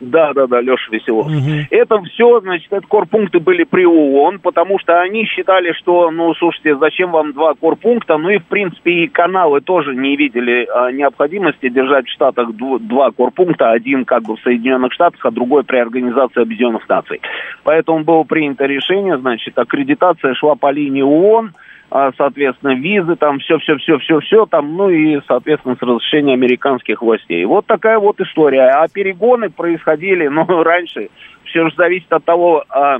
да, 0.00 0.32
да, 0.32 0.46
да, 0.46 0.60
Леша 0.60 0.90
Веселов. 0.90 1.26
Угу. 1.26 1.66
Это 1.70 2.00
все, 2.02 2.40
значит, 2.40 2.72
это 2.72 2.86
корпункты 2.86 3.40
были 3.40 3.64
при 3.64 3.86
ООН, 3.86 4.40
потому 4.40 4.78
что 4.78 5.00
они 5.00 5.24
считали, 5.24 5.72
что, 5.72 6.10
ну, 6.10 6.34
слушайте, 6.34 6.76
зачем 6.76 7.10
вам 7.12 7.32
два 7.32 7.54
корпункта? 7.54 8.18
Ну 8.18 8.30
и, 8.30 8.38
в 8.38 8.44
принципе, 8.44 9.04
и 9.04 9.08
каналы 9.08 9.60
тоже 9.60 9.94
не 9.94 10.16
видели 10.16 10.66
а, 10.72 10.90
необходимости 10.92 11.68
держать 11.68 12.06
в 12.06 12.12
Штатах 12.12 12.50
два 12.52 13.10
корпункта, 13.10 13.70
один 13.70 14.04
как 14.04 14.22
бы 14.24 14.36
в 14.36 14.40
Соединенных 14.40 14.92
Штатах, 14.92 15.24
а 15.24 15.30
другой 15.30 15.64
при 15.64 15.78
Организации 15.78 16.42
Объединенных 16.42 16.88
Наций. 16.88 17.20
Поэтому 17.64 18.04
было 18.04 18.22
принято 18.24 18.66
решение, 18.66 19.18
значит, 19.18 19.58
аккредитация 19.58 20.34
шла 20.34 20.54
по 20.54 20.70
линии 20.70 21.02
ООН, 21.02 21.52
соответственно, 21.90 22.74
визы, 22.74 23.16
там 23.16 23.38
все-все-все-все-все, 23.38 24.46
там, 24.46 24.76
ну 24.76 24.90
и, 24.90 25.20
соответственно, 25.26 25.76
с 25.76 25.82
разрешения 25.82 26.34
американских 26.34 27.00
властей. 27.00 27.44
Вот 27.44 27.66
такая 27.66 27.98
вот 27.98 28.20
история. 28.20 28.68
А 28.68 28.88
перегоны 28.88 29.50
происходили, 29.50 30.26
ну, 30.28 30.44
раньше, 30.62 31.10
все 31.44 31.68
же 31.68 31.74
зависит 31.76 32.12
от 32.12 32.24
того, 32.24 32.64
а, 32.68 32.98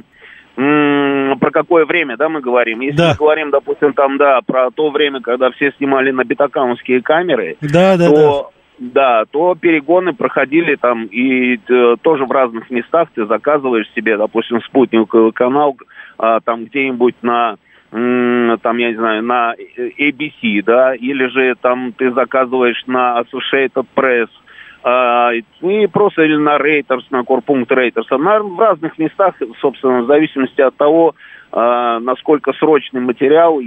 про 0.56 1.50
какое 1.50 1.84
время, 1.84 2.16
да, 2.16 2.28
мы 2.28 2.40
говорим. 2.40 2.80
Если 2.80 2.96
да. 2.96 3.10
мы 3.10 3.16
говорим, 3.16 3.50
допустим, 3.50 3.92
там, 3.92 4.16
да, 4.16 4.40
про 4.46 4.70
то 4.70 4.90
время, 4.90 5.20
когда 5.20 5.50
все 5.50 5.72
снимали 5.72 6.10
на 6.12 6.24
бетакамовские 6.24 7.02
камеры, 7.02 7.56
да, 7.60 7.98
да, 7.98 8.08
то, 8.08 8.50
да. 8.78 8.88
да, 8.94 9.24
то 9.30 9.54
перегоны 9.54 10.14
проходили 10.14 10.76
там 10.76 11.04
и 11.06 11.56
э, 11.56 11.96
тоже 12.00 12.24
в 12.24 12.30
разных 12.30 12.70
местах. 12.70 13.08
Ты 13.14 13.26
заказываешь 13.26 13.92
себе, 13.94 14.16
допустим, 14.16 14.62
спутниковый 14.62 15.32
канал 15.32 15.76
а, 16.16 16.40
там 16.40 16.64
где-нибудь 16.64 17.16
на 17.20 17.56
там, 18.62 18.76
я 18.76 18.90
не 18.90 18.96
знаю, 18.96 19.22
на 19.22 19.54
ABC, 19.98 20.62
да, 20.62 20.94
или 20.94 21.26
же 21.28 21.54
там 21.60 21.92
ты 21.92 22.10
заказываешь 22.12 22.82
на 22.86 23.22
Associated 23.22 23.86
Press, 23.94 24.28
а, 24.82 25.32
и 25.32 25.86
просто 25.86 26.22
или 26.22 26.36
на 26.36 26.58
Reuters, 26.58 27.04
на 27.10 27.24
корпункт 27.24 27.72
Reuters, 27.72 28.04
на, 28.18 28.40
в 28.40 28.60
разных 28.60 28.98
местах, 28.98 29.34
собственно, 29.60 30.02
в 30.02 30.06
зависимости 30.06 30.60
от 30.60 30.76
того, 30.76 31.14
насколько 31.56 32.52
срочный 32.58 33.00
материал 33.00 33.60
и, 33.60 33.64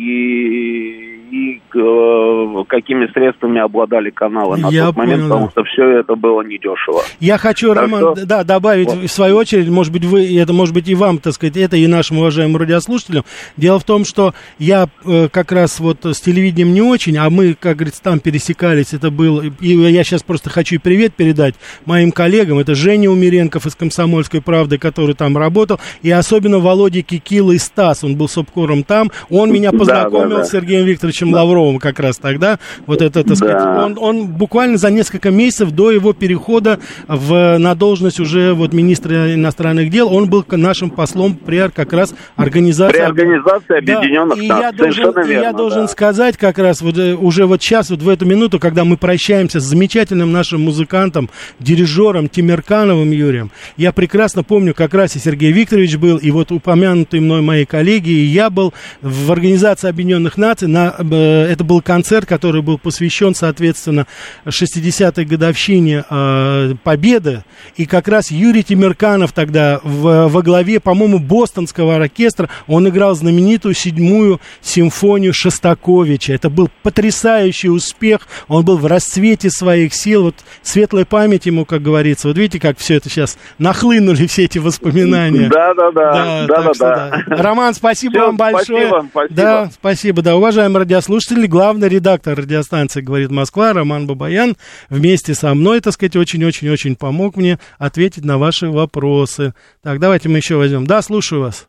и 1.31 1.61
э, 1.73 2.63
какими 2.67 3.11
средствами 3.13 3.59
обладали 3.59 4.11
каналы 4.11 4.57
на 4.57 4.67
Я 4.67 4.87
тот 4.87 4.95
понял, 4.95 5.09
момент, 5.09 5.29
потому 5.29 5.49
что 5.49 5.63
все 5.63 5.99
это 5.99 6.15
было 6.15 6.43
недешево. 6.43 7.01
Я 7.19 7.39
хочу, 7.39 7.73
так 7.73 7.83
Роман, 7.85 8.15
что... 8.15 8.25
да, 8.27 8.43
добавить 8.43 8.89
вот. 8.89 9.05
в 9.05 9.07
свою 9.07 9.37
очередь, 9.37 9.69
может 9.69 9.91
быть, 9.91 10.05
вы, 10.05 10.37
это 10.37 10.53
может 10.53 10.75
быть 10.75 10.87
и 10.87 10.93
вам, 10.93 11.17
так 11.17 11.33
сказать, 11.33 11.57
это 11.57 11.77
и 11.77 11.87
нашим 11.87 12.19
уважаемым 12.19 12.57
радиослушателям. 12.57 13.23
Дело 13.57 13.79
в 13.79 13.83
том, 13.83 14.05
что 14.05 14.33
я 14.59 14.87
э, 15.05 15.27
как 15.29 15.51
раз 15.51 15.79
вот 15.79 16.05
с 16.05 16.21
телевидением 16.21 16.75
не 16.75 16.83
очень, 16.83 17.17
а 17.17 17.29
мы, 17.31 17.55
как 17.59 17.77
говорится, 17.77 18.03
там 18.03 18.19
пересекались, 18.19 18.93
это 18.93 19.09
был, 19.09 19.41
и 19.41 19.67
я 19.67 20.03
сейчас 20.03 20.21
просто 20.21 20.51
хочу 20.51 20.79
привет 20.79 21.15
передать 21.15 21.55
моим 21.85 22.11
коллегам, 22.11 22.59
это 22.59 22.75
Женя 22.75 23.09
Умеренков 23.09 23.65
из 23.65 23.75
«Комсомольской 23.75 24.43
правды», 24.43 24.77
который 24.77 25.15
там 25.15 25.35
работал, 25.35 25.79
и 26.03 26.11
особенно 26.11 26.59
Володя 26.59 27.01
Кикила 27.01 27.51
из 27.53 27.67
Стас, 27.79 28.03
он 28.03 28.17
был 28.17 28.27
сопкором 28.27 28.83
там, 28.83 29.09
он 29.29 29.53
меня 29.53 29.71
познакомил 29.71 30.29
да, 30.29 30.35
да, 30.35 30.41
да. 30.41 30.43
с 30.43 30.51
Сергеем 30.51 30.85
Викторовичем 30.85 31.31
да. 31.31 31.43
Лавровым 31.43 31.79
как 31.79 31.97
раз 32.01 32.17
тогда, 32.17 32.59
вот 32.85 33.01
это, 33.01 33.23
так 33.23 33.37
сказать, 33.37 33.57
да. 33.57 33.85
он, 33.85 33.97
он 33.97 34.27
буквально 34.27 34.77
за 34.77 34.91
несколько 34.91 35.31
месяцев 35.31 35.71
до 35.71 35.89
его 35.89 36.11
перехода 36.11 36.79
в, 37.07 37.57
на 37.57 37.75
должность 37.75 38.19
уже 38.19 38.53
вот 38.53 38.73
министра 38.73 39.33
иностранных 39.33 39.89
дел, 39.89 40.13
он 40.13 40.29
был 40.29 40.43
нашим 40.51 40.89
послом 40.89 41.35
при 41.35 41.69
как 41.69 41.93
раз 41.93 42.13
организации... 42.35 42.97
При 42.97 43.01
организации 43.01 43.77
Объединенных 43.77 44.37
да, 44.37 44.43
и 44.43 44.47
я 44.47 44.71
должен, 44.73 45.03
верно, 45.03 45.31
и 45.31 45.33
я 45.33 45.53
должен 45.53 45.81
да. 45.83 45.87
сказать 45.87 46.35
как 46.35 46.57
раз 46.57 46.81
вот 46.81 46.97
э, 46.97 47.15
уже 47.15 47.45
вот 47.45 47.61
сейчас, 47.61 47.89
вот 47.91 48.01
в 48.01 48.09
эту 48.09 48.25
минуту, 48.25 48.59
когда 48.59 48.83
мы 48.83 48.97
прощаемся 48.97 49.61
с 49.61 49.63
замечательным 49.63 50.33
нашим 50.33 50.61
музыкантом, 50.61 51.29
дирижером 51.59 52.27
Тимиркановым 52.27 53.11
Юрием, 53.11 53.51
я 53.77 53.93
прекрасно 53.93 54.43
помню, 54.43 54.73
как 54.73 54.93
раз 54.93 55.15
и 55.15 55.19
Сергей 55.19 55.53
Викторович 55.53 55.95
был, 55.95 56.17
и 56.17 56.29
вот 56.31 56.51
упомянутые 56.51 57.21
мной 57.21 57.41
мои 57.41 57.58
коллеги, 57.65 58.09
и 58.09 58.25
я 58.25 58.49
был 58.49 58.73
в 59.01 59.31
Организации 59.31 59.89
Объединенных 59.89 60.37
Наций. 60.37 60.67
На, 60.67 60.95
э, 60.97 61.47
это 61.49 61.63
был 61.63 61.81
концерт, 61.81 62.27
который 62.27 62.61
был 62.61 62.77
посвящен, 62.77 63.35
соответственно, 63.35 64.07
60-й 64.45 65.25
годовщине 65.25 66.03
э, 66.09 66.73
Победы. 66.83 67.43
И 67.75 67.85
как 67.85 68.07
раз 68.07 68.31
Юрий 68.31 68.63
Тимирканов 68.63 69.31
тогда 69.31 69.79
в, 69.83 70.27
во 70.27 70.41
главе, 70.41 70.79
по-моему, 70.79 71.19
бостонского 71.19 71.95
оркестра, 71.95 72.49
он 72.67 72.87
играл 72.87 73.15
знаменитую 73.15 73.73
седьмую 73.73 74.39
симфонию 74.61 75.33
Шостаковича. 75.33 76.33
Это 76.33 76.49
был 76.49 76.69
потрясающий 76.83 77.69
успех. 77.69 78.27
Он 78.47 78.63
был 78.63 78.77
в 78.77 78.85
расцвете 78.85 79.49
своих 79.49 79.93
сил. 79.93 80.23
Вот 80.23 80.35
светлая 80.61 81.05
память 81.05 81.45
ему, 81.45 81.65
как 81.65 81.81
говорится. 81.81 82.27
Вот 82.27 82.37
видите, 82.37 82.59
как 82.59 82.77
все 82.77 82.95
это 82.95 83.09
сейчас 83.09 83.37
нахлынули, 83.57 84.27
все 84.27 84.45
эти 84.45 84.57
воспоминания. 84.57 85.49
Да, 85.49 85.73
да, 85.73 85.91
да. 85.91 86.45
да, 86.47 86.61
да, 86.61 86.71
да. 86.79 87.35
Роман, 87.49 87.73
спасибо 87.73 88.13
Все, 88.13 88.25
вам 88.27 88.37
большое. 88.37 88.87
Спасибо, 88.89 89.07
спасибо. 89.09 89.35
Да, 89.35 89.69
спасибо. 89.71 90.21
Да, 90.21 90.35
уважаемые 90.35 90.81
радиослушатели, 90.81 91.47
главный 91.47 91.89
редактор 91.89 92.37
радиостанции 92.37 93.01
«Говорит 93.01 93.31
Москва» 93.31 93.73
Роман 93.73 94.05
Бабаян 94.05 94.55
вместе 94.89 95.33
со 95.33 95.55
мной, 95.55 95.81
так 95.81 95.93
сказать, 95.93 96.15
очень-очень-очень 96.15 96.95
помог 96.95 97.37
мне 97.37 97.57
ответить 97.79 98.23
на 98.23 98.37
ваши 98.37 98.69
вопросы. 98.69 99.55
Так, 99.81 99.99
давайте 99.99 100.29
мы 100.29 100.37
еще 100.37 100.57
возьмем. 100.57 100.85
Да, 100.85 101.01
слушаю 101.01 101.41
вас. 101.41 101.67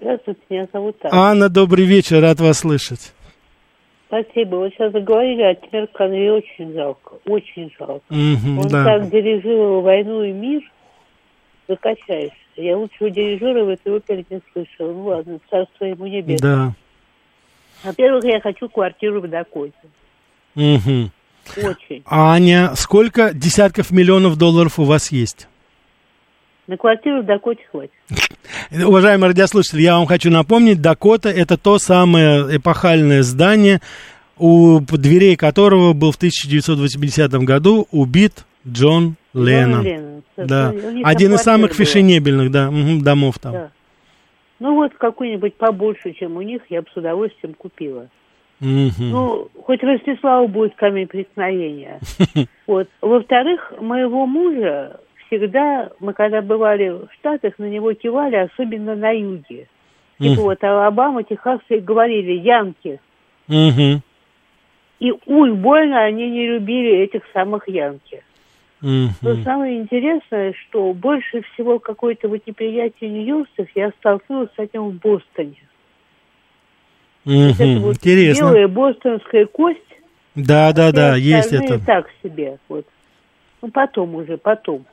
Здравствуйте, 0.00 0.40
меня 0.48 0.68
зовут 0.72 0.96
Анна. 1.02 1.30
Анна, 1.30 1.48
добрый 1.48 1.84
вечер, 1.84 2.20
рад 2.20 2.38
вас 2.38 2.60
слышать. 2.60 3.12
Спасибо. 4.06 4.56
Вот 4.56 4.72
сейчас 4.74 4.92
заговорили 4.92 5.42
о 5.42 5.54
Тимирканове, 5.56 6.32
очень 6.34 6.72
жалко, 6.72 7.14
очень 7.26 7.72
жалко. 7.76 8.04
Угу, 8.10 8.60
Он 8.60 8.68
да. 8.68 8.84
так 8.84 9.10
дирижировал 9.10 9.82
«Войну 9.82 10.22
и 10.22 10.30
мир», 10.30 10.62
закачаешься. 11.68 12.36
Я 12.56 12.76
лучшего 12.76 13.10
дирижера 13.10 13.64
в 13.64 13.68
этой 13.68 13.92
опере 13.92 14.24
не 14.30 14.40
слышала. 14.52 14.92
Ну 14.92 15.04
ладно, 15.04 15.38
царство 15.50 15.84
ему 15.84 16.06
небесное. 16.06 16.38
Да. 16.38 16.74
Во-первых, 17.84 18.24
я 18.24 18.40
хочу 18.40 18.68
квартиру 18.68 19.20
в 19.20 19.28
Дакоте. 19.28 19.72
Угу. 20.56 21.10
Очень. 21.56 22.02
Аня, 22.06 22.72
сколько 22.74 23.32
десятков 23.32 23.90
миллионов 23.90 24.36
долларов 24.36 24.78
у 24.78 24.84
вас 24.84 25.12
есть? 25.12 25.48
На 26.66 26.76
квартиру 26.76 27.22
в 27.22 27.26
Дакоте 27.26 27.62
хватит. 27.70 27.92
Уважаемые 28.84 29.28
радиослушатели, 29.28 29.82
я 29.82 29.96
вам 29.96 30.06
хочу 30.06 30.30
напомнить, 30.30 30.82
Дакота 30.82 31.30
это 31.30 31.56
то 31.56 31.78
самое 31.78 32.56
эпохальное 32.56 33.22
здание, 33.22 33.80
у 34.36 34.80
дверей 34.80 35.36
которого 35.36 35.92
был 35.92 36.12
в 36.12 36.16
1980 36.16 37.32
году 37.44 37.88
убит 37.90 38.44
Джон 38.66 39.16
Леннон. 39.34 40.22
Да. 40.36 40.72
Один 41.04 41.34
из 41.34 41.40
самых 41.40 41.72
фешенебельных 41.74 42.50
да, 42.50 42.70
домов 43.02 43.38
там. 43.38 43.52
Да. 43.52 43.70
Ну 44.60 44.74
вот 44.74 44.92
какой-нибудь 44.94 45.54
побольше, 45.54 46.12
чем 46.12 46.36
у 46.36 46.42
них, 46.42 46.62
я 46.68 46.82
бы 46.82 46.88
с 46.92 46.96
удовольствием 46.96 47.54
купила. 47.54 48.08
Угу. 48.60 48.90
Ну, 48.98 49.48
хоть 49.62 49.84
Ростиславу 49.84 50.48
будет 50.48 50.74
камень 50.74 51.06
преткновения. 51.06 52.00
Вот. 52.66 52.86
Во-вторых, 53.00 53.72
моего 53.80 54.26
мужа 54.26 55.00
всегда, 55.26 55.90
мы 56.00 56.12
когда 56.12 56.42
бывали 56.42 56.90
в 56.90 57.08
Штатах, 57.18 57.54
на 57.58 57.64
него 57.64 57.94
кивали, 57.94 58.36
особенно 58.36 58.94
на 58.94 59.10
юге. 59.10 59.68
Типа 60.18 60.42
вот 60.42 60.62
Алабама, 60.62 61.22
Техас, 61.22 61.60
и 61.68 61.78
говорили 61.78 62.32
«янки». 62.32 63.00
Угу. 63.48 64.02
И 64.98 65.12
уй, 65.26 65.52
больно 65.52 66.02
они 66.02 66.28
не 66.28 66.46
любили 66.48 66.98
этих 66.98 67.22
самых 67.32 67.68
янки. 67.68 68.22
Mm-hmm. 68.82 69.08
Но 69.22 69.42
самое 69.42 69.78
интересное, 69.78 70.52
что 70.52 70.92
больше 70.92 71.42
всего 71.52 71.78
какой-то 71.78 72.28
вот 72.28 72.46
неприятие 72.46 73.10
нью-йоркцев 73.10 73.68
я 73.74 73.90
столкнулась 73.98 74.50
с 74.56 74.58
этим 74.58 74.90
в 74.90 74.94
Бостоне. 74.94 75.56
Mm-hmm. 77.24 77.54
Это 77.54 77.80
вот 77.80 77.96
Интересно. 77.96 78.42
белая 78.42 78.68
бостонская 78.68 79.46
кость. 79.46 79.78
Да, 80.34 80.72
да, 80.72 80.92
да, 80.92 81.16
есть 81.16 81.52
это. 81.52 81.84
так 81.84 82.06
себе. 82.22 82.58
Вот. 82.68 82.86
Ну, 83.60 83.70
потом 83.70 84.14
уже, 84.14 84.38
потом. 84.38 84.86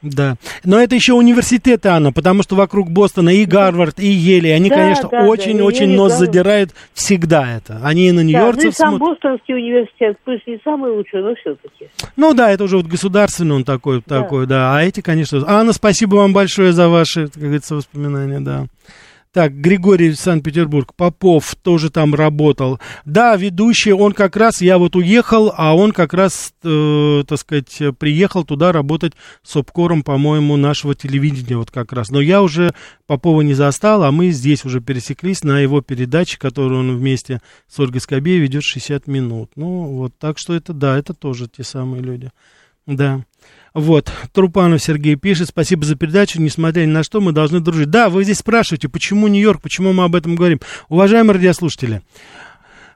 Да. 0.00 0.36
Но 0.64 0.78
это 0.78 0.94
еще 0.94 1.14
университеты, 1.14 1.88
Анна, 1.88 2.12
потому 2.12 2.42
что 2.42 2.54
вокруг 2.54 2.88
Бостона 2.88 3.30
и 3.30 3.44
Гарвард, 3.44 3.98
и 3.98 4.06
Ели, 4.06 4.48
они, 4.48 4.68
да, 4.68 4.76
конечно, 4.76 5.08
очень-очень 5.08 5.90
да, 5.90 5.96
нос 5.96 6.12
Гарвард. 6.12 6.18
задирают 6.18 6.70
всегда 6.92 7.56
это. 7.56 7.80
Они 7.82 8.12
на 8.12 8.20
нью-йоркцев... 8.20 8.56
Да, 8.56 8.64
ну 8.64 8.70
и 8.70 8.72
сам 8.72 8.96
смотрят. 8.96 9.08
Бостонский 9.08 9.54
университет, 9.54 10.16
пусть 10.24 10.46
не 10.46 10.60
самый 10.62 10.92
лучший, 10.92 11.20
но 11.22 11.34
все-таки. 11.34 11.88
Ну 12.16 12.32
да, 12.32 12.52
это 12.52 12.64
уже 12.64 12.76
вот 12.76 12.86
государственный 12.86 13.56
он 13.56 13.64
такой, 13.64 14.00
да. 14.06 14.22
такой, 14.22 14.46
да. 14.46 14.76
А 14.76 14.82
эти, 14.82 15.00
конечно... 15.00 15.42
Анна, 15.46 15.72
спасибо 15.72 16.16
вам 16.16 16.32
большое 16.32 16.72
за 16.72 16.88
ваши, 16.88 17.26
как 17.26 17.42
говорится, 17.42 17.74
воспоминания, 17.74 18.40
да. 18.40 18.66
Так, 19.38 19.52
Григорий 19.52 20.14
Санкт-Петербург, 20.14 20.94
Попов 20.96 21.54
тоже 21.62 21.90
там 21.90 22.12
работал. 22.12 22.80
Да, 23.04 23.36
ведущий, 23.36 23.92
он 23.92 24.12
как 24.12 24.34
раз, 24.36 24.60
я 24.60 24.78
вот 24.78 24.96
уехал, 24.96 25.52
а 25.56 25.76
он 25.76 25.92
как 25.92 26.12
раз, 26.12 26.52
э, 26.64 27.22
так 27.24 27.38
сказать, 27.38 27.80
приехал 28.00 28.42
туда 28.42 28.72
работать 28.72 29.12
с 29.44 29.54
обкором, 29.54 30.02
по-моему, 30.02 30.56
нашего 30.56 30.96
телевидения 30.96 31.56
вот 31.56 31.70
как 31.70 31.92
раз. 31.92 32.10
Но 32.10 32.20
я 32.20 32.42
уже 32.42 32.74
Попова 33.06 33.42
не 33.42 33.54
застал, 33.54 34.02
а 34.02 34.10
мы 34.10 34.30
здесь 34.30 34.64
уже 34.64 34.80
пересеклись 34.80 35.44
на 35.44 35.60
его 35.60 35.82
передаче, 35.82 36.36
которую 36.36 36.80
он 36.80 36.96
вместе 36.96 37.40
с 37.68 37.78
Ольгой 37.78 38.00
Скобей 38.00 38.40
ведет 38.40 38.64
60 38.64 39.06
минут. 39.06 39.52
Ну, 39.54 39.84
вот, 39.98 40.18
так 40.18 40.38
что 40.38 40.52
это, 40.52 40.72
да, 40.72 40.98
это 40.98 41.14
тоже 41.14 41.46
те 41.46 41.62
самые 41.62 42.02
люди. 42.02 42.32
Да. 42.88 43.22
Вот, 43.74 44.10
Трупанов 44.32 44.82
Сергей 44.82 45.16
пишет, 45.16 45.48
спасибо 45.48 45.84
за 45.84 45.94
передачу, 45.94 46.40
несмотря 46.40 46.82
ни 46.82 46.90
на 46.90 47.02
что, 47.02 47.20
мы 47.20 47.32
должны 47.32 47.60
дружить. 47.60 47.90
Да, 47.90 48.08
вы 48.08 48.24
здесь 48.24 48.38
спрашиваете, 48.38 48.88
почему 48.88 49.28
Нью-Йорк, 49.28 49.60
почему 49.62 49.92
мы 49.92 50.04
об 50.04 50.14
этом 50.14 50.36
говорим. 50.36 50.60
Уважаемые 50.88 51.34
радиослушатели, 51.34 52.02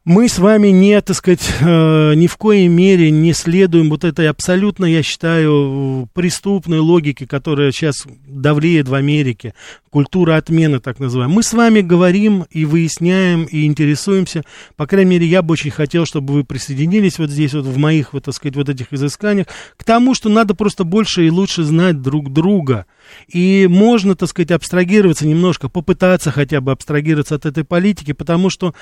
мы 0.04 0.28
с 0.28 0.38
вами 0.38 0.68
не, 0.68 1.00
так 1.00 1.14
сказать, 1.14 1.48
э, 1.60 2.14
ни 2.14 2.26
в 2.26 2.36
коей 2.36 2.66
мере 2.66 3.12
не 3.12 3.32
следуем 3.32 3.88
вот 3.88 4.02
этой 4.02 4.28
абсолютно, 4.28 4.84
я 4.84 5.02
считаю, 5.02 6.08
преступной 6.12 6.80
логике, 6.80 7.26
которая 7.26 7.70
сейчас 7.70 8.04
давлеет 8.26 8.88
в 8.88 8.94
Америке, 8.94 9.54
культура 9.90 10.36
отмены, 10.36 10.80
так 10.80 10.98
называемая. 10.98 11.36
Мы 11.36 11.42
с 11.44 11.52
вами 11.52 11.82
говорим 11.82 12.46
и 12.50 12.64
выясняем, 12.64 13.44
и 13.44 13.64
интересуемся. 13.64 14.42
По 14.76 14.88
крайней 14.88 15.10
мере, 15.10 15.26
я 15.26 15.40
бы 15.40 15.52
очень 15.52 15.70
хотел, 15.70 16.04
чтобы 16.04 16.34
вы 16.34 16.44
присоединились 16.44 17.20
вот 17.20 17.30
здесь, 17.30 17.52
вот 17.52 17.66
в 17.66 17.78
моих, 17.78 18.12
вот, 18.12 18.24
так 18.24 18.34
сказать, 18.34 18.56
вот 18.56 18.68
этих 18.68 18.92
изысканиях, 18.92 19.46
к 19.76 19.84
тому, 19.84 20.14
что 20.14 20.28
надо 20.28 20.54
просто 20.54 20.82
больше 20.82 21.26
и 21.26 21.30
лучше 21.30 21.62
знать 21.62 22.02
друг 22.02 22.32
друга. 22.32 22.86
И 23.28 23.68
можно, 23.70 24.16
так 24.16 24.28
сказать, 24.28 24.50
абстрагироваться 24.50 25.28
немножко, 25.28 25.68
попытаться 25.68 26.32
хотя 26.32 26.60
бы 26.60 26.72
абстрагироваться 26.72 27.36
от 27.36 27.46
этой 27.46 27.62
политики, 27.62 28.12
потому 28.12 28.50
что 28.50 28.74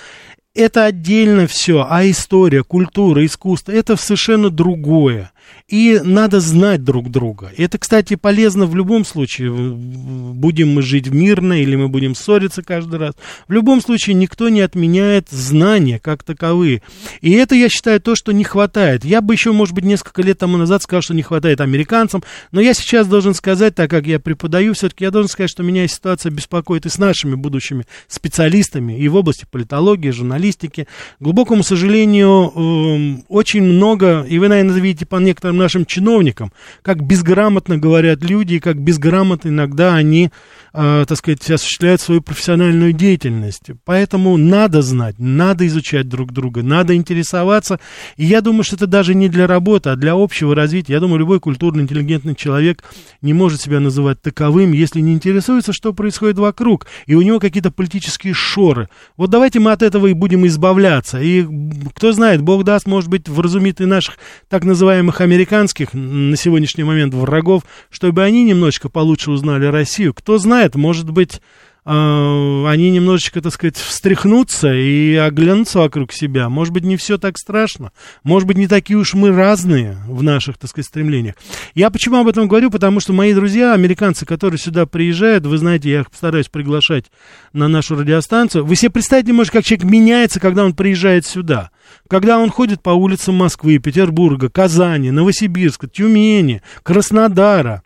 это 0.55 0.84
отдельно 0.84 1.46
все, 1.46 1.86
а 1.88 2.09
история, 2.09 2.62
культура, 2.62 3.24
искусство, 3.24 3.72
это 3.72 3.96
совершенно 3.96 4.51
другое. 4.51 5.32
И 5.68 6.01
надо 6.03 6.40
знать 6.40 6.82
друг 6.82 7.11
друга. 7.11 7.53
И 7.57 7.62
это, 7.62 7.78
кстати, 7.78 8.16
полезно 8.16 8.66
в 8.66 8.74
любом 8.74 9.05
случае. 9.05 9.53
Будем 9.53 10.74
мы 10.74 10.82
жить 10.82 11.09
мирно 11.09 11.61
или 11.62 11.76
мы 11.76 11.88
будем 11.88 12.14
ссориться 12.14 12.62
каждый 12.62 12.98
раз. 12.98 13.14
В 13.46 13.53
любом 13.53 13.80
случае 13.80 14.14
никто 14.14 14.48
не 14.48 14.62
отменяет 14.62 15.28
знания 15.30 16.01
как 16.01 16.24
таковые. 16.24 16.82
И 17.20 17.30
это, 17.32 17.55
я 17.55 17.68
считаю, 17.68 18.01
то, 18.01 18.16
что 18.16 18.32
не 18.32 18.44
хватает. 18.44 19.05
Я 19.05 19.20
бы 19.20 19.34
еще, 19.34 19.53
может 19.53 19.74
быть, 19.74 19.84
несколько 19.84 20.22
лет 20.22 20.38
тому 20.38 20.57
назад 20.57 20.82
сказал, 20.82 21.03
что 21.03 21.14
не 21.14 21.22
хватает 21.22 21.61
американцам. 21.61 22.22
Но 22.51 22.61
я 22.61 22.74
сейчас 22.74 23.07
должен 23.07 23.34
сказать, 23.34 23.74
так 23.74 23.90
как 23.90 24.07
я 24.07 24.18
преподаю, 24.18 24.74
все-таки 24.74 25.05
я 25.05 25.11
должен 25.11 25.28
сказать, 25.28 25.51
что 25.51 25.62
меня 25.62 25.86
ситуация 25.86 26.30
беспокоит 26.30 26.86
и 26.86 26.88
с 26.88 26.98
нашими 26.98 27.36
будущими 27.36 27.84
специалистами 28.09 28.98
и 28.98 29.09
в 29.09 29.16
области 29.16 29.46
политологии, 29.51 30.11
журналистики. 30.11 30.86
К 31.18 31.22
глубокому 31.22 31.62
сожалению, 31.62 32.53
эм, 32.55 33.24
очень 33.28 33.62
много, 33.62 34.26
и 34.28 34.38
вы, 34.38 34.48
наверное, 34.48 34.80
видите 34.80 35.07
по 35.07 35.16
некоторым 35.16 35.39
нашим 35.43 35.84
чиновникам, 35.84 36.53
как 36.82 37.03
безграмотно 37.03 37.78
говорят 37.78 38.22
люди, 38.22 38.55
и 38.55 38.61
как 38.61 38.80
безграмотно 38.80 39.49
иногда 39.49 39.95
они, 39.95 40.30
э, 40.72 41.05
так 41.07 41.18
сказать, 41.18 41.51
осуществляют 41.51 42.01
свою 42.01 42.20
профессиональную 42.20 42.93
деятельность. 42.93 43.70
Поэтому 43.84 44.36
надо 44.36 44.82
знать, 44.82 45.18
надо 45.18 45.66
изучать 45.66 46.09
друг 46.09 46.32
друга, 46.32 46.62
надо 46.62 46.95
интересоваться. 46.95 47.80
И 48.16 48.24
я 48.24 48.41
думаю, 48.41 48.64
что 48.64 48.76
это 48.76 48.86
даже 48.86 49.14
не 49.14 49.28
для 49.28 49.47
работы, 49.47 49.91
а 49.91 49.97
для 49.97 50.12
общего 50.12 50.55
развития. 50.55 50.95
Я 50.95 51.01
думаю, 51.01 51.18
любой 51.18 51.41
культурно 51.41 51.80
интеллигентный 51.80 52.34
человек 52.34 52.84
не 53.22 53.32
может 53.32 53.61
себя 53.61 53.80
называть 53.80 54.20
таковым, 54.22 54.72
если 54.72 55.01
не 55.01 55.12
интересуется, 55.12 55.72
что 55.72 55.93
происходит 55.93 56.38
вокруг, 56.38 56.86
и 57.07 57.14
у 57.14 57.22
него 57.22 57.41
какие-то 57.41 57.70
политические 57.70 58.34
шоры. 58.34 58.88
Вот 59.16 59.30
давайте 59.30 59.61
мы 59.61 59.72
от 59.72 59.82
этого 59.82 60.07
и 60.07 60.12
будем 60.12 60.47
избавляться. 60.47 61.20
И 61.20 61.47
кто 61.95 62.12
знает, 62.12 62.43
Бог 62.43 62.64
даст, 62.64 62.86
может 62.86 63.11
быть, 63.11 63.28
вразумит 63.28 63.80
и 63.80 63.86
наших 63.86 64.18
так 64.49 64.64
называемых 64.64 65.20
американских 65.21 65.95
на 65.95 66.37
сегодняшний 66.37 66.85
момент 66.85 67.14
врагов, 67.14 67.62
чтобы 67.91 68.23
они 68.23 68.45
немножечко 68.45 68.89
получше 68.89 69.31
узнали 69.31 69.66
Россию. 69.66 70.14
Кто 70.14 70.39
знает, 70.39 70.75
может 70.75 71.11
быть, 71.11 71.41
а, 71.85 72.66
они 72.68 72.91
немножечко, 72.91 73.41
так 73.41 73.53
сказать, 73.53 73.77
встряхнутся 73.77 74.73
и 74.73 75.14
оглянутся 75.14 75.79
вокруг 75.79 76.12
себя. 76.12 76.49
Может 76.49 76.75
быть, 76.75 76.85
не 76.85 76.97
все 76.97 77.16
так 77.16 77.39
страшно. 77.39 77.93
Может 78.23 78.47
быть, 78.47 78.59
не 78.59 78.68
такие 78.68 78.99
уж 78.99 79.14
мы 79.14 79.31
разные 79.31 79.97
в 80.07 80.23
наших, 80.23 80.59
так 80.59 80.68
сказать, 80.68 80.87
стремлениях. 80.87 81.37
Я 81.75 81.91
почему 81.91 82.16
об 82.18 82.29
этом 82.29 82.49
говорю? 82.49 82.71
Потому 82.71 83.01
что 83.01 83.12
мои 83.12 83.33
друзья, 83.33 83.73
американцы, 83.73 84.27
которые 84.27 84.59
сюда 84.59 84.85
приезжают, 84.85 85.47
вы 85.47 85.57
знаете, 85.57 85.91
я 85.91 86.01
их 86.01 86.07
стараюсь 86.12 86.49
приглашать 86.49 87.07
на 87.53 87.66
нашу 87.66 87.97
радиостанцию. 87.97 88.64
Вы 88.64 88.77
себе 88.77 88.91
представить 88.91 89.27
не 89.27 89.33
можете, 89.33 89.59
как 89.59 89.64
человек 89.64 89.85
меняется, 89.91 90.39
когда 90.39 90.64
он 90.64 90.75
приезжает 90.75 91.25
сюда. 91.25 91.71
Когда 92.11 92.41
он 92.41 92.51
ходит 92.51 92.83
по 92.83 92.91
улицам 92.91 93.37
Москвы, 93.37 93.79
Петербурга, 93.79 94.51
Казани, 94.51 95.13
Новосибирска, 95.13 95.87
Тюмени, 95.87 96.61
Краснодара. 96.83 97.85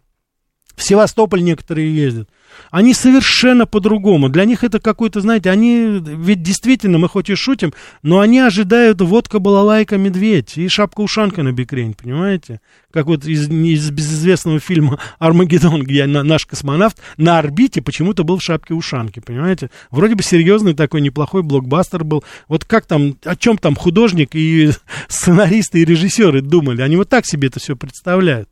В 0.75 0.83
Севастополь 0.83 1.43
некоторые 1.43 1.95
ездят. 1.95 2.31
Они 2.71 2.95
совершенно 2.95 3.67
по-другому. 3.67 4.29
Для 4.29 4.45
них 4.45 4.65
это 4.65 4.81
какой-то, 4.81 5.21
знаете, 5.21 5.51
они, 5.51 6.01
ведь 6.01 6.43
действительно, 6.43 6.99
мы 6.99 7.09
хоть 7.09 7.31
и 7.31 7.35
шутим, 7.35 7.73
но 8.03 8.21
они 8.21 8.41
ожидают 8.41 9.01
водка, 9.01 9.39
балалайка, 9.39 9.97
медведь 9.97 10.57
и 10.57 10.69
шапка-ушанка 10.69 11.43
на 11.43 11.53
бикрень, 11.53 11.95
понимаете? 11.95 12.61
Как 12.93 13.07
вот 13.07 13.25
из, 13.25 13.49
из 13.49 13.91
безызвестного 13.91 14.61
фильма 14.61 15.01
«Армагеддон», 15.19 15.83
где 15.83 16.07
наш 16.07 16.47
космонавт 16.47 16.99
на 17.17 17.39
орбите 17.39 17.83
почему-то 17.83 18.23
был 18.23 18.39
в 18.39 18.43
шапке-ушанке, 18.43 19.21
понимаете? 19.21 19.71
Вроде 19.91 20.15
бы 20.15 20.23
серьезный 20.23 20.75
такой 20.75 21.01
неплохой 21.01 21.43
блокбастер 21.43 22.05
был. 22.05 22.23
Вот 22.47 22.65
как 22.65 22.87
там, 22.87 23.17
о 23.25 23.35
чем 23.37 23.59
там 23.59 23.75
художник 23.75 24.35
и 24.35 24.71
сценаристы 25.09 25.81
и 25.81 25.85
режиссеры 25.85 26.41
думали? 26.41 26.83
Они 26.83 26.97
вот 26.97 27.09
так 27.09 27.27
себе 27.27 27.49
это 27.49 27.59
все 27.59 27.77
представляют. 27.77 28.49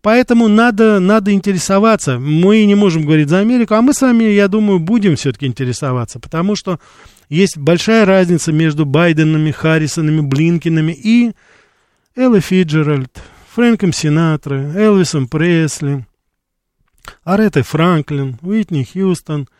Поэтому 0.00 0.48
надо, 0.48 1.00
надо 1.00 1.32
интересоваться. 1.32 2.18
Мы 2.18 2.64
не 2.64 2.74
можем 2.74 3.04
говорить 3.04 3.28
за 3.28 3.38
Америку, 3.38 3.74
а 3.74 3.82
мы 3.82 3.94
с 3.94 4.00
вами, 4.00 4.24
я 4.24 4.48
думаю, 4.48 4.78
будем 4.78 5.16
все-таки 5.16 5.46
интересоваться, 5.46 6.20
потому 6.20 6.56
что 6.56 6.80
есть 7.28 7.56
большая 7.56 8.04
разница 8.04 8.52
между 8.52 8.84
Байденами, 8.84 9.50
Харрисонами, 9.50 10.20
Блинкинами 10.20 10.92
и 10.92 11.32
Элли 12.16 12.40
Фиджеральд, 12.40 13.22
Фрэнком 13.54 13.92
Синатро, 13.92 14.56
Элвисом 14.56 15.28
Пресли, 15.28 16.04
Аретой 17.24 17.62
Франклин, 17.62 18.38
Уитни 18.42 18.84
Хьюстон– 18.84 19.48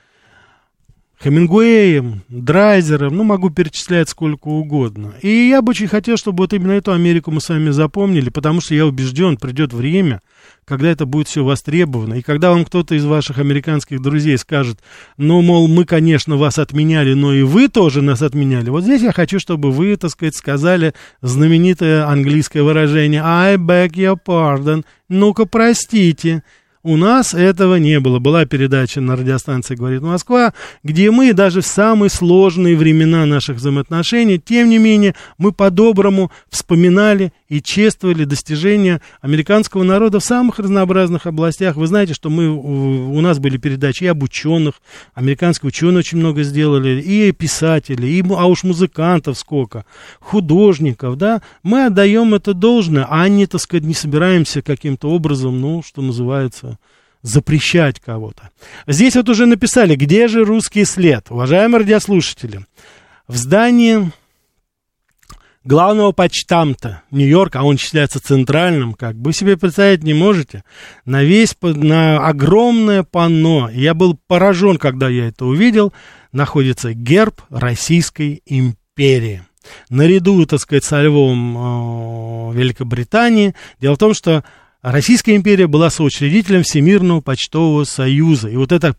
Хемингуэем, 1.22 2.22
Драйзером, 2.28 3.16
ну, 3.16 3.22
могу 3.22 3.50
перечислять 3.50 4.08
сколько 4.08 4.48
угодно. 4.48 5.14
И 5.20 5.28
я 5.28 5.62
бы 5.62 5.70
очень 5.70 5.86
хотел, 5.86 6.16
чтобы 6.16 6.42
вот 6.42 6.52
именно 6.52 6.72
эту 6.72 6.92
Америку 6.92 7.30
мы 7.30 7.40
с 7.40 7.48
вами 7.48 7.70
запомнили, 7.70 8.28
потому 8.28 8.60
что 8.60 8.74
я 8.74 8.84
убежден, 8.84 9.36
придет 9.36 9.72
время, 9.72 10.20
когда 10.64 10.88
это 10.88 11.06
будет 11.06 11.28
все 11.28 11.44
востребовано. 11.44 12.14
И 12.14 12.22
когда 12.22 12.50
вам 12.50 12.64
кто-то 12.64 12.96
из 12.96 13.04
ваших 13.04 13.38
американских 13.38 14.02
друзей 14.02 14.36
скажет, 14.36 14.80
ну, 15.16 15.40
мол, 15.42 15.68
мы, 15.68 15.84
конечно, 15.84 16.36
вас 16.36 16.58
отменяли, 16.58 17.14
но 17.14 17.32
и 17.32 17.42
вы 17.42 17.68
тоже 17.68 18.02
нас 18.02 18.20
отменяли. 18.20 18.70
Вот 18.70 18.82
здесь 18.82 19.02
я 19.02 19.12
хочу, 19.12 19.38
чтобы 19.38 19.70
вы, 19.70 19.96
так 19.96 20.10
сказать, 20.10 20.34
сказали 20.34 20.92
знаменитое 21.20 22.04
английское 22.04 22.64
выражение 22.64 23.22
I 23.22 23.58
beg 23.58 23.92
your 23.92 24.18
pardon. 24.26 24.84
Ну-ка, 25.08 25.46
простите. 25.46 26.42
У 26.84 26.96
нас 26.96 27.32
этого 27.32 27.76
не 27.76 28.00
было. 28.00 28.18
Была 28.18 28.44
передача 28.44 29.00
на 29.00 29.14
радиостанции 29.14 29.76
«Говорит 29.76 30.02
Москва», 30.02 30.52
где 30.82 31.12
мы 31.12 31.32
даже 31.32 31.60
в 31.60 31.66
самые 31.66 32.10
сложные 32.10 32.76
времена 32.76 33.24
наших 33.24 33.58
взаимоотношений, 33.58 34.40
тем 34.44 34.68
не 34.68 34.78
менее, 34.78 35.14
мы 35.38 35.52
по-доброму 35.52 36.32
вспоминали 36.50 37.32
и 37.48 37.62
чествовали 37.62 38.24
достижения 38.24 39.00
американского 39.20 39.84
народа 39.84 40.18
в 40.18 40.24
самых 40.24 40.58
разнообразных 40.58 41.26
областях. 41.26 41.76
Вы 41.76 41.86
знаете, 41.86 42.14
что 42.14 42.30
мы, 42.30 42.48
у 42.48 43.20
нас 43.20 43.38
были 43.38 43.58
передачи 43.58 44.04
и 44.04 44.08
об 44.08 44.22
ученых, 44.24 44.74
американские 45.14 45.68
ученые 45.68 45.98
очень 45.98 46.18
много 46.18 46.42
сделали, 46.42 47.00
и 47.00 47.30
писатели, 47.30 48.06
и, 48.06 48.24
а 48.28 48.46
уж 48.46 48.64
музыкантов 48.64 49.38
сколько, 49.38 49.84
художников, 50.18 51.16
да, 51.16 51.42
мы 51.62 51.86
отдаем 51.86 52.34
это 52.34 52.54
должное, 52.54 53.06
а 53.08 53.28
не, 53.28 53.46
так 53.46 53.60
сказать, 53.60 53.84
не 53.84 53.94
собираемся 53.94 54.62
каким-то 54.62 55.10
образом, 55.10 55.60
ну, 55.60 55.82
что 55.82 56.02
называется, 56.02 56.71
запрещать 57.22 58.00
кого-то. 58.00 58.50
Здесь 58.86 59.14
вот 59.16 59.28
уже 59.28 59.46
написали, 59.46 59.94
где 59.94 60.28
же 60.28 60.44
русский 60.44 60.84
след? 60.84 61.30
Уважаемые 61.30 61.80
радиослушатели, 61.80 62.66
в 63.28 63.36
здании 63.36 64.10
главного 65.64 66.12
почтамта 66.12 67.02
Нью-Йорка, 67.10 67.60
а 67.60 67.62
он 67.62 67.78
считается 67.78 68.20
центральным, 68.20 68.94
как 68.94 69.14
вы 69.16 69.32
себе 69.32 69.56
представить 69.56 70.02
не 70.02 70.14
можете, 70.14 70.64
на 71.04 71.22
весь, 71.22 71.56
на 71.60 72.26
огромное 72.26 73.04
панно, 73.04 73.70
я 73.72 73.94
был 73.94 74.18
поражен, 74.26 74.76
когда 74.76 75.08
я 75.08 75.28
это 75.28 75.46
увидел, 75.46 75.92
находится 76.32 76.92
герб 76.92 77.40
Российской 77.50 78.42
империи. 78.46 79.42
Наряду, 79.88 80.44
так 80.46 80.60
сказать, 80.60 80.82
со 80.82 81.00
львом 81.00 82.50
э, 82.50 82.54
Великобритании. 82.54 83.54
Дело 83.80 83.94
в 83.94 83.98
том, 83.98 84.12
что 84.12 84.42
Российская 84.82 85.36
империя 85.36 85.68
была 85.68 85.90
соучредителем 85.90 86.64
Всемирного 86.64 87.20
почтового 87.20 87.84
союза. 87.84 88.48
И 88.48 88.56
вот 88.56 88.72
это 88.72 88.96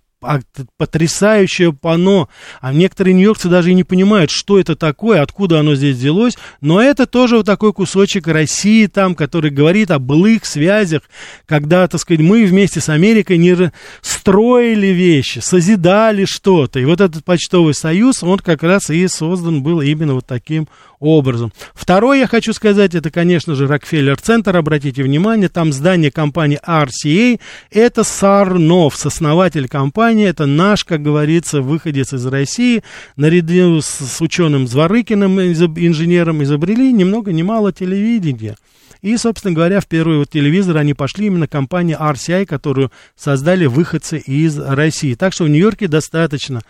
потрясающее 0.77 1.73
панно. 1.73 2.29
А 2.61 2.73
некоторые 2.73 3.13
нью-йоркцы 3.13 3.49
даже 3.49 3.71
и 3.71 3.73
не 3.73 3.83
понимают, 3.83 4.31
что 4.31 4.59
это 4.59 4.75
такое, 4.75 5.21
откуда 5.21 5.59
оно 5.59 5.75
здесь 5.75 5.97
взялось. 5.97 6.37
Но 6.61 6.81
это 6.81 7.05
тоже 7.05 7.37
вот 7.37 7.45
такой 7.45 7.73
кусочек 7.73 8.27
России 8.27 8.85
там, 8.87 9.15
который 9.15 9.51
говорит 9.51 9.91
о 9.91 9.99
былых 9.99 10.45
связях, 10.45 11.01
когда, 11.45 11.87
так 11.87 11.99
сказать, 11.99 12.21
мы 12.21 12.45
вместе 12.45 12.79
с 12.79 12.89
Америкой 12.89 13.37
не 13.37 13.53
строили 14.01 14.87
вещи, 14.87 15.39
созидали 15.39 16.25
что-то. 16.25 16.79
И 16.79 16.85
вот 16.85 17.01
этот 17.01 17.23
почтовый 17.25 17.73
союз, 17.73 18.23
он 18.23 18.39
как 18.39 18.63
раз 18.63 18.89
и 18.89 19.07
создан 19.07 19.61
был 19.61 19.81
именно 19.81 20.13
вот 20.13 20.25
таким 20.25 20.67
образом. 21.03 21.51
Второе, 21.73 22.19
я 22.19 22.27
хочу 22.27 22.53
сказать, 22.53 22.95
это, 22.95 23.11
конечно 23.11 23.55
же, 23.55 23.67
Рокфеллер-центр, 23.67 24.55
обратите 24.55 25.03
внимание, 25.03 25.49
там 25.49 25.73
здание 25.73 26.11
компании 26.11 26.59
RCA, 26.65 27.39
это 27.71 28.03
Сарнов, 28.03 29.05
основатель 29.05 29.67
компании, 29.67 30.27
это 30.27 30.45
наш, 30.45 30.83
как 30.83 31.01
говорится, 31.01 31.61
выходец 31.61 32.13
из 32.13 32.25
России, 32.25 32.83
наряду 33.15 33.81
с, 33.81 33.87
с 33.87 34.21
ученым 34.21 34.67
Зворыкиным, 34.67 35.39
инженером, 35.39 36.43
изобрели 36.43 36.91
ни 36.93 37.03
много 37.03 37.31
ни 37.31 37.41
мало 37.41 37.73
телевидения. 37.73 38.55
И, 39.03 39.17
собственно 39.17 39.53
говоря, 39.53 39.81
в 39.81 39.87
первый 39.87 40.17
вот 40.17 40.29
телевизор 40.29 40.77
они 40.77 40.93
пошли 40.93 41.27
именно 41.27 41.45
компания 41.45 41.97
RCI, 41.99 42.45
которую 42.45 42.89
создали 43.17 43.65
выходцы 43.65 44.17
из 44.17 44.57
России. 44.57 45.13
Так 45.13 45.33
что 45.33 45.43
в 45.43 45.49
Нью-Йорке 45.49 45.89
достаточно 45.89 46.61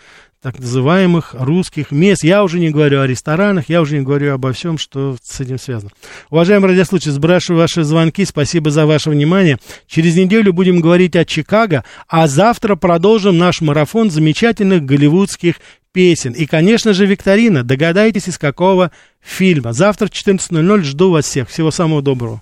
так 0.44 0.60
называемых 0.60 1.36
русских 1.39 1.91
мест. 1.91 2.22
Я 2.24 2.44
уже 2.44 2.60
не 2.60 2.70
говорю 2.70 3.00
о 3.00 3.08
ресторанах, 3.08 3.70
я 3.70 3.82
уже 3.82 3.98
не 3.98 4.04
говорю 4.04 4.34
обо 4.34 4.52
всем, 4.52 4.78
что 4.78 5.16
с 5.24 5.39
этим 5.39 5.58
связано. 5.58 5.91
Уважаемые 6.30 6.72
радиослушатели, 6.72 7.12
сбрасываю 7.12 7.62
ваши 7.62 7.84
звонки, 7.84 8.26
спасибо 8.26 8.70
за 8.70 8.86
ваше 8.86 9.10
внимание. 9.10 9.58
Через 9.88 10.18
неделю 10.18 10.52
будем 10.52 10.82
говорить 10.82 11.16
о 11.16 11.24
Чикаго, 11.24 11.86
а 12.10 12.28
завтра 12.28 12.76
продолжим 12.76 13.38
наш 13.38 13.62
марафон 13.62 14.12
замечательных 14.12 14.84
голливудских 14.84 15.56
песен. 15.94 16.34
И, 16.34 16.46
конечно 16.46 16.91
же, 16.91 17.06
викторина. 17.06 17.64
Догадайтесь, 17.64 18.28
из 18.28 18.38
какого 18.38 18.91
фильма. 19.22 19.72
Завтра 19.72 20.08
в 20.08 20.12
14.00 20.12 20.82
жду 20.82 21.12
вас 21.12 21.26
всех. 21.26 21.48
Всего 21.48 21.72
самого 21.72 22.02
доброго. 22.02 22.41